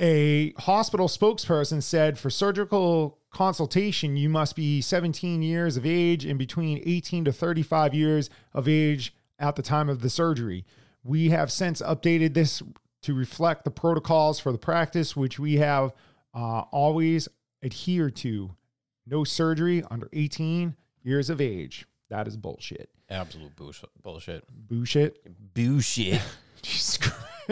A 0.00 0.52
hospital 0.58 1.06
spokesperson 1.06 1.80
said 1.80 2.18
for 2.18 2.28
surgical 2.28 3.18
consultation, 3.30 4.16
you 4.16 4.28
must 4.28 4.56
be 4.56 4.80
17 4.80 5.42
years 5.42 5.76
of 5.76 5.86
age 5.86 6.24
and 6.24 6.36
between 6.38 6.82
18 6.84 7.26
to 7.26 7.32
35 7.32 7.94
years 7.94 8.30
of 8.52 8.66
age 8.66 9.14
at 9.38 9.54
the 9.54 9.62
time 9.62 9.88
of 9.88 10.00
the 10.00 10.10
surgery. 10.10 10.64
We 11.04 11.30
have 11.30 11.52
since 11.52 11.80
updated 11.80 12.34
this 12.34 12.62
to 13.02 13.14
reflect 13.14 13.64
the 13.64 13.70
protocols 13.70 14.40
for 14.40 14.50
the 14.50 14.58
practice, 14.58 15.14
which 15.14 15.38
we 15.38 15.56
have 15.56 15.92
uh, 16.34 16.62
always 16.72 17.28
adhered 17.64 18.16
to. 18.16 18.54
No 19.06 19.24
surgery 19.24 19.82
under 19.90 20.08
18 20.12 20.76
years 21.02 21.30
of 21.30 21.40
age. 21.40 21.86
That 22.10 22.28
is 22.28 22.36
bullshit. 22.36 22.90
Absolute 23.10 23.54
bullshit. 23.56 23.90
Bullshit. 24.02 24.44
Bullshit. 24.68 25.54
Bullshit. 25.54 26.20
Jesus 26.62 26.96
Christ. 26.98 27.20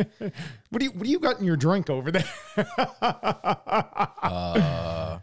what 0.71 0.79
do 0.79 0.85
you 0.87 0.91
what 0.93 1.03
do 1.03 1.11
you 1.11 1.19
got 1.19 1.39
in 1.39 1.45
your 1.45 1.57
drink 1.57 1.91
over 1.91 2.11
there? 2.11 2.25
uh, 4.23 5.19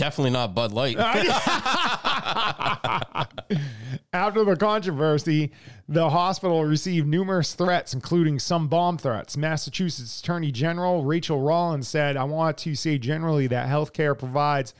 definitely 0.00 0.30
not 0.30 0.54
Bud 0.54 0.72
Light. 0.72 0.96
After 4.12 4.44
the 4.44 4.56
controversy, 4.58 5.52
the 5.88 6.08
hospital 6.08 6.64
received 6.64 7.06
numerous 7.06 7.54
threats, 7.54 7.92
including 7.92 8.38
some 8.38 8.66
bomb 8.66 8.96
threats. 8.96 9.36
Massachusetts 9.36 10.20
Attorney 10.20 10.50
General 10.50 11.04
Rachel 11.04 11.42
Rollins 11.42 11.86
said, 11.86 12.16
I 12.16 12.24
want 12.24 12.56
to 12.58 12.74
say 12.74 12.96
generally 12.96 13.46
that 13.48 13.68
healthcare 13.68 14.18
provides 14.18 14.72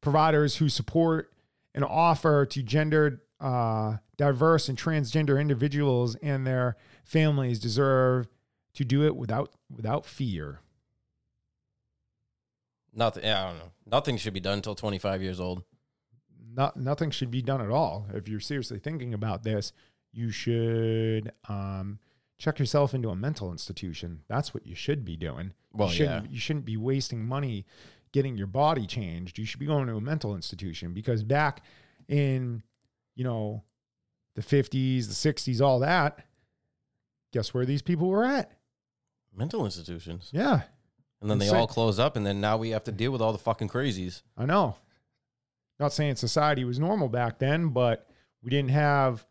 providers 0.00 0.56
who 0.56 0.68
support 0.68 1.32
and 1.74 1.84
offer 1.84 2.46
to 2.46 2.62
gender 2.62 3.22
uh, 3.40 3.96
diverse 4.16 4.68
and 4.68 4.78
transgender 4.78 5.40
individuals 5.40 6.14
and 6.22 6.46
their 6.46 6.76
families 7.04 7.58
deserve 7.58 8.28
to 8.74 8.84
do 8.84 9.04
it 9.04 9.16
without 9.16 9.50
without 9.74 10.06
fear. 10.06 10.60
Nothing. 12.96 13.24
Yeah, 13.24 13.44
I 13.44 13.48
don't 13.50 13.58
know. 13.58 13.72
Nothing 13.86 14.16
should 14.16 14.32
be 14.32 14.40
done 14.40 14.54
until 14.54 14.74
25 14.74 15.22
years 15.22 15.38
old. 15.38 15.62
not 16.54 16.76
nothing 16.76 17.10
should 17.10 17.30
be 17.30 17.42
done 17.42 17.60
at 17.60 17.70
all. 17.70 18.06
If 18.12 18.26
you're 18.26 18.40
seriously 18.40 18.78
thinking 18.78 19.12
about 19.12 19.42
this, 19.44 19.72
you 20.12 20.30
should 20.30 21.30
um, 21.48 21.98
check 22.38 22.58
yourself 22.58 22.94
into 22.94 23.10
a 23.10 23.16
mental 23.16 23.52
institution. 23.52 24.22
That's 24.28 24.54
what 24.54 24.66
you 24.66 24.74
should 24.74 25.04
be 25.04 25.16
doing. 25.16 25.52
Well, 25.72 25.88
you 25.88 25.94
shouldn't, 25.94 26.24
yeah. 26.24 26.30
you 26.32 26.38
shouldn't 26.40 26.64
be 26.64 26.78
wasting 26.78 27.24
money 27.24 27.66
getting 28.12 28.38
your 28.38 28.46
body 28.46 28.86
changed. 28.86 29.38
You 29.38 29.44
should 29.44 29.60
be 29.60 29.66
going 29.66 29.86
to 29.88 29.96
a 29.96 30.00
mental 30.00 30.34
institution 30.34 30.94
because 30.94 31.22
back 31.22 31.62
in, 32.08 32.62
you 33.14 33.24
know, 33.24 33.62
the 34.36 34.42
50s, 34.42 35.06
the 35.06 35.32
60s, 35.32 35.60
all 35.60 35.80
that, 35.80 36.24
guess 37.32 37.52
where 37.52 37.66
these 37.66 37.82
people 37.82 38.08
were 38.08 38.24
at? 38.24 38.52
Mental 39.36 39.66
institutions. 39.66 40.30
Yeah, 40.32 40.62
And 41.20 41.30
then 41.30 41.38
they 41.38 41.48
all 41.48 41.66
close 41.66 41.98
up, 41.98 42.16
and 42.16 42.26
then 42.26 42.40
now 42.40 42.56
we 42.58 42.70
have 42.70 42.84
to 42.84 42.92
deal 42.92 43.10
with 43.10 43.22
all 43.22 43.32
the 43.32 43.38
fucking 43.38 43.68
crazies. 43.68 44.22
I 44.36 44.44
know. 44.46 44.76
Not 45.80 45.92
saying 45.92 46.16
society 46.16 46.64
was 46.64 46.78
normal 46.78 47.08
back 47.08 47.38
then, 47.38 47.68
but 47.68 48.08
we 48.42 48.50
didn't 48.50 48.70
have 48.70 49.24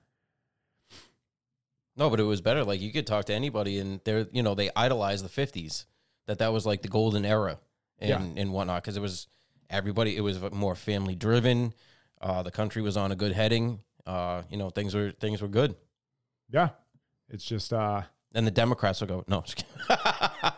No, 1.95 2.09
but 2.09 2.19
it 2.19 2.23
was 2.23 2.41
better. 2.41 2.63
Like 2.63 2.81
you 2.81 2.91
could 2.91 3.07
talk 3.07 3.25
to 3.25 3.33
anybody, 3.33 3.79
and 3.79 4.01
they're 4.03 4.27
you 4.31 4.43
know 4.43 4.55
they 4.55 4.69
idolize 4.75 5.21
the 5.23 5.29
fifties. 5.29 5.85
That 6.27 6.39
that 6.39 6.51
was 6.51 6.65
like 6.65 6.81
the 6.81 6.87
golden 6.87 7.23
era 7.25 7.59
and 7.99 8.09
Yeah. 8.09 8.41
and 8.41 8.51
whatnot 8.51 8.81
because 8.83 8.97
it 8.97 9.01
was 9.01 9.27
everybody. 9.69 10.17
It 10.17 10.21
was 10.21 10.39
more 10.51 10.75
family 10.75 11.15
driven. 11.15 11.73
Uh, 12.19 12.41
the 12.43 12.51
country 12.51 12.81
was 12.81 12.97
on 12.97 13.11
a 13.11 13.15
good 13.15 13.31
heading. 13.31 13.79
Uh, 14.05 14.41
you 14.49 14.57
know 14.57 14.69
things 14.69 14.93
were 14.95 15.11
things 15.11 15.41
were 15.41 15.47
good. 15.47 15.75
Yeah. 16.49 16.69
It's 17.29 17.43
just 17.45 17.73
uh 17.73 18.03
And 18.33 18.45
the 18.45 18.51
Democrats 18.51 19.01
will 19.01 19.07
go 19.07 19.23
no. 19.27 19.43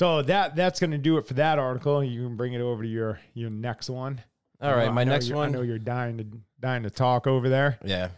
So 0.00 0.22
that 0.22 0.56
that's 0.56 0.80
gonna 0.80 0.96
do 0.96 1.18
it 1.18 1.26
for 1.26 1.34
that 1.34 1.58
article. 1.58 2.02
You 2.02 2.24
can 2.24 2.34
bring 2.34 2.54
it 2.54 2.62
over 2.62 2.82
to 2.82 2.88
your 2.88 3.20
your 3.34 3.50
next 3.50 3.90
one. 3.90 4.18
all 4.58 4.74
right, 4.74 4.88
I 4.88 4.90
my 4.90 5.04
next 5.04 5.30
one. 5.30 5.50
I 5.50 5.52
know 5.52 5.60
you're 5.60 5.78
dying 5.78 6.16
to 6.16 6.26
dying 6.58 6.84
to 6.84 6.90
talk 6.90 7.26
over 7.26 7.50
there. 7.50 7.78
Yeah, 7.84 8.08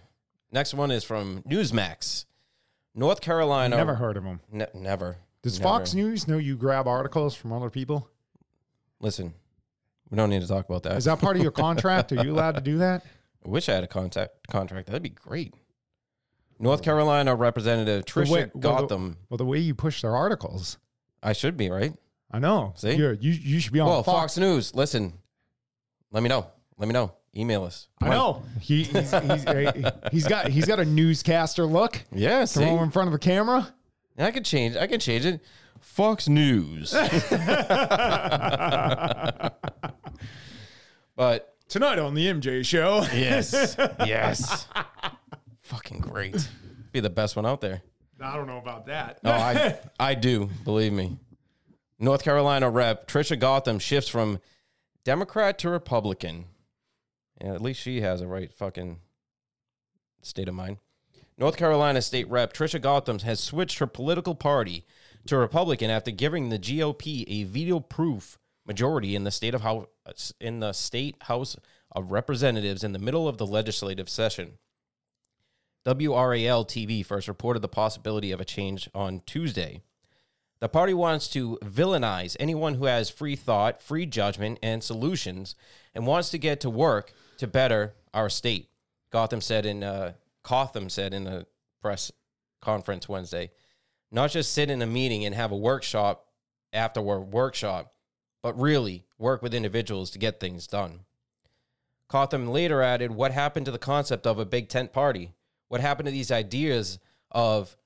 next 0.52 0.74
one 0.74 0.92
is 0.92 1.02
from 1.02 1.42
Newsmax, 1.42 2.26
North 2.94 3.20
Carolina. 3.20 3.74
Never 3.74 3.96
heard 3.96 4.16
of 4.16 4.22
them. 4.22 4.38
Ne- 4.52 4.68
never. 4.74 5.16
Does 5.42 5.58
Never. 5.58 5.70
Fox 5.70 5.92
News 5.92 6.28
know 6.28 6.38
you 6.38 6.56
grab 6.56 6.86
articles 6.86 7.34
from 7.34 7.52
other 7.52 7.68
people? 7.68 8.08
Listen, 9.00 9.34
we 10.08 10.14
don't 10.16 10.30
need 10.30 10.42
to 10.42 10.46
talk 10.46 10.68
about 10.68 10.84
that. 10.84 10.98
Is 10.98 11.06
that 11.06 11.18
part 11.18 11.34
of 11.34 11.42
your 11.42 11.50
contract? 11.66 12.12
Are 12.12 12.24
you 12.24 12.32
allowed 12.32 12.54
to 12.54 12.60
do 12.60 12.78
that? 12.78 13.04
I 13.44 13.48
wish 13.48 13.68
I 13.68 13.74
had 13.74 13.82
a 13.82 13.88
contact 13.88 14.46
contract. 14.46 14.86
That'd 14.86 15.02
be 15.02 15.08
great. 15.08 15.52
North 16.60 16.82
Carolina 16.82 17.34
Representative 17.34 18.04
Tricia 18.04 18.30
way- 18.30 18.50
well, 18.54 18.76
the- 18.76 18.82
Cotham. 18.82 19.16
Well, 19.28 19.38
the 19.38 19.44
way 19.44 19.58
you 19.58 19.74
push 19.74 20.00
their 20.02 20.14
articles, 20.14 20.78
I 21.22 21.32
should 21.32 21.56
be 21.56 21.70
right. 21.70 21.92
I 22.30 22.38
know. 22.38 22.72
See? 22.76 22.94
You're, 22.94 23.12
you 23.14 23.32
you 23.32 23.60
should 23.60 23.72
be 23.72 23.80
on 23.80 23.88
well, 23.88 24.02
Fox. 24.02 24.34
Fox 24.34 24.38
News. 24.38 24.74
Listen, 24.74 25.12
let 26.10 26.22
me 26.22 26.28
know. 26.28 26.46
Let 26.78 26.88
me 26.88 26.92
know. 26.92 27.12
email 27.36 27.64
us. 27.64 27.88
I 28.00 28.08
know 28.08 28.42
he, 28.60 28.84
he's, 28.84 29.10
he's, 29.10 29.44
he's 30.10 30.26
got 30.26 30.48
he's 30.48 30.64
got 30.66 30.80
a 30.80 30.84
newscaster 30.84 31.64
look. 31.64 32.02
Yeah, 32.10 32.44
see, 32.44 32.60
Throw 32.60 32.78
him 32.78 32.84
in 32.84 32.90
front 32.90 33.08
of 33.08 33.14
a 33.14 33.18
camera. 33.18 33.72
I 34.18 34.30
could 34.30 34.44
change. 34.44 34.76
I 34.76 34.86
can 34.86 35.00
change 35.00 35.24
it. 35.26 35.40
Fox 35.80 36.28
News. 36.28 36.92
but 41.16 41.52
Tonight 41.72 41.98
on 41.98 42.12
the 42.12 42.26
MJ 42.26 42.66
Show. 42.66 43.00
yes, 43.14 43.76
yes, 44.06 44.66
fucking 45.62 46.00
great. 46.00 46.46
Be 46.92 47.00
the 47.00 47.08
best 47.08 47.34
one 47.34 47.46
out 47.46 47.62
there. 47.62 47.80
I 48.20 48.36
don't 48.36 48.46
know 48.46 48.58
about 48.58 48.86
that. 48.86 49.22
No, 49.22 49.32
I 49.32 49.78
I 50.00 50.14
do 50.14 50.48
believe 50.64 50.92
me. 50.92 51.18
North 51.98 52.24
Carolina 52.24 52.68
Rep 52.68 53.06
Tricia 53.06 53.40
Cotham 53.40 53.78
shifts 53.78 54.08
from 54.08 54.40
Democrat 55.04 55.58
to 55.60 55.70
Republican. 55.70 56.46
Yeah, 57.40 57.54
at 57.54 57.62
least 57.62 57.80
she 57.80 58.00
has 58.00 58.20
a 58.20 58.26
right 58.26 58.52
fucking 58.52 58.98
state 60.22 60.48
of 60.48 60.54
mind. 60.54 60.78
North 61.38 61.56
Carolina 61.56 62.02
State 62.02 62.28
Rep 62.28 62.52
Tricia 62.52 62.82
Cotham 62.82 63.18
has 63.20 63.40
switched 63.40 63.78
her 63.78 63.86
political 63.86 64.34
party 64.34 64.84
to 65.26 65.36
Republican 65.36 65.90
after 65.90 66.10
giving 66.10 66.48
the 66.48 66.58
GOP 66.58 67.24
a 67.26 67.44
veto-proof 67.44 68.38
majority 68.66 69.16
in 69.16 69.24
the 69.24 69.30
state 69.30 69.54
of 69.54 69.62
House 69.62 70.32
in 70.40 70.60
the 70.60 70.72
state 70.72 71.16
House 71.22 71.56
of 71.92 72.10
Representatives 72.10 72.84
in 72.84 72.92
the 72.92 72.98
middle 72.98 73.28
of 73.28 73.38
the 73.38 73.46
legislative 73.46 74.08
session. 74.08 74.58
WRAL 75.84 76.64
TV 76.64 77.04
first 77.04 77.26
reported 77.26 77.60
the 77.60 77.68
possibility 77.68 78.30
of 78.30 78.40
a 78.40 78.44
change 78.44 78.88
on 78.94 79.20
Tuesday. 79.26 79.82
The 80.60 80.68
party 80.68 80.94
wants 80.94 81.26
to 81.30 81.58
villainize 81.64 82.36
anyone 82.38 82.74
who 82.74 82.84
has 82.84 83.10
free 83.10 83.34
thought, 83.34 83.82
free 83.82 84.06
judgment, 84.06 84.60
and 84.62 84.82
solutions, 84.82 85.56
and 85.92 86.06
wants 86.06 86.30
to 86.30 86.38
get 86.38 86.60
to 86.60 86.70
work 86.70 87.12
to 87.38 87.48
better 87.48 87.94
our 88.14 88.30
state. 88.30 88.68
Cotham 89.10 89.40
said 89.40 89.66
in 89.66 89.82
uh, 89.82 90.12
Cotham 90.44 90.88
said 90.88 91.14
in 91.14 91.26
a 91.26 91.46
press 91.80 92.12
conference 92.60 93.08
Wednesday, 93.08 93.50
not 94.12 94.30
just 94.30 94.52
sit 94.52 94.70
in 94.70 94.82
a 94.82 94.86
meeting 94.86 95.24
and 95.24 95.34
have 95.34 95.50
a 95.50 95.56
workshop 95.56 96.28
after 96.72 97.00
a 97.00 97.20
workshop, 97.20 97.92
but 98.40 98.58
really 98.58 99.04
work 99.18 99.42
with 99.42 99.54
individuals 99.54 100.10
to 100.10 100.18
get 100.18 100.38
things 100.38 100.68
done. 100.68 101.00
Cotham 102.06 102.46
later 102.46 102.82
added, 102.82 103.10
"What 103.10 103.32
happened 103.32 103.66
to 103.66 103.72
the 103.72 103.78
concept 103.78 104.28
of 104.28 104.38
a 104.38 104.44
big 104.44 104.68
tent 104.68 104.92
party? 104.92 105.32
What 105.72 105.80
happened 105.80 106.04
to 106.04 106.12
these 106.12 106.30
ideas 106.30 106.98
of 107.30 107.78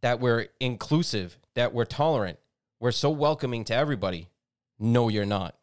that 0.00 0.20
we're 0.20 0.46
inclusive, 0.60 1.36
that 1.54 1.74
we're 1.74 1.84
tolerant, 1.84 2.38
we're 2.78 2.92
so 2.92 3.10
welcoming 3.10 3.64
to 3.64 3.74
everybody. 3.74 4.28
No, 4.78 5.08
you're 5.08 5.26
not. 5.26 5.56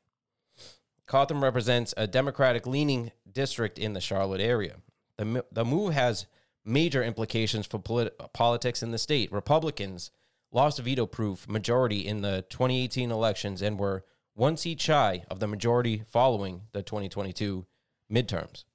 Cotham 1.06 1.42
represents 1.42 1.94
a 1.96 2.06
Democratic 2.06 2.68
leaning 2.68 3.14
district 3.32 3.80
in 3.80 3.94
the 3.94 4.02
Charlotte 4.02 4.42
area. 4.42 4.76
The, 5.18 5.46
the 5.54 5.64
move 5.64 5.94
has 5.94 6.26
major 6.66 7.02
implications 7.02 7.66
for 7.66 7.80
polit- 7.80 8.20
politics 8.34 8.84
in 8.84 8.92
the 8.92 8.98
state. 8.98 9.32
Republicans 9.32 10.12
lost 10.52 10.80
veto 10.80 11.06
proof 11.06 11.48
majority 11.48 12.06
in 12.06 12.20
the 12.20 12.44
2018 12.50 13.10
elections 13.10 13.62
and 13.62 13.80
were 13.80 14.04
one 14.34 14.58
seat 14.58 14.82
shy 14.82 15.24
of 15.32 15.40
the 15.40 15.48
majority 15.48 16.04
following 16.10 16.64
the 16.74 16.84
2022 16.84 17.66
midterms. 18.12 18.66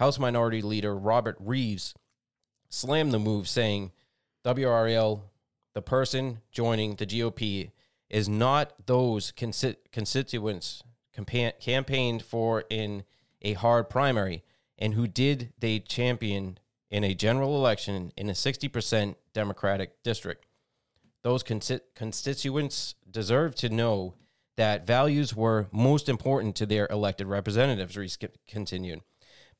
House 0.00 0.18
Minority 0.18 0.62
Leader 0.62 0.96
Robert 0.96 1.38
Reives 1.44 1.92
slammed 2.70 3.12
the 3.12 3.18
move, 3.18 3.46
saying 3.46 3.92
WRAL, 4.46 5.24
the 5.74 5.82
person 5.82 6.40
joining 6.50 6.94
the 6.94 7.04
GOP, 7.04 7.70
is 8.08 8.26
not 8.26 8.72
those 8.86 9.30
constituents 9.30 10.82
campaigned 11.12 12.22
for 12.22 12.64
in 12.70 13.04
a 13.42 13.52
hard 13.52 13.90
primary 13.90 14.42
and 14.78 14.94
who 14.94 15.06
did 15.06 15.52
they 15.58 15.78
champion 15.78 16.56
in 16.90 17.04
a 17.04 17.12
general 17.12 17.54
election 17.54 18.10
in 18.16 18.30
a 18.30 18.32
60% 18.32 19.16
Democratic 19.34 20.02
district. 20.02 20.46
Those 21.22 21.42
constituents 21.42 22.94
deserve 23.10 23.54
to 23.56 23.68
know 23.68 24.14
that 24.56 24.86
values 24.86 25.36
were 25.36 25.68
most 25.70 26.08
important 26.08 26.56
to 26.56 26.64
their 26.64 26.88
elected 26.88 27.26
representatives, 27.26 27.96
Reives 27.96 28.16
continued. 28.48 29.02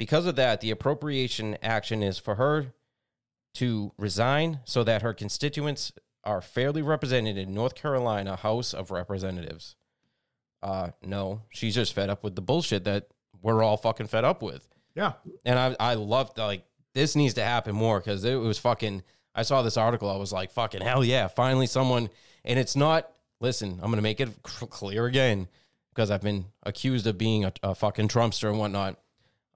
Because 0.01 0.25
of 0.25 0.37
that, 0.37 0.63
the 0.63 0.71
appropriation 0.71 1.59
action 1.63 2.03
is 2.03 2.17
for 2.17 2.37
her 2.37 2.73
to 3.53 3.93
resign 3.99 4.61
so 4.65 4.83
that 4.83 5.03
her 5.03 5.13
constituents 5.13 5.93
are 6.25 6.41
fairly 6.41 6.81
represented 6.81 7.37
in 7.37 7.53
North 7.53 7.75
Carolina 7.75 8.35
House 8.37 8.73
of 8.73 8.91
Representatives. 8.91 9.77
Uh, 10.63 10.93
no, 11.03 11.43
she's 11.51 11.75
just 11.75 11.93
fed 11.93 12.09
up 12.09 12.25
with 12.25 12.35
the 12.35 12.41
bullshit 12.41 12.85
that 12.85 13.09
we're 13.43 13.63
all 13.63 13.77
fucking 13.77 14.07
fed 14.07 14.25
up 14.25 14.41
with. 14.41 14.67
Yeah. 14.95 15.13
And 15.45 15.59
I, 15.59 15.77
I 15.79 15.95
loved, 15.97 16.39
like, 16.39 16.65
this 16.95 17.15
needs 17.15 17.35
to 17.35 17.43
happen 17.43 17.75
more 17.75 18.01
because 18.01 18.25
it 18.25 18.37
was 18.37 18.59
fucking. 18.59 19.03
I 19.35 19.43
saw 19.43 19.61
this 19.61 19.77
article. 19.77 20.09
I 20.09 20.17
was 20.17 20.33
like, 20.33 20.51
fucking 20.51 20.81
hell 20.81 21.05
yeah. 21.05 21.29
Finally, 21.29 21.67
someone. 21.67 22.09
And 22.43 22.59
it's 22.59 22.75
not, 22.75 23.13
listen, 23.39 23.73
I'm 23.73 23.91
going 23.91 23.97
to 23.97 24.03
make 24.03 24.21
it 24.21 24.31
clear 24.43 25.05
again 25.05 25.47
because 25.95 26.11
I've 26.11 26.23
been 26.23 26.47
accused 26.63 27.07
of 27.07 27.19
being 27.19 27.45
a, 27.45 27.53
a 27.63 27.75
fucking 27.75 28.09
Trumpster 28.09 28.49
and 28.49 28.59
whatnot. 28.59 28.99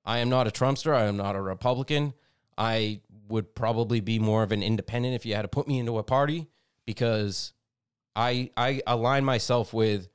I 0.05 0.19
am 0.19 0.29
not 0.29 0.47
a 0.47 0.51
Trumpster. 0.51 0.95
I 0.95 1.05
am 1.05 1.17
not 1.17 1.37
a 1.37 1.41
Republican. 1.41 2.15
I 2.57 3.01
would 3.29 3.55
probably 3.55 4.01
be 4.01 4.19
more 4.19 4.43
of 4.43 4.53
an 4.53 4.63
independent 4.63 5.15
if 5.15 5.25
you 5.25 5.35
had 5.35 5.43
to 5.43 5.49
put 5.49 5.67
me 5.67 5.79
into 5.79 5.99
a 5.99 6.03
party 6.03 6.49
because 6.85 7.53
I 8.15 8.51
I 8.57 8.83
align 8.87 9.25
myself 9.25 9.73
with 9.73 10.09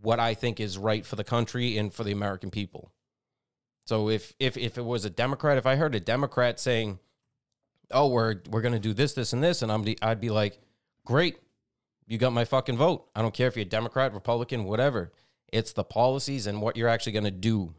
what 0.00 0.20
I 0.20 0.34
think 0.34 0.60
is 0.60 0.78
right 0.78 1.04
for 1.04 1.16
the 1.16 1.24
country 1.24 1.76
and 1.76 1.92
for 1.92 2.04
the 2.04 2.12
American 2.12 2.50
people. 2.50 2.92
So 3.86 4.08
if 4.08 4.34
if 4.38 4.56
if 4.56 4.78
it 4.78 4.84
was 4.84 5.04
a 5.04 5.10
Democrat, 5.10 5.58
if 5.58 5.66
I 5.66 5.76
heard 5.76 5.94
a 5.94 6.00
Democrat 6.00 6.60
saying, 6.60 6.98
"Oh, 7.90 8.08
we're 8.08 8.36
we're 8.48 8.60
going 8.62 8.74
to 8.74 8.78
do 8.78 8.94
this, 8.94 9.14
this, 9.14 9.32
and 9.32 9.42
this," 9.42 9.62
and 9.62 9.72
I'm 9.72 9.84
I'd 10.00 10.20
be 10.20 10.30
like, 10.30 10.60
"Great, 11.04 11.38
you 12.06 12.18
got 12.18 12.32
my 12.32 12.44
fucking 12.44 12.76
vote. 12.76 13.08
I 13.14 13.22
don't 13.22 13.34
care 13.34 13.48
if 13.48 13.56
you're 13.56 13.62
a 13.62 13.68
Democrat, 13.68 14.14
Republican, 14.14 14.64
whatever. 14.64 15.12
It's 15.52 15.72
the 15.72 15.84
policies 15.84 16.46
and 16.46 16.60
what 16.60 16.76
you're 16.76 16.88
actually 16.88 17.12
going 17.12 17.24
to 17.24 17.30
do 17.30 17.74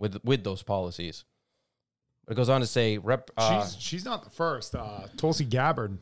with 0.00 0.18
with 0.24 0.42
those 0.42 0.62
policies." 0.62 1.24
But 2.26 2.32
it 2.32 2.36
goes 2.36 2.48
on 2.48 2.60
to 2.60 2.66
say, 2.66 2.98
"Rep." 2.98 3.30
Uh, 3.36 3.62
she's 3.64 3.80
she's 3.80 4.04
not 4.04 4.24
the 4.24 4.30
first. 4.30 4.74
Uh, 4.74 5.06
Tulsi 5.16 5.44
Gabbard 5.44 5.98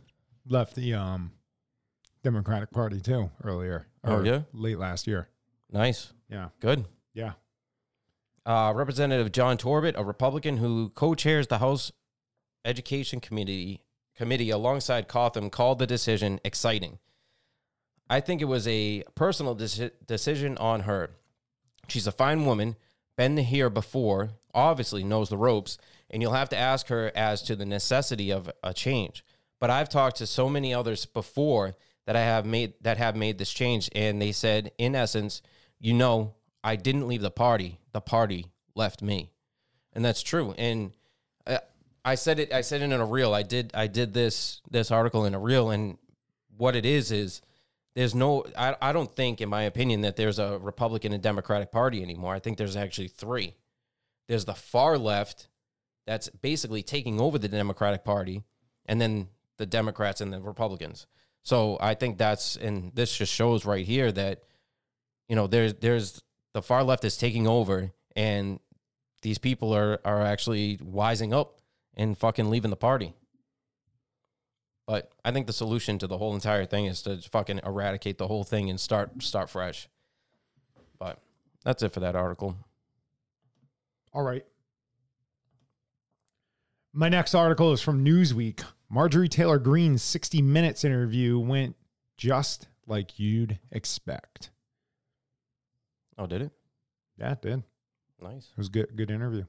left 0.47 0.75
the 0.75 0.95
um, 0.95 1.33
Democratic 2.23 2.71
Party 2.71 3.01
too 3.01 3.31
earlier. 3.45 3.87
Oh 4.05 4.23
yeah, 4.23 4.43
late 4.53 4.79
last 4.79 5.07
year. 5.07 5.29
Nice. 5.71 6.13
Yeah. 6.31 6.49
Good. 6.61 6.87
Yeah. 7.15 7.33
Uh, 8.47 8.73
Representative 8.75 9.31
John 9.33 9.59
Torbett, 9.59 9.95
a 9.97 10.05
Republican 10.05 10.57
who 10.57 10.91
co-chairs 10.95 11.49
the 11.49 11.59
House 11.59 11.93
Education 12.65 13.21
Committee 13.21 13.83
committee 14.17 14.51
alongside 14.51 15.07
Cotham, 15.07 15.49
called 15.49 15.79
the 15.79 15.87
decision 15.87 16.41
exciting. 16.45 16.99
I 18.11 18.21
think 18.21 18.41
it 18.41 18.47
was 18.47 18.67
a 18.67 19.05
personal 19.15 19.55
deci- 19.55 19.93
decision 20.07 20.57
on 20.59 20.81
her. 20.81 21.11
She's 21.89 22.07
a 22.07 22.13
fine 22.13 22.45
woman, 22.45 22.77
been 23.19 23.37
here 23.37 23.69
before, 23.69 24.31
obviously 24.55 25.03
knows 25.03 25.29
the 25.29 25.37
ropes, 25.37 25.77
and 26.09 26.23
you'll 26.23 26.33
have 26.33 26.49
to 26.51 26.57
ask 26.57 26.87
her 26.87 27.11
as 27.17 27.43
to 27.43 27.57
the 27.57 27.67
necessity 27.67 28.31
of 28.31 28.49
a 28.63 28.73
change. 28.73 29.25
But 29.61 29.71
I've 29.71 29.89
talked 29.89 30.19
to 30.19 30.27
so 30.27 30.49
many 30.49 30.73
others 30.73 31.05
before 31.05 31.77
that 32.07 32.15
I 32.15 32.21
have 32.21 32.47
made 32.47 32.75
that 32.81 32.97
have 32.97 33.17
made 33.17 33.37
this 33.37 33.53
change, 33.53 33.91
and 33.93 34.23
they 34.23 34.31
said, 34.31 34.71
in 34.79 34.95
essence, 34.95 35.43
you 35.81 35.95
know, 35.95 36.37
I 36.63 36.77
didn't 36.77 37.09
leave 37.09 37.21
the 37.21 37.31
party; 37.31 37.81
the 37.93 38.01
party 38.01 38.47
left 38.77 39.03
me, 39.03 39.33
and 39.93 40.05
that's 40.05 40.23
true. 40.23 40.55
And 40.57 40.93
uh, 41.45 41.59
I 42.05 42.15
said 42.15 42.39
it. 42.39 42.53
I 42.53 42.61
said 42.61 42.83
it 42.83 42.85
in 42.85 42.93
a 42.93 43.05
reel. 43.05 43.35
I 43.35 43.43
did. 43.43 43.73
I 43.75 43.89
did 43.89 44.15
this 44.15 44.63
this 44.71 44.93
article 44.93 45.25
in 45.25 45.35
a 45.35 45.41
reel, 45.41 45.71
and 45.71 45.99
what 46.57 46.77
it 46.77 46.87
is 46.87 47.11
is 47.11 47.43
there's 47.99 48.15
no. 48.15 48.45
I 48.57 48.77
I 48.81 48.93
don't 48.93 49.13
think, 49.13 49.41
in 49.41 49.49
my 49.49 49.63
opinion, 49.63 50.03
that 50.03 50.15
there's 50.15 50.39
a 50.39 50.57
Republican 50.59 51.13
and 51.13 51.21
Democratic 51.21 51.73
Party 51.73 52.01
anymore. 52.01 52.33
I 52.33 52.39
think 52.39 52.57
there's 52.57 52.77
actually 52.77 53.09
three. 53.09 53.57
There's 54.29 54.45
the 54.45 54.55
far 54.55 54.97
left 54.97 55.49
that's 56.07 56.29
basically 56.29 56.85
taking 56.85 57.21
over 57.21 57.39
the 57.39 57.49
Democratic 57.49 58.05
Party, 58.05 58.45
and 58.87 59.01
then 59.01 59.31
the 59.57 59.67
Democrats 59.67 60.21
and 60.21 60.33
the 60.33 60.41
Republicans. 60.41 61.09
So 61.43 61.77
I 61.81 61.95
think 61.95 62.19
that's 62.19 62.55
and 62.55 62.93
this 62.95 63.17
just 63.17 63.33
shows 63.33 63.65
right 63.65 63.85
here 63.85 64.13
that 64.13 64.45
you 65.29 65.35
know 65.35 65.49
there's 65.49 65.75
there's 65.75 66.23
the 66.55 66.63
far 66.63 66.85
left 66.85 67.05
is 67.05 67.17
taking 67.17 67.49
over 67.49 67.91
and 68.15 68.61
these 69.23 69.39
people 69.39 69.75
are 69.75 69.99
are 70.05 70.23
actually 70.23 70.77
wising 70.77 71.35
up 71.35 71.61
and 71.97 72.17
fucking 72.17 72.49
leaving 72.49 72.71
the 72.71 72.77
party. 72.77 73.13
But 74.89 75.13
I 75.23 75.33
think 75.33 75.47
the 75.47 75.53
solution 75.53 75.99
to 75.99 76.07
the 76.07 76.17
whole 76.17 76.35
entire 76.35 76.65
thing 76.65 76.87
is 76.87 77.03
to 77.03 77.19
fucking 77.19 77.61
eradicate 77.63 78.17
the 78.17 78.27
whole 78.27 78.43
thing 78.43 78.71
and 78.71 78.81
start 78.81 79.23
start 79.23 79.51
fresh. 79.51 79.87
But 80.99 81.21
that's 81.63 81.83
it 81.83 81.93
for 81.93 82.01
that 82.01 82.17
article. 82.17 82.57
All 84.15 84.23
right. 84.23 84.47
My 86.95 87.11
next 87.11 87.35
article 87.35 87.75
is 87.75 87.83
from 87.83 88.03
Newsweek. 88.03 88.65
Marjorie 88.89 89.29
Taylor 89.29 89.59
Greene's 89.59 90.03
60 90.03 90.41
Minutes 90.41 90.85
interview 90.85 91.39
went 91.39 91.77
just 92.17 92.67
like 92.87 93.19
you'd 93.19 93.59
expect. 93.71 94.49
Oh, 96.17 96.27
did 96.27 96.41
it? 96.41 96.53
Yeah, 97.19 97.33
it 97.33 97.43
did. 97.43 97.63
Nice. 98.23 98.49
It 98.53 98.57
was 98.57 98.71
good, 98.71 98.97
good 98.97 99.11
interview. 99.11 99.45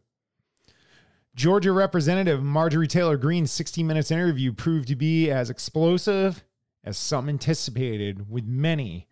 Georgia 1.40 1.72
Representative 1.72 2.44
Marjorie 2.44 2.86
Taylor 2.86 3.16
Greene's 3.16 3.50
60 3.50 3.82
Minutes 3.82 4.12
interview 4.12 4.52
proved 4.52 4.90
to 4.90 4.96
be 4.98 5.32
as 5.32 5.50
explosive 5.50 6.44
as 6.84 6.98
some 6.98 7.30
anticipated, 7.30 8.30
with 8.30 8.46
many 8.46 9.08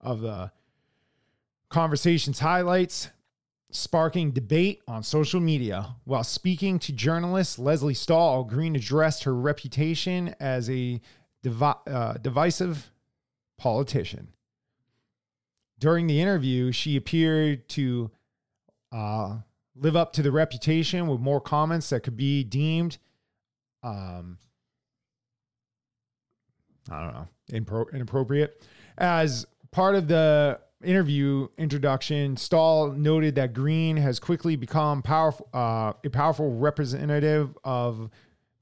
of 0.00 0.20
the 0.20 0.52
conversation's 1.68 2.38
highlights 2.38 3.10
sparking 3.72 4.30
debate 4.30 4.82
on 4.86 5.02
social 5.02 5.40
media. 5.40 5.96
While 6.04 6.22
speaking 6.22 6.78
to 6.78 6.92
journalist 6.92 7.58
Lesley 7.58 7.92
Stahl, 7.92 8.44
Greene 8.44 8.76
addressed 8.76 9.24
her 9.24 9.34
reputation 9.34 10.36
as 10.38 10.70
a 10.70 11.00
divi- 11.42 11.82
uh, 11.88 12.12
divisive 12.22 12.92
politician. 13.56 14.28
During 15.80 16.06
the 16.06 16.20
interview, 16.20 16.70
she 16.70 16.96
appeared 16.96 17.68
to 17.70 18.12
uh, 18.92 19.38
live 19.80 19.96
up 19.96 20.12
to 20.14 20.22
the 20.22 20.32
reputation 20.32 21.06
with 21.06 21.20
more 21.20 21.40
comments 21.40 21.90
that 21.90 22.00
could 22.00 22.16
be 22.16 22.44
deemed, 22.44 22.98
um, 23.82 24.38
I 26.90 27.02
don't 27.02 27.14
know, 27.14 27.28
impro- 27.52 27.92
inappropriate. 27.92 28.64
As 28.96 29.46
part 29.70 29.94
of 29.94 30.08
the 30.08 30.60
interview 30.82 31.48
introduction, 31.58 32.36
Stahl 32.36 32.92
noted 32.92 33.34
that 33.36 33.52
Greene 33.52 33.96
has 33.96 34.18
quickly 34.18 34.56
become 34.56 35.02
powerful, 35.02 35.48
uh, 35.52 35.92
a 36.04 36.10
powerful 36.10 36.56
representative 36.56 37.56
of 37.64 38.10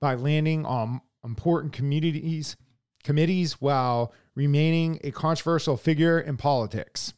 by 0.00 0.14
landing 0.14 0.66
on 0.66 1.00
important 1.24 1.72
communities 1.72 2.56
committees 3.06 3.60
while 3.60 4.12
remaining 4.34 4.98
a 5.04 5.12
controversial 5.12 5.76
figure 5.76 6.18
in 6.18 6.36
politics. 6.36 7.14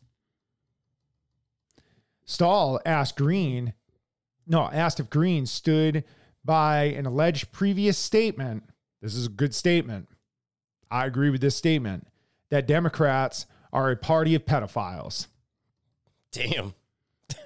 Stahl 2.26 2.78
asked 2.84 3.16
Greene, 3.16 3.72
no, 4.48 4.68
asked 4.72 4.98
if 4.98 5.10
Greene 5.10 5.46
stood 5.46 6.04
by 6.44 6.84
an 6.84 7.06
alleged 7.06 7.52
previous 7.52 7.98
statement. 7.98 8.64
This 9.02 9.14
is 9.14 9.26
a 9.26 9.30
good 9.30 9.54
statement. 9.54 10.08
I 10.90 11.06
agree 11.06 11.30
with 11.30 11.40
this 11.40 11.56
statement 11.56 12.06
that 12.50 12.66
Democrats 12.66 13.46
are 13.72 13.90
a 13.90 13.96
party 13.96 14.34
of 14.34 14.46
pedophiles. 14.46 15.26
Damn. 16.32 16.74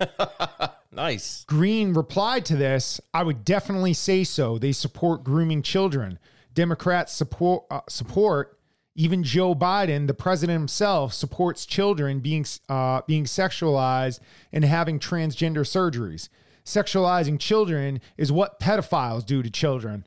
nice. 0.93 1.45
Greene 1.47 1.93
replied 1.93 2.45
to 2.47 2.57
this 2.57 3.01
I 3.13 3.23
would 3.25 3.45
definitely 3.45 3.95
say 3.95 4.25
so. 4.25 4.59
They 4.59 4.73
support 4.73 5.25
grooming 5.25 5.63
children. 5.63 6.19
Democrats 6.55 7.13
support, 7.13 7.65
uh, 7.71 7.81
support 7.89 8.59
even 8.95 9.23
Joe 9.23 9.55
Biden, 9.55 10.07
the 10.07 10.15
president 10.15 10.59
himself, 10.59 11.15
supports 11.15 11.65
children 11.65 12.21
being, 12.21 12.45
uh, 12.69 13.01
being 13.07 13.25
sexualized 13.25 14.21
and 14.53 14.65
having 14.65 14.99
transgender 14.99 15.61
surgeries. 15.61 16.29
Sexualizing 16.65 17.39
children 17.39 18.01
is 18.17 18.31
what 18.31 18.61
pedophiles 18.61 19.27
do 19.27 19.43
to 19.43 19.51
children. 19.51 20.07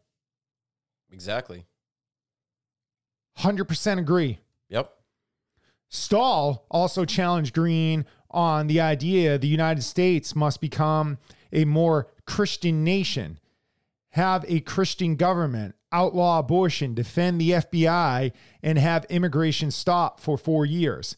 Exactly. 1.11 1.65
100% 3.39 3.99
agree. 3.99 4.39
Yep. 4.69 4.91
Stahl 5.89 6.65
also 6.69 7.05
challenged 7.05 7.53
Greene 7.53 8.05
on 8.31 8.67
the 8.67 8.81
idea 8.81 9.37
the 9.37 9.47
United 9.47 9.81
States 9.81 10.35
must 10.35 10.59
become 10.61 11.17
a 11.51 11.65
more 11.65 12.07
Christian 12.25 12.83
nation, 12.83 13.39
have 14.09 14.43
a 14.47 14.59
Christian 14.61 15.15
government, 15.15 15.75
outlaw 15.91 16.39
abortion, 16.39 16.93
defend 16.93 17.39
the 17.39 17.51
FBI, 17.51 18.31
and 18.61 18.77
have 18.77 19.05
immigration 19.05 19.71
stop 19.71 20.19
for 20.19 20.37
four 20.37 20.65
years. 20.65 21.15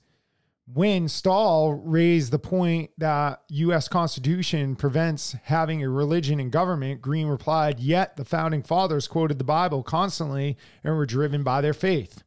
When 0.74 1.08
Stahl 1.08 1.76
raised 1.76 2.32
the 2.32 2.40
point 2.40 2.92
that 2.98 3.42
U.S. 3.48 3.88
Constitution 3.88 4.76
prevents 4.76 5.34
having 5.44 5.82
a 5.82 5.90
religion 5.90 6.42
in 6.42 6.50
government, 6.50 7.02
Greene 7.02 7.28
replied, 7.28 7.80
"Yet 7.80 8.18
the 8.18 8.26
founding 8.26 8.64
fathers 8.64 9.08
quoted 9.08 9.38
the 9.38 9.46
Bible 9.46 9.82
constantly 9.82 10.58
and 10.84 10.98
were 10.98 11.06
driven 11.06 11.42
by 11.42 11.62
their 11.62 11.74
faith." 11.74 12.22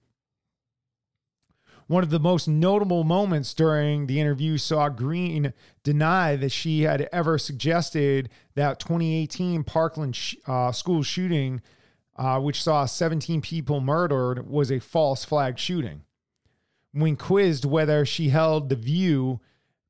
One 1.87 2.03
of 2.03 2.09
the 2.09 2.19
most 2.19 2.49
notable 2.49 3.05
moments 3.05 3.53
during 3.53 4.07
the 4.07 4.21
interview 4.21 4.57
saw 4.57 4.89
Greene 4.89 5.53
deny 5.83 6.35
that 6.37 6.53
she 6.53 6.83
had 6.83 7.11
ever 7.13 7.37
suggested 7.37 8.31
that 8.55 8.81
2018 8.81 9.65
Parkland 9.65 10.17
sh- 10.17 10.37
uh, 10.47 10.73
school 10.73 11.03
shooting, 11.03 11.61
uh, 12.17 12.41
which 12.41 12.63
saw 12.63 12.87
17 12.87 13.43
people 13.43 13.81
murdered, 13.81 14.49
was 14.49 14.73
a 14.73 14.79
false 14.79 15.27
flag 15.27 15.59
shooting. 15.59 16.05
When 16.93 17.17
quizzed 17.17 17.65
whether 17.65 18.05
she 18.05 18.31
held 18.31 18.69
the 18.69 18.77
view, 18.77 19.41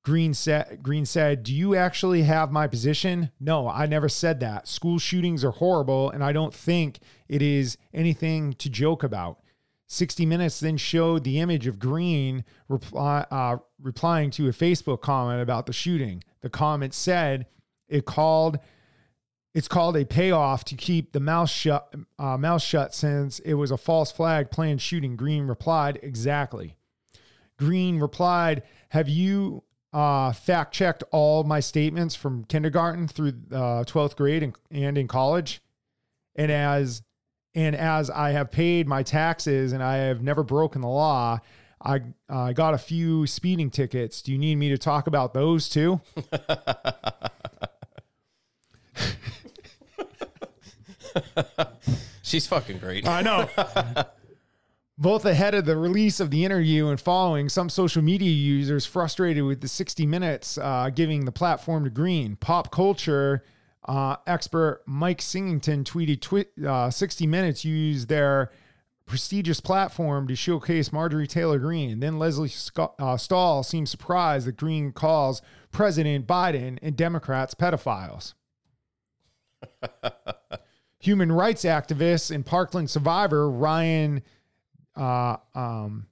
Greene 0.03 0.35
said, 0.35 0.83
Greene 0.83 1.07
said, 1.07 1.43
Do 1.43 1.55
you 1.55 1.75
actually 1.75 2.23
have 2.23 2.51
my 2.51 2.67
position? 2.67 3.31
No, 3.39 3.69
I 3.69 3.87
never 3.87 4.09
said 4.09 4.41
that. 4.41 4.67
School 4.69 4.99
shootings 4.99 5.45
are 5.45 5.51
horrible, 5.51 6.11
and 6.11 6.25
I 6.25 6.33
don't 6.33 6.55
think 6.55 7.01
it 7.29 7.43
is 7.43 7.77
anything 7.93 8.55
to 8.55 8.71
joke 8.71 9.03
about. 9.03 9.41
60 9.89 10.25
Minutes 10.25 10.61
then 10.61 10.77
showed 10.77 11.25
the 11.25 11.41
image 11.41 11.67
of 11.67 11.79
Greene 11.79 12.45
reply, 12.69 13.27
uh, 13.31 13.57
replying 13.83 14.31
to 14.31 14.49
a 14.49 14.53
Facebook 14.53 15.01
comment 15.01 15.43
about 15.43 15.67
the 15.67 15.73
shooting. 15.73 16.23
The 16.43 16.51
comment 16.51 16.95
said 16.95 17.47
it 17.89 18.05
called 18.05 18.59
it's 19.53 19.67
called 19.67 19.97
a 19.97 20.05
payoff 20.05 20.65
to 20.67 20.77
keep 20.77 21.13
the 21.13 21.19
mouth 21.19 21.51
shut 21.51 21.93
uh, 22.21 22.39
mouth 22.39 22.63
shut 22.63 22.95
since 22.95 23.41
it 23.41 23.55
was 23.55 23.73
a 23.73 23.77
false 23.77 24.13
flag 24.13 24.51
planned 24.51 24.81
shooting. 24.81 25.17
green 25.17 25.49
replied, 25.49 25.99
exactly. 26.03 26.77
Greene 27.61 28.01
replied, 28.01 28.63
"Have 28.89 29.09
you 29.09 29.63
uh, 29.93 30.33
fact 30.33 30.75
checked 30.75 31.05
all 31.13 31.45
my 31.45 31.61
statements 31.61 32.15
from 32.15 32.45
kindergarten 32.45 33.07
through 33.07 33.35
uh, 33.53 33.85
12th 33.85 34.17
grade 34.17 34.43
and, 34.43 34.57
and 34.71 34.97
in 34.97 35.07
college? 35.07 35.61
And 36.35 36.51
as 36.51 37.03
and 37.55 37.77
as 37.77 38.09
I 38.11 38.31
have 38.31 38.51
paid 38.51 38.89
my 38.89 39.03
taxes 39.03 39.73
and 39.73 39.83
I 39.83 39.97
have 39.97 40.23
never 40.23 40.43
broken 40.43 40.81
the 40.81 40.89
law, 40.89 41.41
I 41.85 42.01
I 42.29 42.55
got 42.55 42.73
a 42.75 42.79
few 42.79 43.27
speeding 43.27 43.71
tickets. 43.71 44.23
Do 44.23 44.33
you 44.33 44.39
need 44.39 44.57
me 44.57 44.71
to 44.71 44.79
talk 44.79 45.07
about 45.07 45.35
those 45.35 45.69
too? 45.69 46.01
She's 52.23 52.47
fucking 52.47 52.79
great. 52.79 53.07
I 53.07 53.23
know. 53.23 53.49
Both 55.01 55.25
ahead 55.25 55.55
of 55.55 55.65
the 55.65 55.79
release 55.79 56.21
of 56.21 56.31
the 56.31 56.45
interview 56.45 56.89
and 56.89 57.01
following, 57.01 57.49
some 57.49 57.71
social 57.71 58.03
media 58.03 58.31
users 58.31 58.85
frustrated 58.85 59.45
with 59.45 59.63
the 59.63 59.69
60 59.69 60.05
Minutes 60.05 60.59
uh, 60.59 60.91
giving 60.95 61.25
the 61.25 61.33
platform 61.33 61.85
to 61.85 61.91
Greene. 61.91 62.37
Pop 62.37 62.71
culture 62.71 63.43
uh, 63.87 64.17
expert 64.27 64.83
Mike 64.85 65.23
Singleton 65.23 65.85
tweeted 65.85 66.21
twi- 66.21 66.45
uh, 66.69 66.91
60 66.91 67.27
Minutes 67.27 67.65
used 67.65 68.11
their 68.11 68.53
prestigious 69.07 69.59
platform 69.59 70.29
to 70.29 70.37
showcase 70.37 70.93
Marjorie 70.93 71.27
Taylor 71.27 71.59
Greene. 71.59 72.01
Then 72.01 72.19
Lesley 72.19 72.51
Sc- 72.51 72.79
uh, 72.99 73.17
Stahl 73.17 73.63
seemed 73.63 73.89
surprised 73.89 74.47
that 74.47 74.59
Greene 74.59 74.93
calls 74.93 75.41
President 75.73 76.27
Biden 76.27 76.79
and 76.83 76.95
Democrats 76.95 77.55
pedophiles. 77.55 78.35
Human 81.01 81.33
rights 81.33 81.65
activist 81.65 82.31
and 82.31 82.45
Parkland 82.45 82.91
survivor 82.91 83.51
Ryan 83.51 84.23
uh, 85.01 85.37
um, 85.55 86.07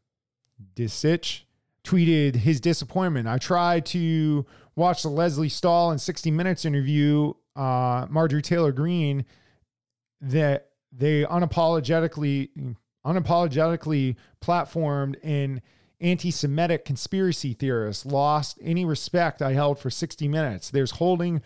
Deitsch 0.74 1.42
tweeted 1.84 2.36
his 2.36 2.60
disappointment. 2.60 3.28
I 3.28 3.38
tried 3.38 3.86
to 3.86 4.46
watch 4.74 5.02
the 5.02 5.08
Lesley 5.08 5.48
Stahl 5.48 5.90
and 5.90 6.00
60 6.00 6.30
Minutes 6.30 6.64
interview 6.64 7.34
uh, 7.54 8.06
Marjorie 8.08 8.42
Taylor 8.42 8.72
Greene 8.72 9.24
that 10.20 10.70
they 10.92 11.24
unapologetically 11.24 12.74
unapologetically 13.06 14.16
platformed 14.40 15.16
an 15.22 15.62
anti-Semitic 16.00 16.84
conspiracy 16.84 17.54
theorist 17.54 18.06
lost 18.06 18.58
any 18.62 18.84
respect 18.84 19.42
I 19.42 19.52
held 19.52 19.78
for 19.78 19.90
60 19.90 20.28
minutes. 20.28 20.70
There's 20.70 20.92
holding 20.92 21.42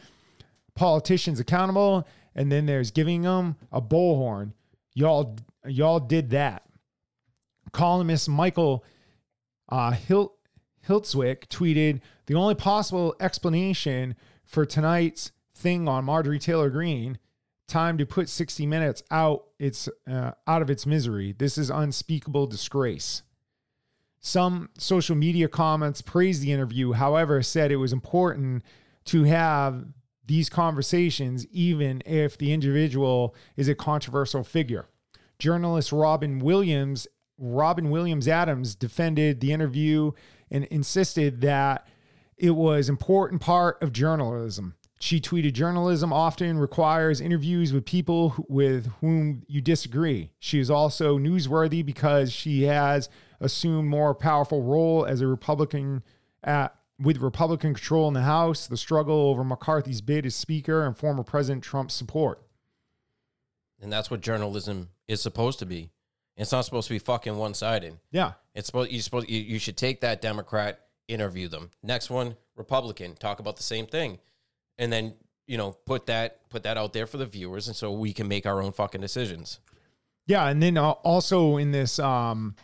politicians 0.74 1.40
accountable, 1.40 2.06
and 2.34 2.50
then 2.50 2.66
there's 2.66 2.90
giving 2.90 3.22
them 3.22 3.56
a 3.70 3.80
bullhorn. 3.80 4.52
Y'all, 4.94 5.38
y'all 5.66 6.00
did 6.00 6.30
that. 6.30 6.64
Columnist 7.72 8.28
Michael 8.28 8.84
uh, 9.68 9.92
Hilt, 9.92 10.36
Hiltzik 10.86 11.46
tweeted 11.48 12.00
the 12.26 12.34
only 12.34 12.54
possible 12.54 13.14
explanation 13.20 14.14
for 14.44 14.64
tonight's 14.66 15.32
thing 15.54 15.88
on 15.88 16.04
Marjorie 16.04 16.38
Taylor 16.38 16.70
Greene. 16.70 17.18
Time 17.68 17.96
to 17.96 18.04
put 18.04 18.28
60 18.28 18.66
Minutes 18.66 19.02
out 19.10 19.44
its 19.58 19.88
uh, 20.10 20.32
out 20.46 20.62
of 20.62 20.68
its 20.68 20.84
misery. 20.84 21.34
This 21.36 21.56
is 21.56 21.70
unspeakable 21.70 22.46
disgrace. 22.46 23.22
Some 24.20 24.68
social 24.78 25.16
media 25.16 25.48
comments 25.48 26.02
praised 26.02 26.42
the 26.42 26.52
interview, 26.52 26.92
however, 26.92 27.42
said 27.42 27.72
it 27.72 27.76
was 27.76 27.92
important 27.92 28.62
to 29.06 29.24
have 29.24 29.86
these 30.24 30.48
conversations, 30.48 31.46
even 31.48 32.02
if 32.06 32.38
the 32.38 32.52
individual 32.52 33.34
is 33.56 33.68
a 33.68 33.74
controversial 33.74 34.44
figure. 34.44 34.86
Journalist 35.38 35.90
Robin 35.90 36.38
Williams, 36.38 37.08
Robin 37.42 37.90
Williams 37.90 38.28
Adams 38.28 38.76
defended 38.76 39.40
the 39.40 39.52
interview 39.52 40.12
and 40.50 40.64
insisted 40.66 41.40
that 41.40 41.88
it 42.36 42.52
was 42.52 42.88
important 42.88 43.40
part 43.40 43.82
of 43.82 43.92
journalism. 43.92 44.76
She 45.00 45.20
tweeted, 45.20 45.54
journalism 45.54 46.12
often 46.12 46.58
requires 46.58 47.20
interviews 47.20 47.72
with 47.72 47.84
people 47.84 48.46
with 48.48 48.92
whom 49.00 49.42
you 49.48 49.60
disagree. 49.60 50.30
She 50.38 50.60
is 50.60 50.70
also 50.70 51.18
newsworthy 51.18 51.84
because 51.84 52.32
she 52.32 52.62
has 52.62 53.08
assumed 53.40 53.88
more 53.88 54.14
powerful 54.14 54.62
role 54.62 55.04
as 55.04 55.20
a 55.20 55.26
Republican 55.26 56.04
at 56.44 56.76
with 57.00 57.18
Republican 57.18 57.74
control 57.74 58.06
in 58.06 58.14
the 58.14 58.22
House, 58.22 58.68
the 58.68 58.76
struggle 58.76 59.16
over 59.16 59.42
McCarthy's 59.42 60.00
bid 60.00 60.24
as 60.24 60.36
Speaker 60.36 60.86
and 60.86 60.96
former 60.96 61.24
President 61.24 61.64
Trump's 61.64 61.94
support. 61.94 62.40
And 63.80 63.92
that's 63.92 64.12
what 64.12 64.20
journalism 64.20 64.90
is 65.08 65.20
supposed 65.20 65.58
to 65.58 65.66
be. 65.66 65.90
It's 66.36 66.52
not 66.52 66.64
supposed 66.64 66.88
to 66.88 66.94
be 66.94 66.98
fucking 66.98 67.36
one 67.36 67.54
sided. 67.54 67.98
Yeah. 68.10 68.32
It's 68.54 68.66
supposed 68.66 68.90
you 68.90 69.00
supposed 69.00 69.28
you, 69.28 69.40
you 69.40 69.58
should 69.58 69.76
take 69.76 70.00
that 70.00 70.22
Democrat, 70.22 70.80
interview 71.08 71.48
them. 71.48 71.70
Next 71.82 72.10
one, 72.10 72.36
Republican, 72.56 73.14
talk 73.14 73.40
about 73.40 73.56
the 73.56 73.62
same 73.62 73.86
thing, 73.86 74.18
and 74.78 74.92
then 74.92 75.14
you 75.46 75.56
know 75.56 75.72
put 75.72 76.06
that 76.06 76.48
put 76.48 76.62
that 76.62 76.76
out 76.76 76.92
there 76.92 77.06
for 77.06 77.18
the 77.18 77.26
viewers, 77.26 77.68
and 77.68 77.76
so 77.76 77.92
we 77.92 78.12
can 78.12 78.28
make 78.28 78.46
our 78.46 78.62
own 78.62 78.72
fucking 78.72 79.00
decisions. 79.00 79.60
Yeah, 80.26 80.46
and 80.46 80.62
then 80.62 80.78
uh, 80.78 80.90
also 80.90 81.56
in 81.56 81.72
this 81.72 81.98
um 81.98 82.54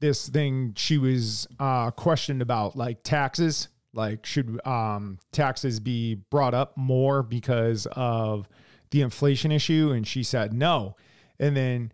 this 0.00 0.28
thing 0.28 0.74
she 0.76 0.98
was 0.98 1.48
uh 1.58 1.90
questioned 1.90 2.42
about 2.42 2.76
like 2.76 3.02
taxes, 3.02 3.68
like 3.92 4.24
should 4.24 4.64
um 4.66 5.18
taxes 5.32 5.80
be 5.80 6.14
brought 6.14 6.54
up 6.54 6.76
more 6.76 7.22
because 7.22 7.86
of 7.92 8.48
the 8.90 9.02
inflation 9.02 9.52
issue 9.52 9.92
and 9.92 10.06
she 10.06 10.22
said 10.22 10.52
no. 10.52 10.96
And 11.38 11.56
then 11.56 11.92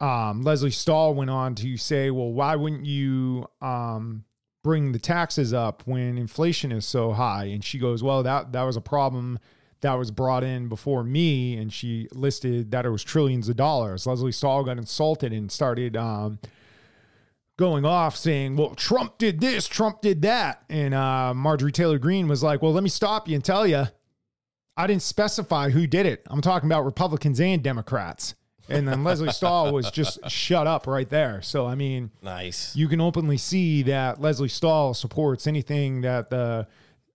um 0.00 0.42
Lesley 0.42 0.70
Stahl 0.70 1.14
went 1.14 1.30
on 1.30 1.54
to 1.56 1.76
say, 1.76 2.10
"Well, 2.10 2.32
why 2.32 2.56
wouldn't 2.56 2.84
you 2.86 3.48
um 3.60 4.24
bring 4.62 4.92
the 4.92 4.98
taxes 4.98 5.52
up 5.52 5.82
when 5.86 6.18
inflation 6.18 6.72
is 6.72 6.84
so 6.84 7.12
high?" 7.12 7.44
And 7.44 7.64
she 7.64 7.78
goes, 7.78 8.02
"Well, 8.02 8.22
that 8.22 8.52
that 8.52 8.62
was 8.62 8.76
a 8.76 8.80
problem 8.80 9.38
that 9.80 9.94
was 9.94 10.10
brought 10.10 10.42
in 10.42 10.68
before 10.68 11.04
me 11.04 11.56
and 11.56 11.72
she 11.72 12.08
listed 12.12 12.70
that 12.70 12.86
it 12.86 12.90
was 12.90 13.04
trillions 13.04 13.48
of 13.48 13.56
dollars. 13.56 14.06
Lesley 14.06 14.32
Stahl 14.32 14.64
got 14.64 14.78
insulted 14.78 15.32
and 15.32 15.50
started 15.52 15.96
um, 15.96 16.38
going 17.56 17.84
off 17.84 18.16
saying, 18.16 18.56
well, 18.56 18.74
Trump 18.74 19.18
did 19.18 19.40
this, 19.40 19.68
Trump 19.68 20.00
did 20.00 20.22
that. 20.22 20.64
And 20.68 20.94
uh, 20.94 21.34
Marjorie 21.34 21.72
Taylor 21.72 21.98
Greene 21.98 22.28
was 22.28 22.42
like, 22.42 22.62
well, 22.62 22.72
let 22.72 22.82
me 22.82 22.88
stop 22.88 23.28
you 23.28 23.34
and 23.34 23.44
tell 23.44 23.66
you, 23.66 23.84
I 24.76 24.86
didn't 24.86 25.02
specify 25.02 25.70
who 25.70 25.86
did 25.86 26.06
it. 26.06 26.22
I'm 26.26 26.42
talking 26.42 26.68
about 26.68 26.84
Republicans 26.84 27.40
and 27.40 27.62
Democrats. 27.62 28.34
And 28.68 28.86
then 28.88 29.04
Lesley 29.04 29.30
Stahl 29.30 29.72
was 29.72 29.90
just 29.90 30.28
shut 30.30 30.66
up 30.66 30.86
right 30.86 31.08
there. 31.08 31.40
So, 31.42 31.66
I 31.66 31.74
mean, 31.74 32.10
Nice. 32.22 32.74
you 32.74 32.88
can 32.88 33.00
openly 33.00 33.36
see 33.36 33.82
that 33.84 34.20
Lesley 34.20 34.48
Stahl 34.48 34.92
supports 34.94 35.46
anything 35.46 36.00
that 36.00 36.30
the 36.30 36.66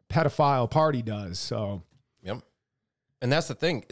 pedophile 0.10 0.70
party 0.70 1.02
does. 1.02 1.40
So, 1.40 1.84
Yep. 2.24 2.42
And 3.22 3.32
that's 3.32 3.48
the 3.48 3.56
thing. 3.56 3.86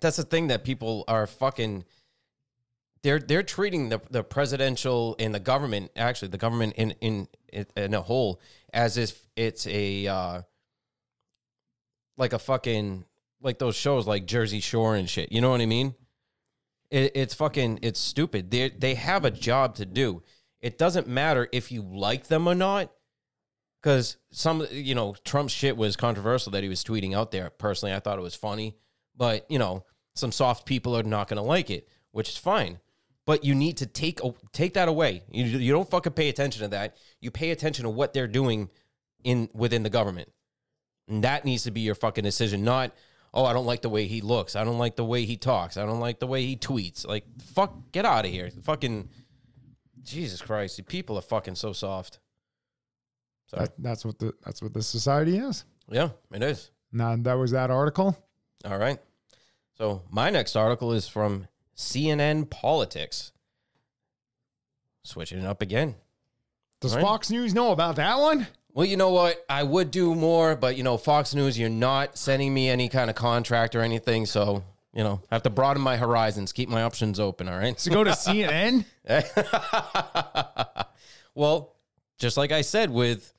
That's 0.00 0.16
the 0.16 0.22
thing 0.24 0.48
that 0.48 0.64
people 0.64 1.04
are 1.08 1.26
fucking. 1.26 1.84
They're 3.02 3.18
they're 3.20 3.42
treating 3.42 3.88
the 3.88 4.00
the 4.10 4.24
presidential 4.24 5.14
and 5.18 5.34
the 5.34 5.40
government 5.40 5.92
actually 5.96 6.28
the 6.28 6.38
government 6.38 6.74
in 6.76 6.90
in 7.00 7.28
in 7.76 7.94
a 7.94 8.02
whole 8.02 8.40
as 8.72 8.96
if 8.98 9.26
it's 9.36 9.66
a 9.68 10.06
uh, 10.06 10.42
like 12.16 12.32
a 12.32 12.38
fucking 12.38 13.04
like 13.40 13.58
those 13.58 13.76
shows 13.76 14.06
like 14.06 14.26
Jersey 14.26 14.60
Shore 14.60 14.96
and 14.96 15.08
shit. 15.08 15.30
You 15.32 15.40
know 15.40 15.50
what 15.50 15.60
I 15.60 15.66
mean? 15.66 15.94
It, 16.90 17.12
it's 17.14 17.34
fucking 17.34 17.80
it's 17.82 18.00
stupid. 18.00 18.50
They 18.50 18.70
they 18.70 18.94
have 18.94 19.24
a 19.24 19.30
job 19.30 19.74
to 19.76 19.86
do. 19.86 20.22
It 20.60 20.78
doesn't 20.78 21.06
matter 21.06 21.48
if 21.52 21.70
you 21.70 21.82
like 21.82 22.26
them 22.26 22.48
or 22.48 22.54
not 22.54 22.90
because 23.80 24.16
some 24.30 24.66
you 24.70 24.94
know 24.94 25.14
Trump's 25.24 25.52
shit 25.52 25.76
was 25.76 25.96
controversial 25.96 26.52
that 26.52 26.62
he 26.62 26.68
was 26.68 26.84
tweeting 26.84 27.14
out 27.14 27.30
there. 27.30 27.50
Personally, 27.50 27.94
I 27.94 28.00
thought 28.00 28.18
it 28.18 28.22
was 28.22 28.34
funny, 28.34 28.76
but 29.16 29.46
you 29.50 29.58
know 29.58 29.84
some 30.14 30.32
soft 30.32 30.66
people 30.66 30.96
are 30.96 31.02
not 31.02 31.28
going 31.28 31.36
to 31.36 31.42
like 31.42 31.70
it, 31.70 31.88
which 32.10 32.28
is 32.28 32.36
fine. 32.36 32.78
But 33.24 33.44
you 33.44 33.54
need 33.54 33.76
to 33.78 33.86
take 33.86 34.20
take 34.52 34.74
that 34.74 34.88
away. 34.88 35.22
You 35.30 35.44
you 35.44 35.72
don't 35.72 35.88
fucking 35.88 36.14
pay 36.14 36.28
attention 36.28 36.62
to 36.62 36.68
that. 36.68 36.96
You 37.20 37.30
pay 37.30 37.50
attention 37.50 37.84
to 37.84 37.90
what 37.90 38.12
they're 38.12 38.26
doing 38.26 38.70
in 39.22 39.48
within 39.52 39.82
the 39.82 39.90
government, 39.90 40.32
and 41.08 41.24
that 41.24 41.44
needs 41.44 41.64
to 41.64 41.70
be 41.70 41.80
your 41.80 41.94
fucking 41.94 42.24
decision. 42.24 42.64
Not 42.64 42.94
oh 43.38 43.44
I 43.44 43.52
don't 43.52 43.66
like 43.66 43.82
the 43.82 43.88
way 43.88 44.06
he 44.06 44.20
looks. 44.20 44.56
I 44.56 44.64
don't 44.64 44.78
like 44.78 44.96
the 44.96 45.04
way 45.04 45.24
he 45.24 45.36
talks. 45.36 45.76
I 45.76 45.86
don't 45.86 46.00
like 46.00 46.18
the 46.18 46.26
way 46.26 46.44
he 46.44 46.56
tweets. 46.56 47.06
Like 47.06 47.24
fuck, 47.54 47.92
get 47.92 48.04
out 48.04 48.24
of 48.24 48.30
here. 48.32 48.50
Fucking 48.64 49.08
Jesus 50.02 50.42
Christ, 50.42 50.84
people 50.88 51.16
are 51.16 51.22
fucking 51.22 51.54
so 51.54 51.72
soft. 51.72 52.18
Sorry. 53.46 53.64
that, 53.64 53.72
that's 53.78 54.04
what 54.04 54.18
the 54.18 54.34
that's 54.44 54.60
what 54.60 54.74
the 54.74 54.82
society 54.82 55.38
is. 55.38 55.64
Yeah, 55.90 56.10
it 56.32 56.42
is. 56.42 56.70
Now, 56.92 57.16
that 57.16 57.34
was 57.34 57.52
that 57.52 57.70
article. 57.70 58.16
All 58.64 58.78
right. 58.78 58.98
So 59.76 60.02
my 60.10 60.30
next 60.30 60.56
article 60.56 60.92
is 60.92 61.06
from 61.06 61.46
CNN 61.76 62.50
Politics. 62.50 63.32
Switching 65.04 65.38
it 65.38 65.46
up 65.46 65.62
again. 65.62 65.94
Does 66.80 66.94
Right. 66.94 67.02
Fox 67.02 67.30
News 67.30 67.54
know 67.54 67.72
about 67.72 67.96
that 67.96 68.18
one? 68.18 68.46
Well, 68.78 68.86
you 68.86 68.96
know 68.96 69.10
what? 69.10 69.44
I 69.48 69.64
would 69.64 69.90
do 69.90 70.14
more, 70.14 70.54
but 70.54 70.76
you 70.76 70.84
know, 70.84 70.96
Fox 70.96 71.34
News, 71.34 71.58
you're 71.58 71.68
not 71.68 72.16
sending 72.16 72.54
me 72.54 72.68
any 72.68 72.88
kind 72.88 73.10
of 73.10 73.16
contract 73.16 73.74
or 73.74 73.80
anything, 73.80 74.24
so 74.24 74.62
you 74.94 75.02
know, 75.02 75.20
I 75.32 75.34
have 75.34 75.42
to 75.42 75.50
broaden 75.50 75.82
my 75.82 75.96
horizons, 75.96 76.52
keep 76.52 76.68
my 76.68 76.82
options 76.82 77.18
open. 77.18 77.48
All 77.48 77.58
right. 77.58 77.76
To 77.76 77.90
go 77.90 78.04
to 78.04 78.12
CNN? 78.12 78.84
well, 81.34 81.74
just 82.20 82.36
like 82.36 82.52
I 82.52 82.60
said 82.60 82.90
with 82.92 83.34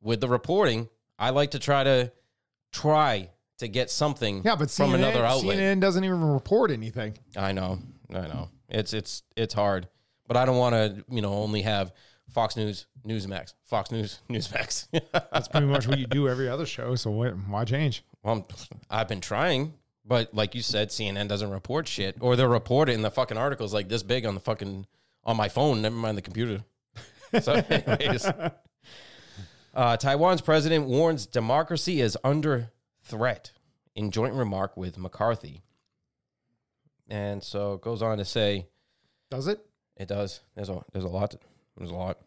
with 0.00 0.20
the 0.20 0.28
reporting, 0.28 0.88
I 1.18 1.30
like 1.30 1.50
to 1.50 1.58
try 1.58 1.82
to 1.82 2.12
try 2.70 3.30
to 3.58 3.66
get 3.66 3.90
something 3.90 4.42
Yeah, 4.44 4.54
but 4.54 4.70
from 4.70 4.94
another 4.94 5.24
outlet. 5.24 5.58
CNN 5.58 5.80
doesn't 5.80 6.04
even 6.04 6.22
report 6.22 6.70
anything. 6.70 7.18
I 7.36 7.50
know, 7.50 7.80
I 8.10 8.28
know. 8.28 8.48
It's 8.68 8.92
it's 8.92 9.24
it's 9.34 9.54
hard, 9.54 9.88
but 10.28 10.36
I 10.36 10.44
don't 10.44 10.56
want 10.56 10.76
to, 10.76 11.04
you 11.08 11.20
know, 11.20 11.32
only 11.34 11.62
have 11.62 11.92
Fox 12.34 12.56
News, 12.56 12.86
Newsmax, 13.06 13.54
Fox 13.64 13.90
News, 13.90 14.18
Newsmax. 14.28 14.88
That's 15.32 15.48
pretty 15.48 15.66
much 15.66 15.86
what 15.88 15.98
you 15.98 16.06
do 16.06 16.28
every 16.28 16.48
other 16.48 16.66
show. 16.66 16.94
So 16.96 17.10
what, 17.10 17.30
why 17.48 17.64
change? 17.64 18.04
well, 18.22 18.34
I'm- 18.34 18.44
I've 18.90 19.08
been 19.08 19.20
trying, 19.20 19.74
but 20.04 20.34
like 20.34 20.54
you 20.54 20.62
said, 20.62 20.88
CNN 20.88 21.28
doesn't 21.28 21.50
report 21.50 21.86
shit, 21.88 22.16
or 22.20 22.36
they'll 22.36 22.48
report 22.48 22.88
it 22.88 22.92
in 22.92 23.02
the 23.02 23.10
fucking 23.10 23.38
articles 23.38 23.72
like 23.72 23.88
this 23.88 24.02
big 24.02 24.26
on 24.26 24.34
the 24.34 24.40
fucking 24.40 24.86
on 25.24 25.36
my 25.36 25.48
phone. 25.48 25.80
Never 25.80 25.94
mind 25.96 26.18
the 26.18 26.22
computer. 26.22 26.64
So, 27.40 27.52
anyways, 27.70 28.26
uh, 29.74 29.96
Taiwan's 29.96 30.40
president 30.40 30.86
warns 30.86 31.26
democracy 31.26 32.00
is 32.00 32.16
under 32.24 32.70
threat 33.02 33.52
in 33.94 34.10
joint 34.10 34.34
remark 34.34 34.76
with 34.76 34.98
McCarthy, 34.98 35.62
and 37.08 37.42
so 37.42 37.74
it 37.74 37.80
goes 37.82 38.02
on 38.02 38.18
to 38.18 38.24
say. 38.24 38.66
Does 39.30 39.46
it? 39.48 39.64
It 39.96 40.06
does. 40.08 40.40
There's 40.54 40.68
a 40.68 40.82
there's 40.92 41.04
a 41.04 41.08
lot. 41.08 41.34
There's 41.76 41.90
a 41.90 41.94
lot. 41.94 42.18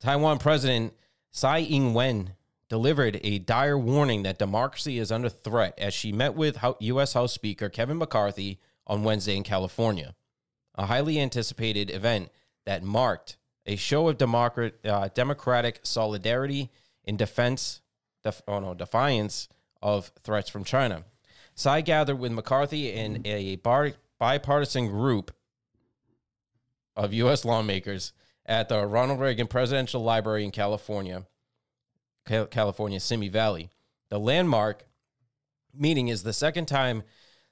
Taiwan 0.00 0.38
President 0.38 0.94
Tsai 1.30 1.60
Ing-wen 1.60 2.34
delivered 2.68 3.20
a 3.22 3.38
dire 3.38 3.78
warning 3.78 4.22
that 4.22 4.38
democracy 4.38 4.98
is 4.98 5.12
under 5.12 5.28
threat 5.28 5.78
as 5.78 5.94
she 5.94 6.10
met 6.10 6.34
with 6.34 6.58
U.S. 6.80 7.12
House 7.12 7.32
Speaker 7.32 7.68
Kevin 7.68 7.98
McCarthy 7.98 8.58
on 8.86 9.04
Wednesday 9.04 9.36
in 9.36 9.42
California, 9.42 10.14
a 10.74 10.86
highly 10.86 11.20
anticipated 11.20 11.90
event 11.90 12.30
that 12.64 12.82
marked 12.82 13.36
a 13.66 13.76
show 13.76 14.08
of 14.08 14.20
uh, 14.20 15.08
democratic 15.14 15.80
solidarity 15.82 16.70
in 17.04 17.16
defense, 17.16 17.80
def, 18.24 18.42
oh 18.48 18.58
no, 18.58 18.74
defiance 18.74 19.48
of 19.80 20.10
threats 20.22 20.50
from 20.50 20.64
China. 20.64 21.04
Tsai 21.54 21.80
gathered 21.80 22.18
with 22.18 22.32
McCarthy 22.32 22.92
in 22.92 23.22
a 23.26 23.56
bar, 23.56 23.92
bipartisan 24.18 24.88
group 24.88 25.30
of 26.96 27.12
U.S. 27.12 27.44
lawmakers 27.44 28.12
at 28.46 28.68
the 28.68 28.86
Ronald 28.86 29.20
Reagan 29.20 29.46
Presidential 29.46 30.02
Library 30.02 30.44
in 30.44 30.50
California, 30.50 31.26
California, 32.26 33.00
Simi 33.00 33.28
Valley. 33.28 33.70
The 34.08 34.18
landmark 34.18 34.84
meeting 35.74 36.08
is 36.08 36.22
the 36.22 36.32
second 36.32 36.66
time 36.66 37.02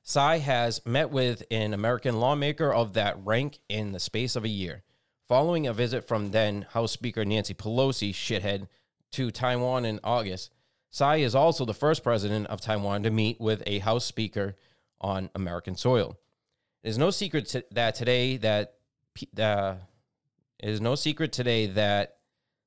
Tsai 0.02 0.38
has 0.38 0.84
met 0.84 1.10
with 1.10 1.42
an 1.50 1.74
American 1.74 2.20
lawmaker 2.20 2.72
of 2.72 2.94
that 2.94 3.24
rank 3.24 3.58
in 3.68 3.92
the 3.92 4.00
space 4.00 4.36
of 4.36 4.44
a 4.44 4.48
year. 4.48 4.82
Following 5.28 5.66
a 5.66 5.72
visit 5.72 6.06
from 6.08 6.32
then 6.32 6.66
House 6.70 6.92
Speaker 6.92 7.24
Nancy 7.24 7.54
Pelosi, 7.54 8.10
shithead, 8.10 8.66
to 9.12 9.30
Taiwan 9.30 9.84
in 9.84 10.00
August, 10.02 10.50
Tsai 10.90 11.16
is 11.16 11.34
also 11.34 11.64
the 11.64 11.74
first 11.74 12.02
president 12.02 12.46
of 12.48 12.60
Taiwan 12.60 13.02
to 13.04 13.10
meet 13.10 13.40
with 13.40 13.62
a 13.66 13.78
House 13.80 14.04
Speaker 14.04 14.56
on 15.00 15.30
American 15.34 15.76
soil. 15.76 16.18
It 16.82 16.88
is 16.88 16.98
no 16.98 17.10
secret 17.10 17.46
to, 17.46 17.64
that 17.70 17.94
today 17.94 18.36
that 18.38 18.74
uh, 19.38 19.74
it 20.62 20.68
is 20.68 20.80
no 20.80 20.94
secret 20.94 21.32
today 21.32 21.66
that 21.66 22.18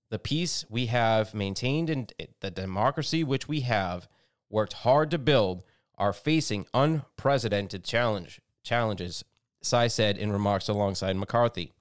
the 0.10 0.20
peace 0.20 0.66
we 0.70 0.88
have 0.88 1.34
maintained 1.34 1.90
and 1.90 2.12
the 2.40 2.52
democracy 2.52 3.24
which 3.24 3.48
we 3.48 3.62
have 3.62 4.08
worked 4.50 4.74
hard 4.74 5.10
to 5.12 5.18
build 5.18 5.64
are 5.98 6.14
facing 6.14 6.66
unprecedented 6.74 7.84
challenge 7.84 8.42
challenges. 8.64 9.24
Tsai 9.62 9.88
said 9.88 10.18
in 10.18 10.32
remarks 10.32 10.68
alongside 10.68 11.16
McCarthy. 11.16 11.72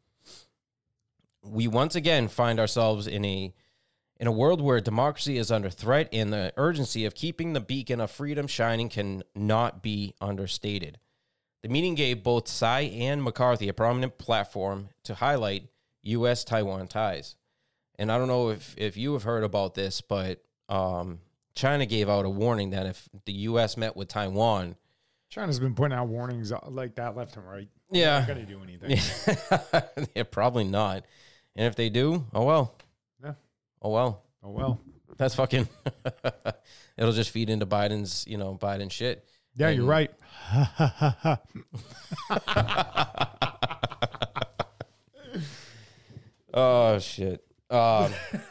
We 1.42 1.66
once 1.66 1.94
again 1.96 2.28
find 2.28 2.60
ourselves 2.60 3.06
in 3.06 3.24
a 3.24 3.54
In 4.18 4.28
a 4.28 4.32
world 4.32 4.60
where 4.60 4.80
democracy 4.80 5.36
is 5.36 5.50
under 5.50 5.68
threat 5.68 6.08
and 6.12 6.32
the 6.32 6.52
urgency 6.56 7.04
of 7.04 7.14
keeping 7.16 7.54
the 7.54 7.60
beacon 7.60 8.00
of 8.00 8.08
freedom 8.08 8.46
shining 8.46 8.88
cannot 8.88 9.82
be 9.82 10.14
understated. 10.20 11.00
The 11.62 11.68
meeting 11.68 11.96
gave 11.96 12.22
both 12.22 12.46
Tsai 12.46 12.82
and 12.82 13.20
McCarthy 13.20 13.68
a 13.68 13.72
prominent 13.72 14.18
platform 14.18 14.90
to 15.02 15.16
highlight 15.16 15.71
U.S. 16.02 16.44
Taiwan 16.44 16.88
ties. 16.88 17.36
And 17.98 18.10
I 18.10 18.18
don't 18.18 18.28
know 18.28 18.50
if, 18.50 18.74
if 18.76 18.96
you 18.96 19.12
have 19.12 19.22
heard 19.22 19.44
about 19.44 19.74
this, 19.74 20.00
but 20.00 20.42
um, 20.68 21.20
China 21.54 21.86
gave 21.86 22.08
out 22.08 22.24
a 22.24 22.30
warning 22.30 22.70
that 22.70 22.86
if 22.86 23.08
the 23.26 23.32
U.S. 23.32 23.76
met 23.76 23.96
with 23.96 24.08
Taiwan, 24.08 24.76
China's 25.28 25.60
been 25.60 25.74
putting 25.74 25.96
out 25.96 26.08
warnings 26.08 26.52
uh, 26.52 26.58
like 26.68 26.96
that 26.96 27.16
left 27.16 27.36
and 27.36 27.46
right. 27.46 27.68
Yeah. 27.90 28.20
They're 28.20 28.34
not 28.34 28.34
going 28.34 28.46
to 28.46 28.52
do 28.52 28.62
anything. 28.62 28.98
yeah, 30.14 30.22
probably 30.24 30.64
not. 30.64 31.04
And 31.56 31.66
if 31.66 31.76
they 31.76 31.90
do, 31.90 32.24
oh 32.34 32.44
well. 32.44 32.74
Yeah. 33.22 33.34
Oh 33.80 33.90
well. 33.90 34.22
Oh, 34.42 34.50
well. 34.50 34.80
That's 35.16 35.34
fucking. 35.34 35.68
It'll 36.96 37.12
just 37.12 37.30
feed 37.30 37.48
into 37.48 37.66
Biden's, 37.66 38.26
you 38.26 38.38
know, 38.38 38.58
Biden 38.60 38.90
shit. 38.90 39.24
Yeah, 39.54 39.68
you're 39.68 39.84
right. 39.84 40.10
Oh 46.52 46.98
shit. 46.98 47.44
Um, 47.70 48.12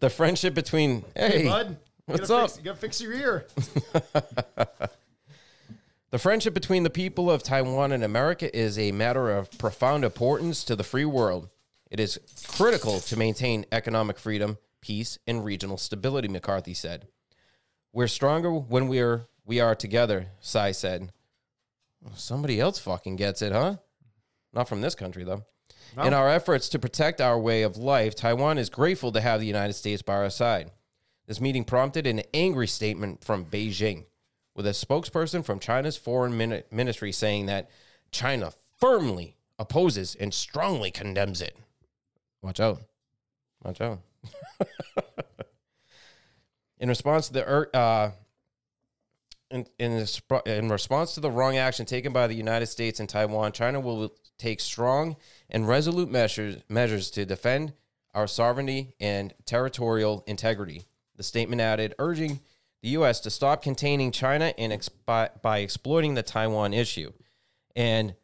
the 0.00 0.10
friendship 0.10 0.54
between 0.54 1.04
hey, 1.16 1.44
Bud, 1.44 1.78
what's 2.06 2.28
up? 2.30 2.50
Fix, 2.50 2.58
you 2.58 2.64
got 2.64 2.74
to 2.74 2.80
fix 2.80 3.00
your 3.00 3.12
ear. 3.14 3.46
The 6.12 6.18
friendship 6.18 6.52
between 6.52 6.82
the 6.82 6.90
people 6.90 7.30
of 7.30 7.42
Taiwan 7.42 7.90
and 7.90 8.04
America 8.04 8.54
is 8.54 8.78
a 8.78 8.92
matter 8.92 9.30
of 9.30 9.50
profound 9.56 10.04
importance 10.04 10.62
to 10.64 10.76
the 10.76 10.84
free 10.84 11.06
world. 11.06 11.48
It 11.90 11.98
is 11.98 12.20
critical 12.46 13.00
to 13.00 13.18
maintain 13.18 13.64
economic 13.72 14.18
freedom, 14.18 14.58
peace, 14.82 15.18
and 15.26 15.42
regional 15.42 15.78
stability, 15.78 16.28
McCarthy 16.28 16.74
said. 16.74 17.08
We're 17.94 18.08
stronger 18.08 18.52
when 18.52 18.88
we're 18.88 19.26
we 19.46 19.60
are 19.60 19.74
together, 19.74 20.26
Tsai 20.42 20.72
said. 20.72 21.12
Somebody 22.14 22.60
else 22.60 22.78
fucking 22.78 23.16
gets 23.16 23.40
it, 23.40 23.52
huh? 23.52 23.76
Not 24.52 24.68
from 24.68 24.80
this 24.80 24.94
country 24.94 25.24
though. 25.24 25.44
In 26.02 26.14
our 26.14 26.28
efforts 26.28 26.70
to 26.70 26.78
protect 26.78 27.20
our 27.20 27.38
way 27.38 27.62
of 27.62 27.76
life, 27.76 28.14
Taiwan 28.14 28.56
is 28.56 28.70
grateful 28.70 29.12
to 29.12 29.20
have 29.20 29.40
the 29.40 29.46
United 29.46 29.74
States 29.74 30.00
by 30.00 30.14
our 30.14 30.30
side. 30.30 30.70
This 31.26 31.40
meeting 31.40 31.64
prompted 31.64 32.06
an 32.06 32.22
angry 32.32 32.66
statement 32.66 33.22
from 33.22 33.44
Beijing, 33.44 34.06
with 34.54 34.66
a 34.66 34.70
spokesperson 34.70 35.44
from 35.44 35.58
China's 35.58 35.96
foreign 35.96 36.36
Min- 36.36 36.62
ministry 36.70 37.12
saying 37.12 37.46
that 37.46 37.70
China 38.10 38.52
firmly 38.80 39.36
opposes 39.58 40.14
and 40.14 40.32
strongly 40.32 40.90
condemns 40.90 41.42
it. 41.42 41.56
Watch 42.40 42.58
out. 42.58 42.82
Watch 43.62 43.80
out. 43.80 44.00
in 46.78 46.88
response 46.88 47.28
to 47.28 47.32
the 47.34 47.48
ur- 47.48 47.70
uh, 47.74 48.10
in, 49.50 49.66
in, 49.78 50.06
in 50.46 50.68
response 50.70 51.14
to 51.14 51.20
the 51.20 51.30
wrong 51.30 51.56
action 51.56 51.84
taken 51.84 52.12
by 52.12 52.26
the 52.26 52.34
United 52.34 52.66
States 52.66 52.98
and 52.98 53.08
Taiwan, 53.08 53.52
China 53.52 53.78
will 53.78 54.12
take 54.38 54.60
strong 54.60 55.16
and 55.50 55.68
resolute 55.68 56.10
measures 56.10 56.56
measures 56.68 57.10
to 57.12 57.24
defend 57.24 57.72
our 58.14 58.26
sovereignty 58.26 58.94
and 59.00 59.32
territorial 59.44 60.22
integrity. 60.26 60.84
The 61.16 61.22
statement 61.22 61.60
added, 61.60 61.94
urging 61.98 62.40
the 62.82 62.90
U.S. 62.90 63.20
to 63.20 63.30
stop 63.30 63.62
containing 63.62 64.10
China 64.10 64.52
and 64.58 64.76
by 65.06 65.58
exploiting 65.58 66.14
the 66.14 66.22
Taiwan 66.22 66.74
issue, 66.74 67.12
and 67.76 68.14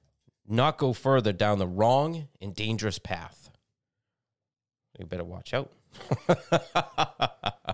not 0.46 0.78
go 0.78 0.92
further 0.92 1.32
down 1.32 1.58
the 1.58 1.66
wrong 1.66 2.28
and 2.40 2.54
dangerous 2.54 2.98
path. 2.98 3.50
You 4.98 5.06
better 5.06 5.24
watch 5.24 5.54
out. 5.54 5.70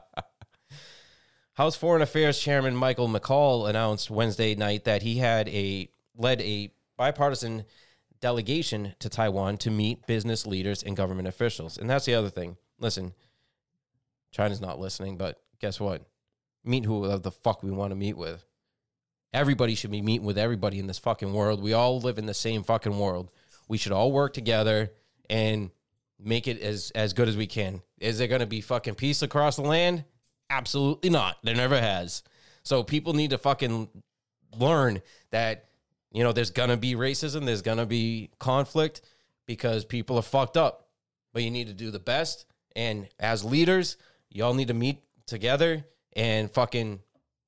House 1.55 1.77
Foreign 1.77 2.03
Affairs 2.03 2.39
Chairman 2.39 2.77
Michael 2.77 3.09
McCaul 3.09 3.69
announced 3.69 4.11
Wednesday 4.11 4.55
night 4.55 4.85
that 4.85 5.03
he 5.03 5.19
had 5.19 5.49
a 5.49 5.89
led 6.17 6.41
a 6.43 6.71
bipartisan 6.97 7.65
delegation 8.25 8.95
to 9.01 9.11
Taiwan 9.11 9.59
to 9.59 9.71
meet 9.71 10.07
business 10.07 10.47
leaders 10.47 10.83
and 10.83 10.97
government 10.97 11.29
officials. 11.29 11.77
And 11.77 11.91
that's 11.91 12.07
the 12.07 12.15
other 12.15 12.31
thing. 12.31 12.57
Listen, 12.79 13.13
China's 14.31 14.63
not 14.63 14.81
listening, 14.81 15.19
but 15.19 15.43
guess 15.61 15.79
what? 15.79 16.07
Meet 16.65 16.87
who 16.87 17.19
the 17.19 17.31
fuck 17.31 17.63
we 17.63 17.71
want 17.71 17.91
to 17.91 17.97
meet 17.97 18.17
with. 18.17 18.43
Everybody 19.35 19.75
should 19.75 19.91
be 19.91 20.01
meeting 20.01 20.27
with 20.27 20.39
everybody 20.39 20.79
in 20.79 20.87
this 20.87 20.99
fucking 20.99 21.35
world. 21.35 21.63
We 21.63 21.75
all 21.75 22.01
live 22.01 22.17
in 22.17 22.25
the 22.25 22.33
same 22.33 22.63
fucking 22.63 22.99
world. 22.99 23.31
We 23.69 23.77
should 23.77 23.93
all 23.93 24.11
work 24.11 24.33
together 24.33 24.91
and 25.29 25.71
make 26.19 26.49
it 26.49 26.63
as 26.63 26.93
as 26.95 27.13
good 27.13 27.29
as 27.29 27.37
we 27.37 27.47
can. 27.47 27.83
Is 27.99 28.17
there 28.17 28.29
going 28.29 28.41
to 28.41 28.47
be 28.47 28.63
fucking 28.63 28.95
peace 28.95 29.21
across 29.21 29.57
the 29.57 29.63
land? 29.63 30.03
Absolutely 30.49 31.11
not. 31.11 31.37
There 31.43 31.55
never 31.55 31.79
has. 31.79 32.23
So 32.63 32.83
people 32.85 33.13
need 33.13 33.31
to 33.31 33.39
fucking 33.39 33.91
learn 34.59 35.03
that 35.31 35.67
you 36.15 36.25
know 36.25 36.33
there's 36.33 36.51
to 36.51 36.77
be 36.79 36.95
racism, 36.95 37.45
there's 37.45 37.61
to 37.61 37.87
be 37.87 38.31
conflict 38.39 39.03
because 39.47 39.85
people 39.85 40.17
are 40.17 40.23
fucked 40.23 40.57
up. 40.57 40.89
But 41.35 41.43
you 41.43 41.51
need 41.51 41.67
to 41.67 41.75
do 41.75 41.91
the 41.91 41.99
best 41.99 42.47
and 42.77 43.09
as 43.19 43.45
leaders, 43.45 43.97
y'all 44.31 44.55
need 44.55 44.69
to 44.69 44.75
meet 44.75 45.03
together 45.27 45.85
and 46.15 46.51
fucking 46.51 47.01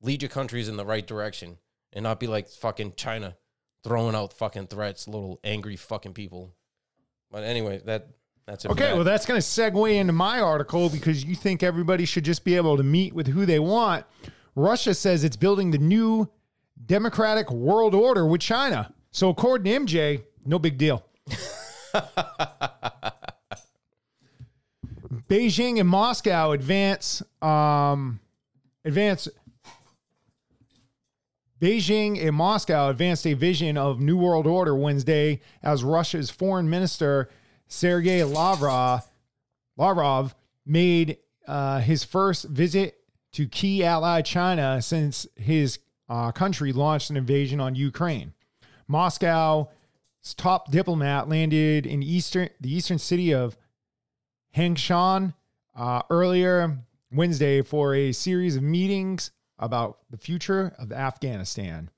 lead 0.02 0.22
your 0.22 0.28
countries 0.28 0.68
in 0.68 0.76
the 0.76 0.84
right 0.84 1.06
direction 1.06 1.58
and 1.92 2.02
not 2.02 2.20
be 2.20 2.26
like 2.26 2.48
fucking 2.48 2.94
China 2.96 3.36
throwing 3.82 4.14
out 4.14 4.32
fucking 4.32 4.68
threats, 4.68 5.08
little 5.08 5.40
angry 5.44 5.76
fucking 5.76 6.12
people. 6.12 6.54
But 7.30 7.44
anyway, 7.44 7.80
that 7.86 8.08
that's 8.46 8.64
it. 8.64 8.70
Okay, 8.70 8.84
that. 8.84 8.94
well, 8.94 9.04
that's 9.04 9.26
going 9.26 9.40
to 9.40 9.46
segue 9.46 9.94
into 9.94 10.12
my 10.12 10.40
article 10.40 10.88
because 10.88 11.24
you 11.24 11.34
think 11.34 11.62
everybody 11.62 12.04
should 12.04 12.24
just 12.24 12.44
be 12.44 12.54
able 12.56 12.76
to 12.76 12.82
meet 12.82 13.12
with 13.12 13.26
who 13.26 13.46
they 13.46 13.58
want. 13.58 14.04
Russia 14.54 14.94
says 14.94 15.24
it's 15.24 15.36
building 15.36 15.70
the 15.70 15.78
new 15.78 16.30
democratic 16.84 17.50
world 17.50 17.94
order 17.94 18.26
with 18.26 18.40
China. 18.40 18.92
So, 19.10 19.28
according 19.30 19.72
to 19.72 19.80
MJ, 19.80 20.22
no 20.44 20.58
big 20.58 20.78
deal. 20.78 21.06
Beijing 25.28 25.80
and 25.80 25.88
Moscow 25.88 26.52
advance 26.52 27.22
um, 27.42 28.20
advance 28.84 29.28
Beijing 31.60 32.22
and 32.24 32.36
Moscow 32.36 32.90
advanced 32.90 33.26
a 33.26 33.32
vision 33.32 33.78
of 33.78 33.98
New 33.98 34.18
World 34.18 34.46
Order 34.46 34.74
Wednesday 34.74 35.40
as 35.62 35.82
Russia's 35.82 36.30
foreign 36.30 36.68
minister 36.68 37.30
Sergei 37.66 38.22
Lavrov, 38.22 39.08
Lavrov 39.76 40.34
made 40.64 41.18
uh, 41.48 41.80
his 41.80 42.04
first 42.04 42.44
visit 42.44 42.98
to 43.32 43.46
key 43.46 43.82
ally 43.84 44.20
China 44.20 44.80
since 44.82 45.26
his 45.34 45.78
uh, 46.08 46.32
country 46.32 46.72
launched 46.72 47.10
an 47.10 47.16
invasion 47.16 47.60
on 47.60 47.74
Ukraine. 47.74 48.32
Moscow's 48.88 49.66
top 50.36 50.70
diplomat 50.70 51.28
landed 51.28 51.86
in 51.86 52.02
eastern 52.02 52.48
the 52.60 52.72
eastern 52.74 52.98
city 52.98 53.32
of 53.32 53.56
Huangshan 54.56 55.34
uh, 55.76 56.02
earlier 56.10 56.78
Wednesday 57.12 57.62
for 57.62 57.94
a 57.94 58.12
series 58.12 58.56
of 58.56 58.62
meetings 58.62 59.30
about 59.58 59.98
the 60.10 60.18
future 60.18 60.74
of 60.78 60.92
Afghanistan. 60.92 61.90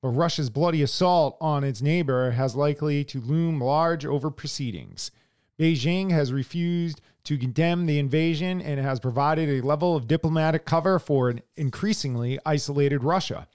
But 0.00 0.10
Russia's 0.10 0.50
bloody 0.50 0.82
assault 0.82 1.36
on 1.40 1.64
its 1.64 1.82
neighbor 1.82 2.30
has 2.32 2.54
likely 2.54 3.02
to 3.04 3.20
loom 3.20 3.60
large 3.60 4.06
over 4.06 4.30
proceedings. 4.30 5.10
Beijing 5.58 6.10
has 6.12 6.32
refused 6.32 7.00
to 7.28 7.36
condemn 7.36 7.84
the 7.84 7.98
invasion 7.98 8.58
and 8.62 8.80
has 8.80 8.98
provided 8.98 9.50
a 9.50 9.60
level 9.60 9.94
of 9.94 10.08
diplomatic 10.08 10.64
cover 10.64 10.98
for 10.98 11.28
an 11.28 11.42
increasingly 11.56 12.38
isolated 12.46 13.04
Russia. 13.04 13.46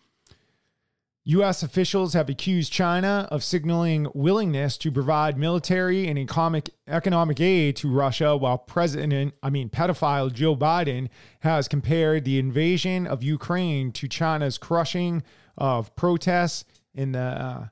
U.S. 1.24 1.64
officials 1.64 2.14
have 2.14 2.30
accused 2.30 2.72
China 2.72 3.28
of 3.32 3.44
signaling 3.44 4.06
willingness 4.14 4.78
to 4.78 4.92
provide 4.92 5.40
military 5.40 6.08
and 6.08 6.20
economic 6.20 7.42
aid 7.42 7.76
to 7.78 7.90
Russia, 7.90 8.38
while 8.38 8.60
President, 8.60 9.34
I 9.42 9.50
mean, 9.50 9.70
pedophile 9.70 10.32
Joe 10.32 10.56
Biden 10.56 11.10
has 11.40 11.68
compared 11.68 12.26
the 12.26 12.38
invasion 12.38 13.08
of 13.08 13.24
Ukraine 13.24 13.92
to 13.94 14.08
China's 14.08 14.60
crushing 14.60 15.24
of 15.58 15.96
protests 15.96 16.64
in 16.94 17.14
the 17.14 17.20
uh, 17.20 17.68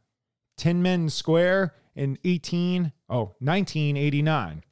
Tiananmen 0.57 1.11
Square 1.11 1.75
in 1.95 2.17
18 2.23 2.91
oh 3.07 3.35
1989. 3.37 4.63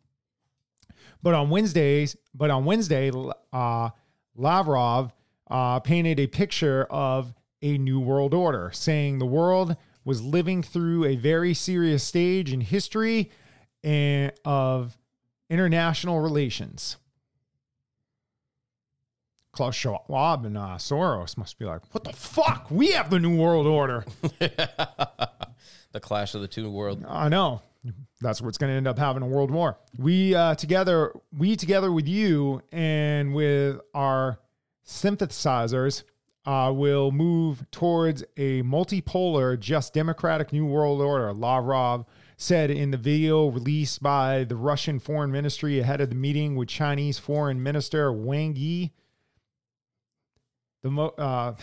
But 1.21 1.33
on 1.33 1.49
Wednesdays, 1.49 2.15
but 2.33 2.49
on 2.49 2.65
Wednesday, 2.65 3.11
uh, 3.51 3.89
Lavrov 4.35 5.13
uh, 5.49 5.79
painted 5.79 6.19
a 6.19 6.27
picture 6.27 6.85
of 6.89 7.33
a 7.61 7.77
new 7.77 7.99
world 7.99 8.33
order, 8.33 8.71
saying 8.73 9.19
the 9.19 9.25
world 9.25 9.75
was 10.05 10.21
living 10.21 10.63
through 10.63 11.05
a 11.05 11.15
very 11.15 11.53
serious 11.53 12.03
stage 12.03 12.53
in 12.53 12.61
history 12.61 13.31
and 13.83 14.31
of 14.45 14.97
international 15.49 16.19
relations. 16.21 16.97
Klaus 19.51 19.75
Schwab 19.75 20.45
and 20.45 20.57
uh, 20.57 20.77
Soros 20.77 21.37
must 21.37 21.59
be 21.59 21.65
like, 21.65 21.81
what 21.93 22.03
the 22.05 22.13
fuck? 22.13 22.71
We 22.71 22.91
have 22.91 23.09
the 23.09 23.19
new 23.19 23.35
world 23.35 23.67
order. 23.67 24.05
the 24.39 25.99
clash 25.99 26.33
of 26.33 26.41
the 26.41 26.47
two 26.47 26.69
world. 26.69 27.03
I 27.07 27.27
know. 27.29 27.61
That's 28.21 28.41
what's 28.41 28.57
going 28.57 28.71
to 28.71 28.75
end 28.75 28.87
up 28.87 28.99
having 28.99 29.23
a 29.23 29.27
world 29.27 29.51
war. 29.51 29.77
We 29.97 30.35
uh, 30.35 30.55
together, 30.55 31.13
we 31.35 31.55
together 31.55 31.91
with 31.91 32.07
you 32.07 32.61
and 32.71 33.33
with 33.33 33.79
our 33.93 34.39
synthesizers, 34.85 36.03
uh, 36.45 36.71
will 36.73 37.11
move 37.11 37.69
towards 37.71 38.23
a 38.37 38.63
multipolar, 38.63 39.59
just 39.59 39.93
democratic 39.93 40.51
new 40.51 40.65
world 40.65 41.01
order. 41.01 41.31
Lavrov 41.33 42.05
said 42.37 42.71
in 42.71 42.91
the 42.91 42.97
video 42.97 43.47
released 43.47 44.01
by 44.01 44.45
the 44.45 44.55
Russian 44.55 44.99
Foreign 44.99 45.31
Ministry 45.31 45.79
ahead 45.79 46.01
of 46.01 46.09
the 46.09 46.15
meeting 46.15 46.55
with 46.55 46.69
Chinese 46.69 47.19
Foreign 47.19 47.61
Minister 47.61 48.11
Wang 48.11 48.55
Yi. 48.55 48.93
The 50.81 50.89
mo- 50.89 51.13
uh, 51.17 51.55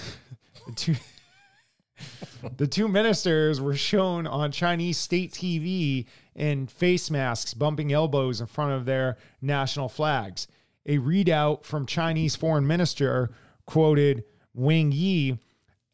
the 0.66 0.72
two. 0.74 0.94
the 2.58 2.66
two 2.66 2.88
ministers 2.88 3.58
were 3.58 3.74
shown 3.74 4.26
on 4.26 4.52
Chinese 4.52 4.98
state 4.98 5.32
TV 5.32 6.04
in 6.36 6.66
face 6.66 7.10
masks, 7.10 7.54
bumping 7.54 7.92
elbows 7.92 8.40
in 8.40 8.46
front 8.46 8.72
of 8.72 8.84
their 8.84 9.16
national 9.40 9.88
flags. 9.88 10.46
A 10.84 10.98
readout 10.98 11.64
from 11.64 11.86
Chinese 11.86 12.36
foreign 12.36 12.66
minister 12.66 13.30
quoted 13.64 14.22
Wang 14.54 14.92
Yi 14.92 15.38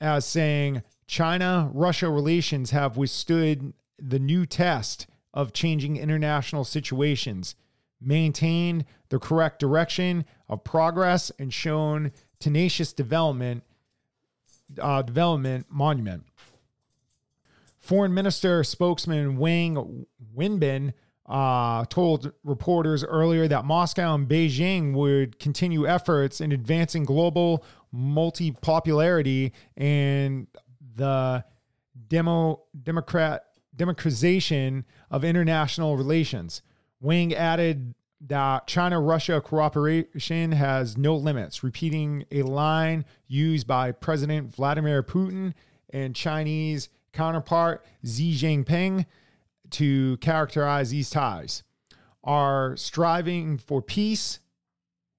as 0.01 0.26
saying, 0.26 0.82
China 1.07 1.70
Russia 1.72 2.11
relations 2.11 2.70
have 2.72 2.97
withstood 2.97 3.72
the 3.99 4.18
new 4.18 4.45
test 4.45 5.07
of 5.32 5.53
changing 5.53 5.97
international 5.97 6.64
situations, 6.64 7.55
maintained 8.01 8.84
the 9.09 9.18
correct 9.18 9.59
direction 9.59 10.24
of 10.49 10.64
progress, 10.64 11.30
and 11.38 11.55
shown 11.55 12.12
tenacious 12.40 12.93
development 12.93 13.62
uh, 14.80 15.03
development 15.03 15.66
monument. 15.70 16.24
Foreign 17.83 18.14
Minister 18.14 18.62
spokesman 18.62 19.37
Wang 19.39 20.07
Wenbin 20.37 20.93
uh, 21.26 21.85
told 21.87 22.33
reporters 22.45 23.03
earlier 23.03 23.49
that 23.49 23.64
Moscow 23.64 24.14
and 24.14 24.28
Beijing 24.28 24.95
would 24.95 25.41
continue 25.41 25.85
efforts 25.87 26.41
in 26.41 26.53
advancing 26.53 27.05
global 27.05 27.64
multipolarity 27.93 29.51
and 29.76 30.47
the 30.95 31.45
demo 32.07 32.62
democrat 32.80 33.47
democratization 33.74 34.85
of 35.11 35.24
international 35.24 35.97
relations. 35.97 36.62
Wang 37.01 37.35
added 37.35 37.95
that 38.20 38.68
China 38.68 39.01
Russia 39.01 39.41
cooperation 39.41 40.53
has 40.53 40.97
no 40.97 41.16
limits, 41.16 41.64
repeating 41.64 42.26
a 42.30 42.43
line 42.43 43.05
used 43.26 43.66
by 43.66 43.91
President 43.91 44.55
Vladimir 44.55 45.03
Putin 45.03 45.55
and 45.91 46.14
Chinese 46.14 46.89
counterpart 47.13 47.85
Xi 48.05 48.35
Jinping 48.35 49.07
to 49.71 50.17
characterize 50.19 50.91
these 50.91 51.11
ties. 51.11 51.63
Our 52.25 52.77
striving 52.77 53.59
for 53.59 53.83
peace 53.83 54.41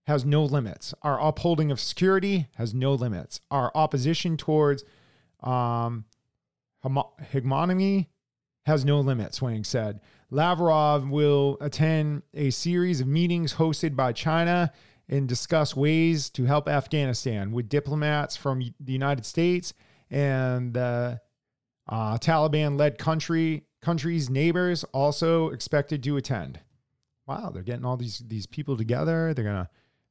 has 0.08 0.26
no 0.26 0.44
limits. 0.44 0.94
Our 1.02 1.20
upholding 1.20 1.72
of 1.72 1.80
security 1.80 2.48
has 2.56 2.74
no 2.74 2.94
limits. 2.94 3.40
Our 3.52 3.72
opposition 3.74 4.38
towards 4.38 4.84
um, 5.42 6.06
hegemony 7.32 8.10
has 8.66 8.86
no 8.86 9.00
limits, 9.00 9.42
Wang 9.42 9.64
said. 9.64 10.00
Lavrov 10.30 11.10
will 11.10 11.58
attend 11.62 12.24
a 12.34 12.50
series 12.50 13.02
of 13.02 13.08
meetings 13.08 13.56
hosted 13.56 13.96
by 13.96 14.14
China 14.14 14.72
and 15.10 15.28
discuss 15.28 15.76
ways 15.76 16.30
to 16.32 16.46
help 16.46 16.68
Afghanistan 16.68 17.52
with 17.52 17.70
diplomats 17.70 18.36
from 18.36 18.60
the 18.80 18.94
United 18.94 19.26
States 19.26 19.74
and 20.10 20.74
the 20.74 21.20
uh, 21.88 22.18
Taliban 22.18 22.80
led 22.80 22.98
country 22.98 23.66
countries 23.82 24.30
neighbors 24.30 24.84
also 24.86 25.50
expected 25.50 26.02
to 26.04 26.18
attend. 26.18 26.60
Wow, 27.28 27.52
they're 27.54 27.64
getting 27.64 27.86
all 27.86 27.98
these 27.98 28.24
these 28.28 28.46
people 28.46 28.78
together. 28.78 29.34
They're 29.34 29.46
gonna 29.46 29.70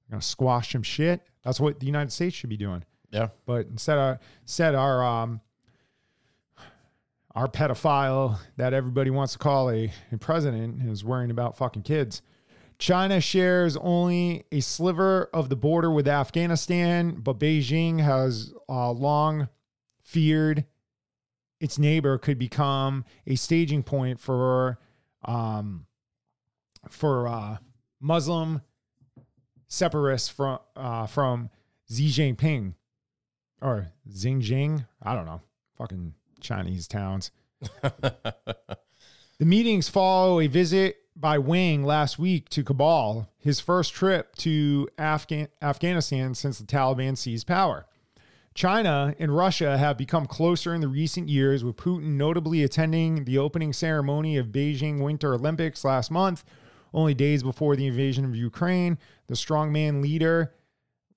they're 0.08 0.16
gonna 0.16 0.22
squash 0.22 0.72
some 0.72 0.82
shit. 0.82 1.22
That's 1.42 1.60
what 1.60 1.80
the 1.80 1.86
United 1.86 2.12
States 2.12 2.36
should 2.36 2.50
be 2.50 2.56
doing. 2.56 2.84
Yeah. 3.10 3.28
But 3.46 3.66
instead 3.66 3.98
of 3.98 4.18
said 4.44 4.74
our 4.74 5.04
um 5.04 5.40
our 7.34 7.48
pedophile 7.48 8.38
that 8.56 8.74
everybody 8.74 9.10
wants 9.10 9.32
to 9.32 9.38
call 9.38 9.70
a, 9.70 9.90
a 10.10 10.18
president 10.18 10.82
is 10.82 11.04
worrying 11.04 11.30
about 11.30 11.56
fucking 11.56 11.82
kids. 11.82 12.20
China 12.78 13.20
shares 13.20 13.76
only 13.76 14.44
a 14.50 14.60
sliver 14.60 15.30
of 15.32 15.48
the 15.48 15.56
border 15.56 15.90
with 15.90 16.08
Afghanistan, 16.08 17.14
but 17.20 17.38
Beijing 17.38 18.00
has 18.00 18.52
uh, 18.68 18.90
long 18.90 19.48
feared 20.02 20.64
its 21.62 21.78
neighbor 21.78 22.18
could 22.18 22.40
become 22.40 23.04
a 23.24 23.36
staging 23.36 23.84
point 23.84 24.18
for 24.18 24.80
um, 25.24 25.86
for 26.88 27.28
uh, 27.28 27.58
Muslim 28.00 28.62
separatists 29.68 30.28
from 30.28 30.58
uh, 30.74 31.06
from 31.06 31.50
Xi 31.88 32.08
Jinping 32.08 32.74
or 33.62 33.92
Xinjiang. 34.10 34.86
I 35.00 35.14
don't 35.14 35.24
know. 35.24 35.40
Fucking 35.78 36.14
Chinese 36.40 36.88
towns. 36.88 37.30
the 37.80 38.76
meetings 39.38 39.88
follow 39.88 40.40
a 40.40 40.48
visit 40.48 40.96
by 41.14 41.38
Wang 41.38 41.84
last 41.84 42.18
week 42.18 42.48
to 42.48 42.64
Kabul, 42.64 43.28
his 43.38 43.60
first 43.60 43.94
trip 43.94 44.34
to 44.36 44.88
Afghan- 44.98 45.48
Afghanistan 45.62 46.34
since 46.34 46.58
the 46.58 46.66
Taliban 46.66 47.16
seized 47.16 47.46
power. 47.46 47.86
China 48.54 49.14
and 49.18 49.34
Russia 49.34 49.78
have 49.78 49.96
become 49.96 50.26
closer 50.26 50.74
in 50.74 50.80
the 50.80 50.88
recent 50.88 51.28
years, 51.28 51.64
with 51.64 51.76
Putin 51.76 52.16
notably 52.16 52.62
attending 52.62 53.24
the 53.24 53.38
opening 53.38 53.72
ceremony 53.72 54.36
of 54.36 54.48
Beijing 54.48 55.02
Winter 55.02 55.34
Olympics 55.34 55.84
last 55.84 56.10
month, 56.10 56.44
only 56.92 57.14
days 57.14 57.42
before 57.42 57.76
the 57.76 57.86
invasion 57.86 58.24
of 58.24 58.36
Ukraine. 58.36 58.98
The 59.28 59.34
strongman 59.34 60.02
leader 60.02 60.52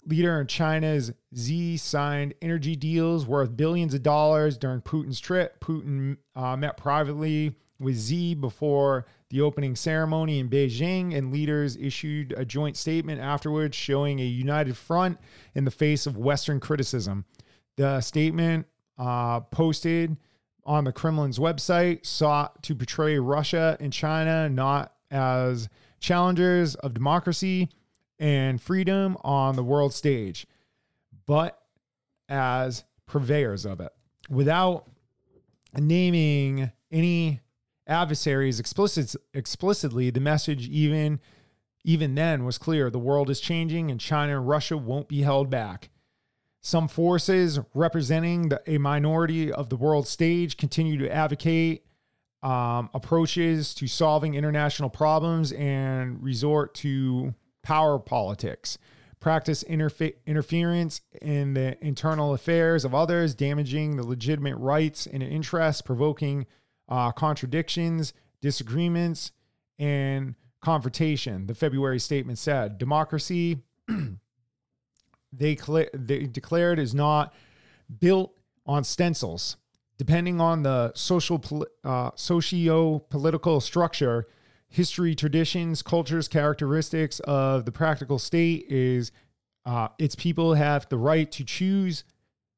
leader 0.07 0.39
in 0.39 0.47
China's 0.47 1.11
Xi 1.35 1.77
signed 1.77 2.35
energy 2.41 2.75
deals 2.75 3.25
worth 3.25 3.57
billions 3.57 3.93
of 3.93 4.03
dollars 4.03 4.57
during 4.57 4.81
Putin's 4.81 5.19
trip. 5.19 5.59
Putin 5.59 6.17
uh, 6.35 6.55
met 6.55 6.77
privately 6.77 7.55
with 7.79 7.99
Xi 7.99 8.35
before 8.35 9.05
the 9.35 9.41
opening 9.41 9.75
ceremony 9.75 10.39
in 10.39 10.49
Beijing, 10.49 11.13
and 11.13 11.33
leaders 11.33 11.75
issued 11.75 12.33
a 12.37 12.45
joint 12.45 12.77
statement 12.77 13.19
afterwards 13.19 13.75
showing 13.75 14.21
a 14.21 14.23
united 14.23 14.77
front 14.77 15.19
in 15.53 15.65
the 15.65 15.71
face 15.71 16.07
of 16.07 16.15
Western 16.15 16.61
criticism. 16.61 17.25
The 17.75 17.99
statement 17.99 18.65
uh, 18.97 19.41
posted 19.41 20.15
on 20.63 20.85
the 20.85 20.93
Kremlin's 20.93 21.37
website 21.37 22.05
sought 22.05 22.63
to 22.63 22.75
portray 22.75 23.19
Russia 23.19 23.75
and 23.81 23.91
China 23.91 24.47
not 24.47 24.93
as 25.11 25.67
challengers 25.99 26.75
of 26.75 26.93
democracy 26.93 27.67
and 28.17 28.61
freedom 28.61 29.17
on 29.21 29.57
the 29.57 29.63
world 29.65 29.93
stage, 29.93 30.47
but 31.25 31.61
as 32.29 32.85
purveyors 33.05 33.65
of 33.65 33.81
it 33.81 33.91
without 34.29 34.89
naming 35.77 36.71
any 36.89 37.41
adversaries 37.87 38.59
explicit, 38.59 39.15
explicitly 39.33 40.09
the 40.09 40.19
message 40.19 40.67
even 40.67 41.19
even 41.87 42.15
then 42.15 42.45
was 42.45 42.57
clear. 42.57 42.89
The 42.89 42.97
world 42.97 43.29
is 43.29 43.39
changing 43.39 43.91
and 43.91 43.99
china 43.99 44.37
and 44.37 44.47
russia 44.47 44.75
won't 44.75 45.07
be 45.07 45.21
held 45.21 45.49
back. 45.49 45.89
Some 46.61 46.87
forces 46.87 47.59
representing 47.75 48.49
the, 48.49 48.61
a 48.65 48.79
minority 48.79 49.51
of 49.51 49.69
the 49.69 49.75
world 49.75 50.07
stage 50.07 50.57
continue 50.57 50.97
to 50.97 51.13
advocate 51.13 51.85
um, 52.41 52.89
approaches 52.93 53.73
to 53.75 53.87
solving 53.87 54.35
international 54.35 54.89
problems 54.89 55.51
and 55.51 56.21
resort 56.23 56.73
to 56.75 57.33
power 57.63 57.97
politics, 57.97 58.77
practice 59.19 59.63
interfe- 59.63 60.13
interference 60.27 61.01
in 61.21 61.55
the 61.55 61.83
internal 61.83 62.33
affairs 62.33 62.85
of 62.85 62.93
others, 62.93 63.33
damaging 63.33 63.95
the 63.97 64.05
legitimate 64.05 64.55
rights 64.57 65.07
and 65.07 65.23
interests, 65.23 65.81
provoking 65.81 66.45
uh, 66.87 67.11
contradictions, 67.11 68.13
disagreements, 68.41 69.31
and 69.79 70.35
confrontation. 70.61 71.47
The 71.47 71.55
February 71.55 71.99
statement 71.99 72.37
said 72.37 72.77
democracy, 72.77 73.59
they, 75.33 75.55
cl- 75.55 75.87
they 75.93 76.25
declared, 76.25 76.79
is 76.79 76.93
not 76.93 77.33
built 77.99 78.33
on 78.65 78.83
stencils. 78.83 79.57
Depending 79.97 80.41
on 80.41 80.63
the 80.63 80.91
social 80.93 81.41
uh, 81.83 82.11
socio 82.15 82.99
political 82.99 83.61
structure, 83.61 84.27
history, 84.67 85.15
traditions, 85.15 85.81
cultures, 85.81 86.27
characteristics 86.27 87.19
of 87.21 87.65
the 87.65 87.71
practical 87.71 88.19
state 88.19 88.65
is 88.67 89.11
uh, 89.65 89.87
its 89.97 90.15
people 90.15 90.55
have 90.55 90.87
the 90.89 90.97
right 90.97 91.31
to 91.31 91.43
choose 91.43 92.03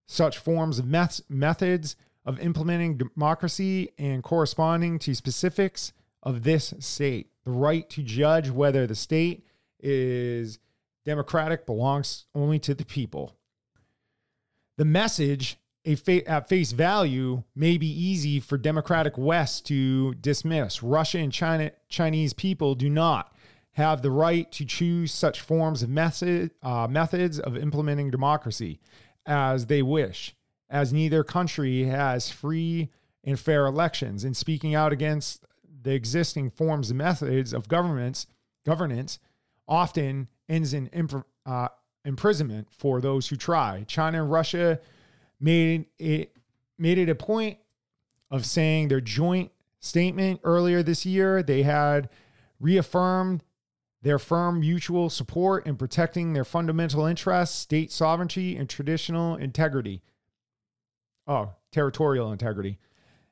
such 0.08 0.38
forms 0.38 0.80
of 0.80 0.86
met- 0.86 1.22
methods 1.30 1.96
of 2.28 2.40
implementing 2.42 2.98
democracy 2.98 3.90
and 3.98 4.22
corresponding 4.22 5.00
to 5.00 5.16
specifics 5.16 5.94
of 6.22 6.44
this 6.44 6.74
state. 6.80 7.32
The 7.46 7.52
right 7.52 7.90
to 7.92 8.04
judge 8.04 8.50
whether 8.50 8.86
the 8.86 8.96
state 8.96 9.46
is 9.80 10.60
democratic 11.06 11.66
belongs 11.66 12.26
only 12.36 12.60
to 12.60 12.76
the 12.76 12.84
people. 12.84 13.38
The 14.76 14.86
message 14.86 15.58
at 15.86 16.50
face 16.50 16.74
value 16.74 17.44
may 17.56 17.78
be 17.78 17.88
easy 17.88 18.42
for 18.42 18.58
democratic 18.58 19.18
West 19.18 19.66
to 19.68 20.14
dismiss. 20.16 20.84
Russia 20.84 21.20
and 21.20 21.32
China 21.32 21.72
Chinese 21.88 22.34
people 22.34 22.76
do 22.76 22.90
not 22.90 23.34
have 23.72 24.02
the 24.02 24.12
right 24.12 24.52
to 24.52 24.66
choose 24.66 25.14
such 25.14 25.40
forms 25.40 25.82
of 25.82 25.90
method, 25.90 26.52
uh, 26.62 26.88
methods 26.90 27.40
of 27.40 27.56
implementing 27.56 28.12
democracy 28.12 28.82
as 29.26 29.68
they 29.68 29.82
wish, 29.82 30.36
as 30.70 30.92
neither 30.94 31.24
country 31.24 31.84
has 31.84 32.30
free 32.30 32.90
and 33.24 33.40
fair 33.40 33.66
elections. 33.66 34.24
And 34.24 34.36
speaking 34.36 34.76
out 34.76 34.92
against 34.94 35.46
the 35.84 35.94
existing 35.94 36.50
forms 36.50 36.90
and 36.90 36.98
methods 36.98 37.54
of 37.54 37.68
governments 37.68 38.28
governance 38.66 39.20
often 39.68 40.28
ends 40.50 40.74
in 40.74 40.90
impr- 40.90 41.24
uh, 41.46 41.70
imprisonment 42.04 42.68
for 42.70 43.00
those 43.00 43.28
who 43.30 43.36
try. 43.36 43.86
China 43.88 44.22
and 44.22 44.32
Russia 44.32 44.80
made 45.40 45.86
it 45.98 46.34
made 46.78 46.98
it 46.98 47.10
a 47.10 47.16
point 47.16 47.58
of 48.30 48.46
saying 48.46 48.88
their 48.88 49.02
joint 49.02 49.52
statement 49.80 50.42
earlier 50.44 50.84
this 50.84 51.06
year. 51.06 51.42
They 51.42 51.64
had 51.64 52.10
reaffirmed 52.60 53.44
their 54.02 54.20
firm 54.20 54.60
mutual 54.60 55.10
support 55.10 55.66
in 55.66 55.76
protecting 55.76 56.34
their 56.34 56.46
fundamental 56.46 57.06
interests, 57.06 57.58
state 57.58 57.92
sovereignty, 57.92 58.56
and 58.56 58.70
traditional 58.70 59.36
integrity. 59.36 60.02
Oh, 61.28 61.54
territorial 61.72 62.32
integrity. 62.32 62.80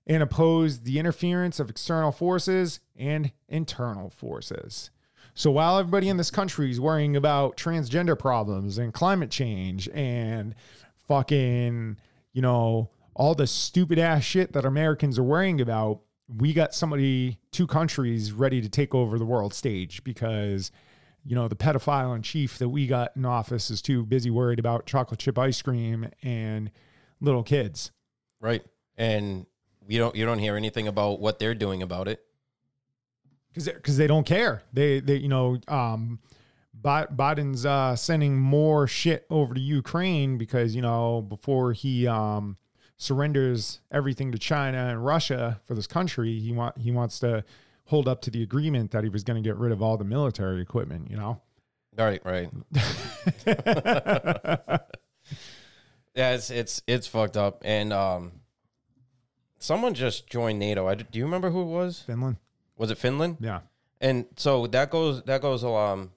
And 0.08 0.22
oppose 0.22 0.82
the 0.82 1.00
interference 1.00 1.60
of 1.60 1.70
external 1.70 2.12
forces 2.12 2.80
and 2.96 3.32
internal 3.48 4.10
forces. 4.10 4.92
So 5.34 5.52
while 5.52 5.78
everybody 5.78 6.08
in 6.10 6.18
this 6.18 6.32
country 6.32 6.72
is 6.72 6.80
worrying 6.80 7.16
about 7.16 7.58
transgender 7.58 8.18
problems 8.18 8.78
and 8.78 8.94
climate 8.94 9.32
change 9.32 9.90
and 9.90 10.56
fucking, 11.08 11.98
you 12.34 12.42
know, 12.42 12.90
all 13.16 13.36
the 13.36 13.48
stupid 13.48 14.00
ass 14.00 14.24
shit 14.24 14.54
that 14.54 14.66
Americans 14.66 15.18
are 15.18 15.24
worrying 15.24 15.60
about, 15.60 16.02
we 16.28 16.54
got 16.54 16.74
somebody, 16.74 17.38
two 17.52 17.68
countries 17.68 18.32
ready 18.32 18.62
to 18.62 18.70
take 18.70 18.96
over 18.96 19.20
the 19.20 19.26
world 19.26 19.54
stage 19.54 20.04
because, 20.04 20.72
you 21.26 21.36
know, 21.36 21.48
the 21.48 21.56
pedophile 21.56 22.16
in 22.16 22.22
chief 22.22 22.58
that 22.58 22.70
we 22.70 22.88
got 22.88 23.12
in 23.16 23.26
office 23.26 23.70
is 23.70 23.82
too 23.82 24.04
busy 24.04 24.30
worried 24.30 24.60
about 24.60 24.86
chocolate 24.86 25.20
chip 25.20 25.38
ice 25.38 25.62
cream 25.62 26.10
and 26.24 26.72
little 27.22 27.44
kids. 27.44 27.92
Right. 28.40 28.64
And 28.98 29.46
you 29.88 30.00
don't 30.00 30.16
you 30.16 30.26
don't 30.26 30.40
hear 30.40 30.56
anything 30.56 30.88
about 30.88 31.20
what 31.20 31.40
they're 31.40 31.56
doing 31.56 31.82
about 31.82 32.08
it. 32.08 32.24
because 33.50 33.68
because 33.68 33.98
they 33.98 34.08
don't 34.08 34.26
care. 34.26 34.64
They 34.74 35.00
they 35.00 35.16
you 35.16 35.28
know 35.28 35.58
um, 35.68 36.20
Biden's 36.82 37.66
uh, 37.66 37.96
sending 37.96 38.38
more 38.38 38.88
shit 38.88 39.26
over 39.30 39.54
to 39.54 39.60
Ukraine 39.60 40.38
because 40.38 40.76
you 40.76 40.82
know 40.82 41.22
before 41.22 41.74
he 41.74 42.08
um, 42.08 42.58
surrenders 42.98 43.82
everything 43.92 44.32
to 44.32 44.38
China 44.38 44.88
and 44.90 45.06
Russia 45.06 45.62
for 45.66 45.76
this 45.76 45.88
country, 45.88 46.40
he 46.40 46.52
want 46.52 46.78
he 46.78 46.92
wants 46.92 47.20
to 47.20 47.44
hold 47.86 48.08
up 48.08 48.22
to 48.22 48.32
the 48.32 48.42
agreement 48.42 48.92
that 48.92 49.04
he 49.04 49.10
was 49.10 49.24
going 49.24 49.42
to 49.42 49.48
get 49.48 49.58
rid 49.58 49.72
of 49.72 49.82
all 49.82 49.98
the 49.98 50.06
military 50.06 50.62
equipment. 50.62 51.10
You 51.10 51.18
know. 51.18 51.42
Right, 51.98 52.22
right. 52.26 52.50
yeah, 56.16 56.32
it's 56.32 56.50
it's 56.50 56.82
it's 56.88 57.08
fucked 57.08 57.38
up. 57.38 57.62
And 57.66 57.92
um 57.94 58.32
someone 59.60 59.94
just 59.94 60.28
joined 60.28 60.60
NATO. 60.60 60.88
I, 60.88 60.96
do 60.96 61.20
you 61.20 61.26
remember 61.26 61.50
who 61.50 61.62
it 61.62 61.66
was? 61.66 62.02
Finland. 62.02 62.38
Was 62.78 62.92
it 62.92 62.98
Finland? 62.98 63.38
Yeah. 63.40 63.62
And 64.02 64.26
so 64.38 64.68
that 64.68 64.92
goes 64.92 65.24
that 65.24 65.42
goes 65.42 65.64
um 65.64 66.12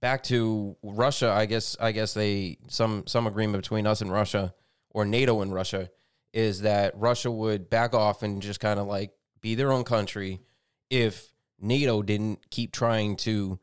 back 0.00 0.22
to 0.24 0.76
Russia. 0.82 1.30
I 1.30 1.46
guess 1.46 1.76
I 1.80 1.92
guess 1.92 2.14
they 2.14 2.58
some 2.68 3.04
some 3.06 3.26
agreement 3.26 3.62
between 3.62 3.86
us 3.86 4.00
and 4.00 4.10
Russia 4.10 4.54
or 4.90 5.04
NATO 5.04 5.40
and 5.42 5.54
Russia 5.54 5.90
is 6.32 6.62
that 6.62 6.96
Russia 6.96 7.30
would 7.30 7.68
back 7.68 7.92
off 7.94 8.22
and 8.22 8.40
just 8.40 8.60
kind 8.60 8.78
of 8.78 8.86
like 8.86 9.12
be 9.40 9.54
their 9.54 9.72
own 9.72 9.84
country 9.84 10.40
if 10.88 11.32
NATO 11.60 12.02
didn't 12.02 12.50
keep 12.50 12.72
trying 12.72 13.16
to 13.16 13.58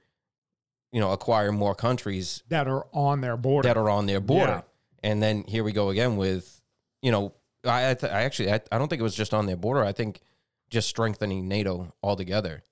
you 0.92 1.00
know 1.00 1.12
acquire 1.12 1.52
more 1.52 1.76
countries 1.76 2.44
That 2.50 2.68
are 2.68 2.86
on 2.94 3.22
their 3.22 3.38
border. 3.38 3.68
that 3.68 3.78
are 3.78 3.90
on 3.90 4.06
their 4.06 4.20
border. 4.22 4.64
Yeah. 5.04 5.10
And 5.12 5.22
then 5.22 5.44
here 5.48 5.64
we 5.64 5.72
go 5.74 5.90
again 5.90 6.18
with, 6.18 6.62
you 7.02 7.12
know, 7.12 7.34
I 7.66 7.92
I, 7.92 7.94
th- 7.94 8.12
I 8.12 8.24
actually 8.24 8.52
I, 8.52 8.60
I 8.72 8.78
don't 8.78 8.88
think 8.88 9.00
it 9.00 9.04
was 9.04 9.16
just 9.16 9.34
on 9.34 9.46
their 9.46 9.56
border. 9.58 9.84
I 9.84 9.92
think 9.92 10.22
just 10.70 10.88
strengthening 10.90 11.48
NATO 11.48 11.94
altogether. 12.04 12.64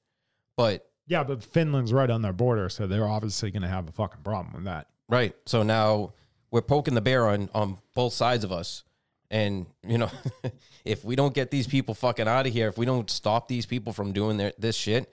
But 0.57 0.89
yeah, 1.07 1.23
but 1.23 1.43
Finland's 1.43 1.93
right 1.93 2.09
on 2.09 2.21
their 2.23 2.33
border, 2.33 2.67
so 2.69 2.87
they're 2.87 3.07
obviously 3.07 3.51
going 3.51 3.61
to 3.61 3.67
have 3.67 3.87
a 3.87 3.91
fucking 3.91 4.21
problem 4.23 4.53
with 4.55 4.63
that. 4.65 4.87
right, 5.07 5.35
so 5.45 5.61
now 5.63 6.13
we're 6.51 6.61
poking 6.61 6.95
the 6.95 7.01
bear 7.01 7.27
on 7.27 7.49
on 7.53 7.77
both 7.93 8.13
sides 8.13 8.43
of 8.43 8.51
us. 8.51 8.83
And 9.29 9.65
you 9.87 9.97
know, 9.97 10.09
if 10.85 11.03
we 11.05 11.15
don't 11.15 11.33
get 11.33 11.51
these 11.51 11.67
people 11.67 11.93
fucking 11.93 12.27
out 12.27 12.47
of 12.47 12.53
here, 12.53 12.67
if 12.69 12.77
we 12.77 12.85
don't 12.85 13.09
stop 13.09 13.47
these 13.47 13.65
people 13.65 13.91
from 13.93 14.13
doing 14.13 14.37
their 14.37 14.53
this 14.57 14.75
shit, 14.75 15.11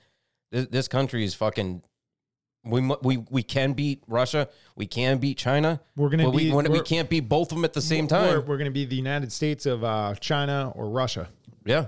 this, 0.51 0.67
this 0.69 0.89
country 0.89 1.25
is 1.25 1.35
fucking. 1.35 1.83
We 2.65 2.81
mu- 2.81 2.97
we 3.03 3.17
we 3.31 3.43
can 3.43 3.73
beat 3.73 4.03
Russia. 4.07 4.49
We 4.77 4.87
can 4.87 5.19
beat 5.19 5.37
China. 5.37 5.81
We're 5.97 6.11
gonna 6.11 6.25
but 6.25 6.35
we, 6.35 6.45
be- 6.45 6.51
we, 6.53 6.63
we 6.63 6.69
we're- 6.69 6.85
can't 6.85 7.09
beat 7.11 7.29
both 7.29 7.51
of 7.51 7.57
them 7.59 7.65
at 7.65 7.73
the 7.73 7.81
same 7.81 8.05
We're, 8.05 8.09
time. 8.09 8.47
we're 8.47 8.57
going 8.57 8.67
to 8.67 8.71
be 8.71 8.85
the 8.85 8.95
United 8.97 9.33
States 9.33 9.67
of 9.67 9.83
uh, 9.83 10.15
China 10.21 10.73
or 10.77 10.89
Russia. 10.89 11.29
Yeah. 11.65 11.87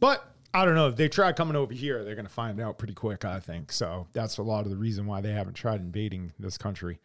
But 0.00 0.24
I 0.52 0.64
don't 0.64 0.74
know 0.74 0.88
if 0.88 0.96
they 0.96 1.08
try 1.08 1.32
coming 1.32 1.54
over 1.56 1.72
here, 1.72 2.02
they're 2.02 2.14
going 2.16 2.26
to 2.26 2.32
find 2.32 2.60
out 2.60 2.78
pretty 2.78 2.94
quick. 2.94 3.24
I 3.24 3.38
think 3.40 3.70
so. 3.70 4.08
That's 4.12 4.38
a 4.38 4.42
lot 4.42 4.64
of 4.64 4.70
the 4.70 4.76
reason 4.76 5.06
why 5.06 5.20
they 5.20 5.32
haven't 5.32 5.54
tried 5.54 5.80
invading 5.80 6.32
this 6.38 6.58
country. 6.58 6.98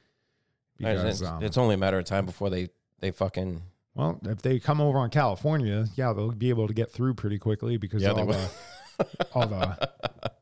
It's, 0.79 0.87
Because 1.01 1.21
um, 1.23 1.43
it's 1.43 1.57
only 1.57 1.75
a 1.75 1.77
matter 1.77 1.99
of 1.99 2.05
time 2.05 2.25
before 2.25 2.49
they 2.49 2.69
they 2.99 3.11
fucking 3.11 3.61
well, 3.93 4.19
if 4.23 4.41
they 4.41 4.57
come 4.59 4.81
over 4.81 4.97
on 4.97 5.09
California, 5.11 5.85
yeah, 5.95 6.13
they'll 6.13 6.31
be 6.31 6.49
able 6.49 6.67
to 6.67 6.73
get 6.73 6.91
through 6.91 7.13
pretty 7.13 7.37
quickly 7.37 7.77
because 7.77 8.01
Yeah, 8.01 8.11
all 8.11 8.25
they 8.25 8.31
the 8.97 9.07
all 9.33 9.47
the 9.47 9.91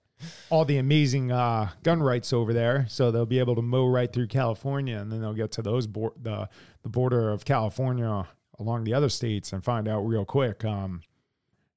all 0.50 0.66
the 0.66 0.78
amazing 0.78 1.32
uh, 1.32 1.70
gun 1.84 2.02
rights 2.02 2.32
over 2.34 2.54
there. 2.54 2.86
So 2.90 3.12
they'll 3.12 3.26
be 3.26 3.40
able 3.40 3.56
to 3.56 3.62
mow 3.62 3.86
right 3.88 4.12
through 4.12 4.28
California, 4.28 4.98
and 4.98 5.12
then 5.12 5.22
they'll 5.22 5.34
get 5.34 5.52
to 5.54 5.62
those 5.62 5.88
bor- 5.88 6.14
the 6.22 6.50
the 6.84 6.90
border 6.90 7.32
of 7.32 7.46
California 7.46 8.28
along 8.58 8.84
the 8.84 8.94
other 8.94 9.10
states 9.10 9.54
and 9.54 9.64
find 9.64 9.88
out 9.88 10.02
real 10.02 10.26
quick. 10.26 10.64
Um, 10.66 11.02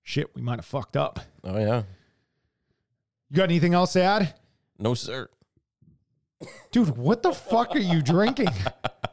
shit, 0.03 0.35
we 0.35 0.43
might 0.43 0.57
have 0.59 0.65
fucked 0.67 0.97
up. 0.97 1.21
oh 1.45 1.59
yeah 1.59 1.83
You 3.31 3.37
got 3.37 3.45
anything 3.45 3.75
else 3.75 3.93
to 3.95 4.03
add? 4.03 4.35
no 4.79 4.95
sir 4.95 5.29
Dude, 6.73 6.97
what 6.97 7.23
the 7.23 7.33
fuck 7.33 7.77
are 7.77 7.79
you 7.79 8.03
drinking? 8.03 8.49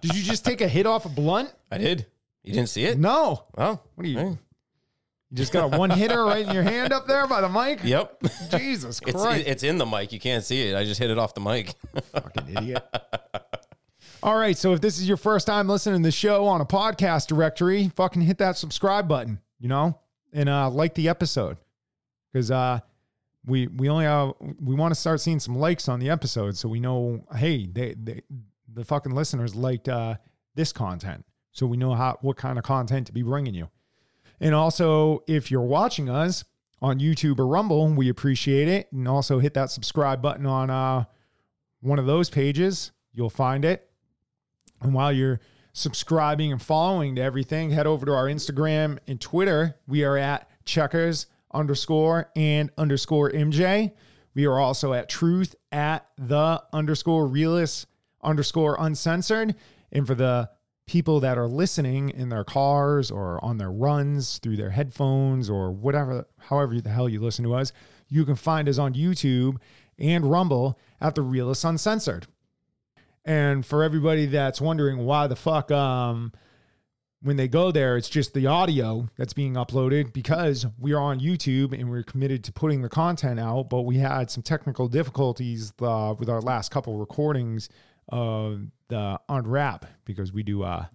Did 0.02 0.16
you 0.16 0.24
just 0.24 0.44
take 0.44 0.62
a 0.62 0.68
hit 0.68 0.88
off 0.88 1.06
a 1.06 1.10
blunt? 1.10 1.54
I 1.72 1.78
did 1.78 2.08
you 2.44 2.54
didn't 2.54 2.70
see 2.70 2.86
it 2.86 2.98
No. 2.98 3.44
well 3.56 3.84
What 3.96 4.06
are 4.06 4.10
you? 4.10 4.18
hey. 4.18 4.38
You 5.32 5.38
just 5.38 5.54
got 5.54 5.74
a 5.74 5.78
one 5.78 5.90
hitter 5.92 6.26
right 6.26 6.46
in 6.48 6.54
your 6.54 6.64
hand 6.64 6.92
up 6.92 7.06
there 7.08 7.28
by 7.28 7.42
the 7.42 7.50
mic? 7.50 7.82
yep 7.84 8.20
Jesus 8.52 9.00
it's 9.06 9.22
Christ. 9.22 9.44
it's 9.48 9.64
in 9.64 9.78
the 9.78 9.86
mic 9.86 10.12
you 10.12 10.20
can't 10.20 10.44
see 10.44 10.70
it 10.70 10.76
I 10.76 10.86
just 10.86 11.00
hit 11.00 11.10
it 11.12 11.18
off 11.20 11.34
the 11.36 11.42
mic 11.42 11.76
Fucking 12.12 12.58
idiot. 12.58 12.84
All 14.22 14.36
right. 14.36 14.58
So 14.58 14.74
if 14.74 14.82
this 14.82 14.98
is 14.98 15.08
your 15.08 15.18
first 15.18 15.48
time 15.48 15.68
listening 15.70 16.02
to 16.02 16.08
the 16.08 16.12
show 16.12 16.46
on 16.46 16.60
a 16.62 16.66
podcast 16.66 17.28
directory, 17.28 17.90
fucking 17.96 18.22
hit 18.22 18.38
that 18.40 18.58
subscribe 18.58 19.08
button, 19.08 19.40
you 19.60 19.70
know, 19.70 19.98
and 20.34 20.50
uh, 20.50 20.70
like 20.70 20.94
the 20.96 21.08
episode. 21.08 21.58
Because 22.34 22.52
uh, 22.52 22.80
we 23.46 23.68
we 23.68 23.88
only 23.90 24.06
have, 24.06 24.34
we 24.62 24.76
want 24.76 24.94
to 24.94 25.00
start 25.00 25.22
seeing 25.22 25.40
some 25.40 25.56
likes 25.58 25.88
on 25.88 26.00
the 26.00 26.10
episode 26.10 26.58
so 26.58 26.68
we 26.68 26.80
know, 26.82 27.24
hey, 27.36 27.66
they, 27.66 27.96
they 27.98 28.22
the 28.74 28.84
fucking 28.84 29.14
listeners 29.14 29.56
liked 29.56 29.88
uh, 29.88 30.16
this 30.54 30.74
content. 30.74 31.26
So 31.52 31.66
we 31.66 31.78
know 31.78 31.94
how 31.94 32.18
what 32.22 32.36
kind 32.36 32.58
of 32.60 32.66
content 32.66 33.08
to 33.08 33.14
be 33.14 33.24
bringing 33.24 33.54
you. 33.54 33.70
And 34.40 34.56
also, 34.56 35.24
if 35.28 35.52
you're 35.52 35.62
watching 35.62 36.10
us 36.10 36.44
on 36.82 37.00
YouTube 37.00 37.40
or 37.40 37.48
Rumble, 37.48 37.88
we 37.90 38.10
appreciate 38.10 38.68
it. 38.68 38.92
And 38.92 39.08
also 39.08 39.40
hit 39.40 39.54
that 39.56 39.72
subscribe 39.72 40.22
button 40.22 40.46
on 40.46 40.70
uh, 40.70 41.06
one 41.82 42.00
of 42.00 42.06
those 42.06 42.30
pages. 42.30 42.92
You'll 43.14 43.30
find 43.30 43.66
it. 43.66 43.90
And 44.82 44.94
while 44.94 45.12
you're 45.12 45.40
subscribing 45.74 46.52
and 46.52 46.62
following 46.62 47.16
to 47.16 47.22
everything, 47.22 47.70
head 47.70 47.88
over 47.88 48.06
to 48.06 48.14
our 48.14 48.26
Instagram 48.26 48.98
and 49.08 49.20
Twitter. 49.20 49.76
We 49.88 50.04
are 50.04 50.18
at 50.18 50.50
checkers 50.66 51.28
underscore 51.54 52.32
and 52.36 52.70
underscore 52.78 53.32
MJ. 53.32 53.92
We 54.36 54.46
are 54.46 54.60
also 54.60 54.94
at 54.94 55.10
truth 55.10 55.56
at 55.72 56.06
the 56.18 56.64
underscore 56.72 57.28
realist 57.28 57.88
underscore 58.22 58.78
uncensored. 58.80 59.56
And 59.92 60.06
for 60.06 60.16
the 60.16 60.50
people 60.90 61.20
that 61.20 61.38
are 61.38 61.48
listening 61.48 62.10
in 62.10 62.30
their 62.30 62.44
cars 62.44 63.12
or 63.12 63.44
on 63.46 63.60
their 63.60 63.70
runs 63.70 64.40
through 64.40 64.58
their 64.58 64.72
headphones 64.72 65.48
or 65.48 65.72
whatever, 65.72 66.26
however 66.40 66.82
the 66.82 66.90
hell 66.90 67.08
you 67.08 67.22
listen 67.22 67.46
to 67.46 67.54
us, 67.54 67.72
you 68.08 68.26
can 68.26 68.36
find 68.36 68.68
us 68.68 68.80
on 68.80 68.96
YouTube 68.96 69.58
and 70.00 70.26
Rumble 70.26 70.80
at 71.00 71.14
the 71.14 71.22
realist 71.22 71.64
uncensored. 71.64 72.26
And 73.24 73.64
for 73.64 73.84
everybody 73.84 74.26
that's 74.26 74.60
wondering 74.60 75.06
why 75.06 75.28
the 75.28 75.36
fuck 75.36 75.70
um 75.70 76.34
when 77.22 77.38
they 77.38 77.48
go 77.48 77.70
there 77.70 77.96
it's 77.96 78.10
just 78.10 78.34
the 78.34 78.48
audio 78.48 79.08
that's 79.16 79.34
being 79.34 79.54
uploaded 79.54 80.12
because 80.12 80.66
we 80.80 80.94
are 80.94 81.02
on 81.02 81.20
YouTube 81.20 81.80
and 81.80 81.88
we're 81.92 82.02
committed 82.02 82.44
to 82.46 82.52
putting 82.52 82.82
the 82.82 82.90
content 82.90 83.40
out, 83.40 83.70
but 83.70 83.82
we 83.82 83.98
had 83.98 84.32
some 84.32 84.42
technical 84.42 84.88
difficulties 84.88 85.72
uh, 85.82 86.16
with 86.18 86.30
our 86.30 86.42
last 86.42 86.72
couple 86.72 86.98
recordings 86.98 87.70
of 88.08 88.62
the 88.90 89.20
unwrap 89.30 89.86
because 90.06 90.34
we 90.34 90.44
do 90.44 90.64
uh 90.64 90.86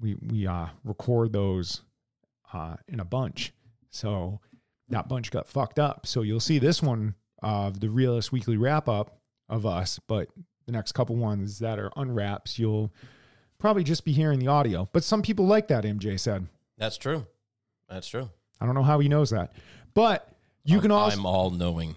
we 0.00 0.16
we 0.20 0.46
uh, 0.46 0.66
record 0.84 1.32
those 1.32 1.82
uh, 2.52 2.76
in 2.88 3.00
a 3.00 3.04
bunch. 3.04 3.52
So 3.90 4.40
that 4.88 5.08
bunch 5.08 5.30
got 5.30 5.48
fucked 5.48 5.78
up. 5.78 6.06
So 6.06 6.22
you'll 6.22 6.40
see 6.40 6.58
this 6.58 6.82
one 6.82 7.14
of 7.42 7.80
the 7.80 7.90
realist 7.90 8.32
weekly 8.32 8.56
wrap 8.56 8.88
up 8.88 9.18
of 9.48 9.66
us, 9.66 9.98
but 10.06 10.28
the 10.66 10.72
next 10.72 10.92
couple 10.92 11.16
ones 11.16 11.58
that 11.60 11.78
are 11.78 11.90
unwraps, 11.96 12.58
you'll 12.58 12.92
probably 13.58 13.84
just 13.84 14.04
be 14.04 14.12
hearing 14.12 14.38
the 14.38 14.48
audio. 14.48 14.88
But 14.92 15.04
some 15.04 15.22
people 15.22 15.46
like 15.46 15.68
that. 15.68 15.84
MJ 15.84 16.18
said. 16.18 16.46
That's 16.76 16.96
true. 16.96 17.26
That's 17.88 18.08
true. 18.08 18.30
I 18.60 18.66
don't 18.66 18.74
know 18.74 18.82
how 18.82 18.98
he 18.98 19.08
knows 19.08 19.30
that, 19.30 19.54
but 19.94 20.28
you 20.64 20.80
can 20.80 20.90
also 20.90 21.16
I'm 21.16 21.26
all 21.26 21.50
knowing. 21.50 21.96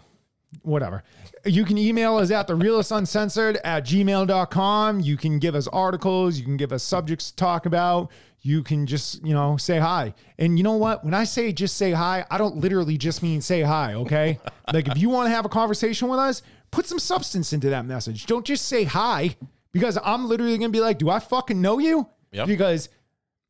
Whatever. 0.61 1.03
You 1.45 1.65
can 1.65 1.77
email 1.77 2.17
us 2.17 2.31
at 2.31 2.47
the 2.47 2.55
realist 2.55 2.91
uncensored 2.91 3.57
at 3.63 3.85
gmail.com. 3.85 4.99
You 4.99 5.17
can 5.17 5.39
give 5.39 5.55
us 5.55 5.67
articles. 5.67 6.37
You 6.37 6.43
can 6.43 6.57
give 6.57 6.71
us 6.71 6.83
subjects 6.83 7.31
to 7.31 7.35
talk 7.35 7.65
about. 7.65 8.11
You 8.41 8.63
can 8.63 8.87
just, 8.87 9.23
you 9.23 9.33
know, 9.33 9.57
say 9.57 9.79
hi. 9.79 10.13
And 10.39 10.57
you 10.57 10.63
know 10.63 10.75
what? 10.75 11.03
When 11.03 11.13
I 11.13 11.23
say 11.25 11.51
just 11.51 11.77
say 11.77 11.91
hi, 11.91 12.25
I 12.31 12.37
don't 12.37 12.57
literally 12.57 12.97
just 12.97 13.21
mean 13.21 13.41
say 13.41 13.61
hi, 13.61 13.93
okay? 13.93 14.39
like 14.73 14.87
if 14.87 14.97
you 14.97 15.09
want 15.09 15.27
to 15.27 15.35
have 15.35 15.45
a 15.45 15.49
conversation 15.49 16.07
with 16.07 16.19
us, 16.19 16.41
put 16.71 16.85
some 16.85 16.99
substance 16.99 17.53
into 17.53 17.69
that 17.69 17.85
message. 17.85 18.25
Don't 18.25 18.45
just 18.45 18.67
say 18.67 18.83
hi 18.83 19.35
because 19.71 19.97
I'm 20.03 20.27
literally 20.27 20.57
going 20.57 20.71
to 20.71 20.75
be 20.75 20.81
like, 20.81 20.97
do 20.97 21.09
I 21.09 21.19
fucking 21.19 21.61
know 21.61 21.79
you? 21.79 22.07
Yep. 22.31 22.47
Because, 22.47 22.89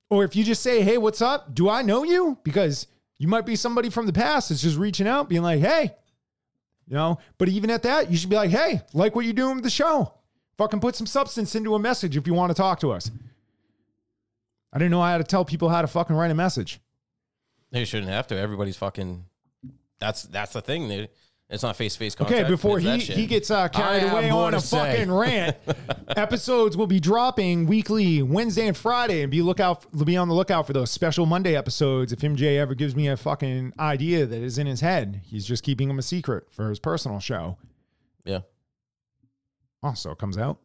or 0.09 0.23
if 0.23 0.35
you 0.35 0.43
just 0.43 0.61
say, 0.61 0.81
hey, 0.81 0.97
what's 0.97 1.21
up? 1.21 1.53
Do 1.55 1.69
I 1.69 1.81
know 1.83 2.03
you? 2.03 2.37
Because 2.43 2.87
you 3.17 3.27
might 3.27 3.45
be 3.45 3.55
somebody 3.55 3.89
from 3.89 4.07
the 4.07 4.13
past 4.13 4.49
that's 4.49 4.61
just 4.61 4.77
reaching 4.77 5.07
out, 5.07 5.29
being 5.29 5.43
like, 5.43 5.61
hey, 5.61 5.91
you 6.91 6.97
know, 6.97 7.19
but 7.37 7.47
even 7.47 7.69
at 7.69 7.83
that, 7.83 8.11
you 8.11 8.17
should 8.17 8.29
be 8.29 8.35
like, 8.35 8.49
hey, 8.49 8.81
like 8.93 9.15
what 9.15 9.23
you're 9.23 9.33
doing 9.33 9.55
with 9.55 9.63
the 9.63 9.69
show. 9.69 10.13
Fucking 10.57 10.81
put 10.81 10.93
some 10.93 11.07
substance 11.07 11.55
into 11.55 11.73
a 11.73 11.79
message 11.79 12.17
if 12.17 12.27
you 12.27 12.33
want 12.33 12.49
to 12.49 12.53
talk 12.53 12.81
to 12.81 12.91
us. 12.91 13.09
I 14.73 14.77
didn't 14.77 14.91
know 14.91 15.01
had 15.01 15.19
to 15.19 15.23
tell 15.23 15.45
people 15.45 15.69
how 15.69 15.81
to 15.81 15.87
fucking 15.87 16.13
write 16.13 16.31
a 16.31 16.35
message. 16.35 16.81
They 17.71 17.85
shouldn't 17.85 18.11
have 18.11 18.27
to. 18.27 18.37
Everybody's 18.37 18.75
fucking. 18.75 19.23
That's 19.99 20.23
that's 20.23 20.51
the 20.51 20.61
thing. 20.61 20.89
They, 20.89 21.07
it's 21.51 21.63
not 21.63 21.75
face 21.75 21.93
to 21.93 21.99
face 21.99 22.15
contact. 22.15 22.39
Okay, 22.39 22.49
before 22.49 22.79
he, 22.79 22.97
he 22.97 23.27
gets 23.27 23.51
uh, 23.51 23.67
carried 23.67 24.03
away 24.03 24.29
on 24.29 24.53
a 24.53 24.61
say. 24.61 24.77
fucking 24.77 25.11
rant, 25.11 25.57
episodes 26.15 26.77
will 26.77 26.87
be 26.87 27.01
dropping 27.01 27.67
weekly 27.67 28.23
Wednesday 28.23 28.67
and 28.67 28.77
Friday, 28.77 29.21
and 29.21 29.29
be 29.29 29.41
lookout 29.41 29.85
be 30.05 30.15
on 30.15 30.29
the 30.29 30.33
lookout 30.33 30.65
for 30.65 30.71
those 30.71 30.89
special 30.89 31.25
Monday 31.25 31.57
episodes. 31.57 32.13
If 32.13 32.19
MJ 32.19 32.57
ever 32.57 32.73
gives 32.73 32.95
me 32.95 33.09
a 33.09 33.17
fucking 33.17 33.73
idea 33.77 34.25
that 34.25 34.41
is 34.41 34.57
in 34.57 34.65
his 34.65 34.79
head, 34.79 35.19
he's 35.25 35.45
just 35.45 35.63
keeping 35.63 35.89
them 35.89 35.99
a 35.99 36.01
secret 36.01 36.45
for 36.51 36.69
his 36.69 36.79
personal 36.79 37.19
show. 37.19 37.57
Yeah. 38.23 38.39
Also, 39.83 40.11
it 40.11 40.19
comes 40.19 40.37
out. 40.37 40.57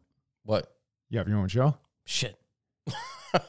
What? 0.43 0.73
You 1.09 1.17
have 1.17 1.27
your 1.27 1.39
own 1.39 1.49
show. 1.49 1.75
Shit. 2.05 2.39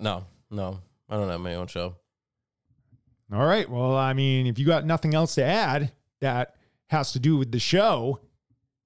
no, 0.00 0.24
no. 0.50 0.80
I 1.08 1.16
don't 1.16 1.28
have 1.28 1.40
my 1.40 1.54
own 1.54 1.68
show. 1.68 1.94
All 3.32 3.46
right. 3.46 3.70
Well, 3.70 3.96
I 3.96 4.12
mean, 4.12 4.48
if 4.48 4.58
you 4.58 4.66
got 4.66 4.84
nothing 4.84 5.14
else 5.14 5.36
to 5.36 5.44
add 5.44 5.92
that 6.20 6.54
has 6.88 7.12
to 7.12 7.18
do 7.18 7.36
with 7.36 7.52
the 7.52 7.58
show, 7.60 8.20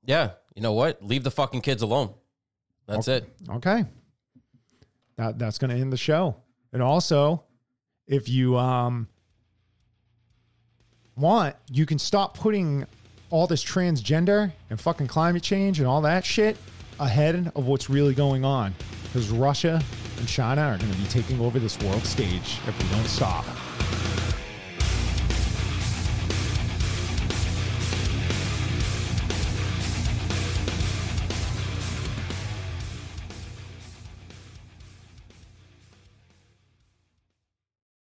Yeah. 0.06 0.30
You 0.54 0.62
know 0.62 0.72
what? 0.72 1.02
Leave 1.04 1.24
the 1.24 1.30
fucking 1.32 1.62
kids 1.62 1.82
alone. 1.82 2.14
That's 2.86 3.08
it. 3.08 3.28
okay. 3.50 3.84
That 5.16 5.38
that's 5.38 5.58
going 5.58 5.70
to 5.70 5.76
end 5.76 5.92
the 5.92 5.96
show. 5.96 6.36
And 6.72 6.80
also, 6.82 7.42
if 8.06 8.28
you 8.28 8.56
um 8.56 9.08
want, 11.16 11.56
you 11.72 11.86
can 11.86 11.98
stop 11.98 12.36
putting 12.36 12.86
all 13.30 13.46
this 13.46 13.64
transgender 13.64 14.52
and 14.70 14.80
fucking 14.80 15.06
climate 15.08 15.42
change 15.42 15.78
and 15.80 15.88
all 15.88 16.02
that 16.02 16.24
shit 16.24 16.56
ahead 17.00 17.50
of 17.56 17.66
what's 17.66 17.88
really 17.90 18.14
going 18.14 18.44
on. 18.44 18.74
Because 19.04 19.30
Russia 19.30 19.82
and 20.18 20.28
China 20.28 20.60
are 20.62 20.78
going 20.78 20.92
to 20.92 20.98
be 20.98 21.06
taking 21.06 21.40
over 21.40 21.58
this 21.58 21.78
world 21.80 22.04
stage 22.04 22.58
if 22.66 22.82
we 22.82 22.88
don't 22.96 23.06
stop. 23.08 23.44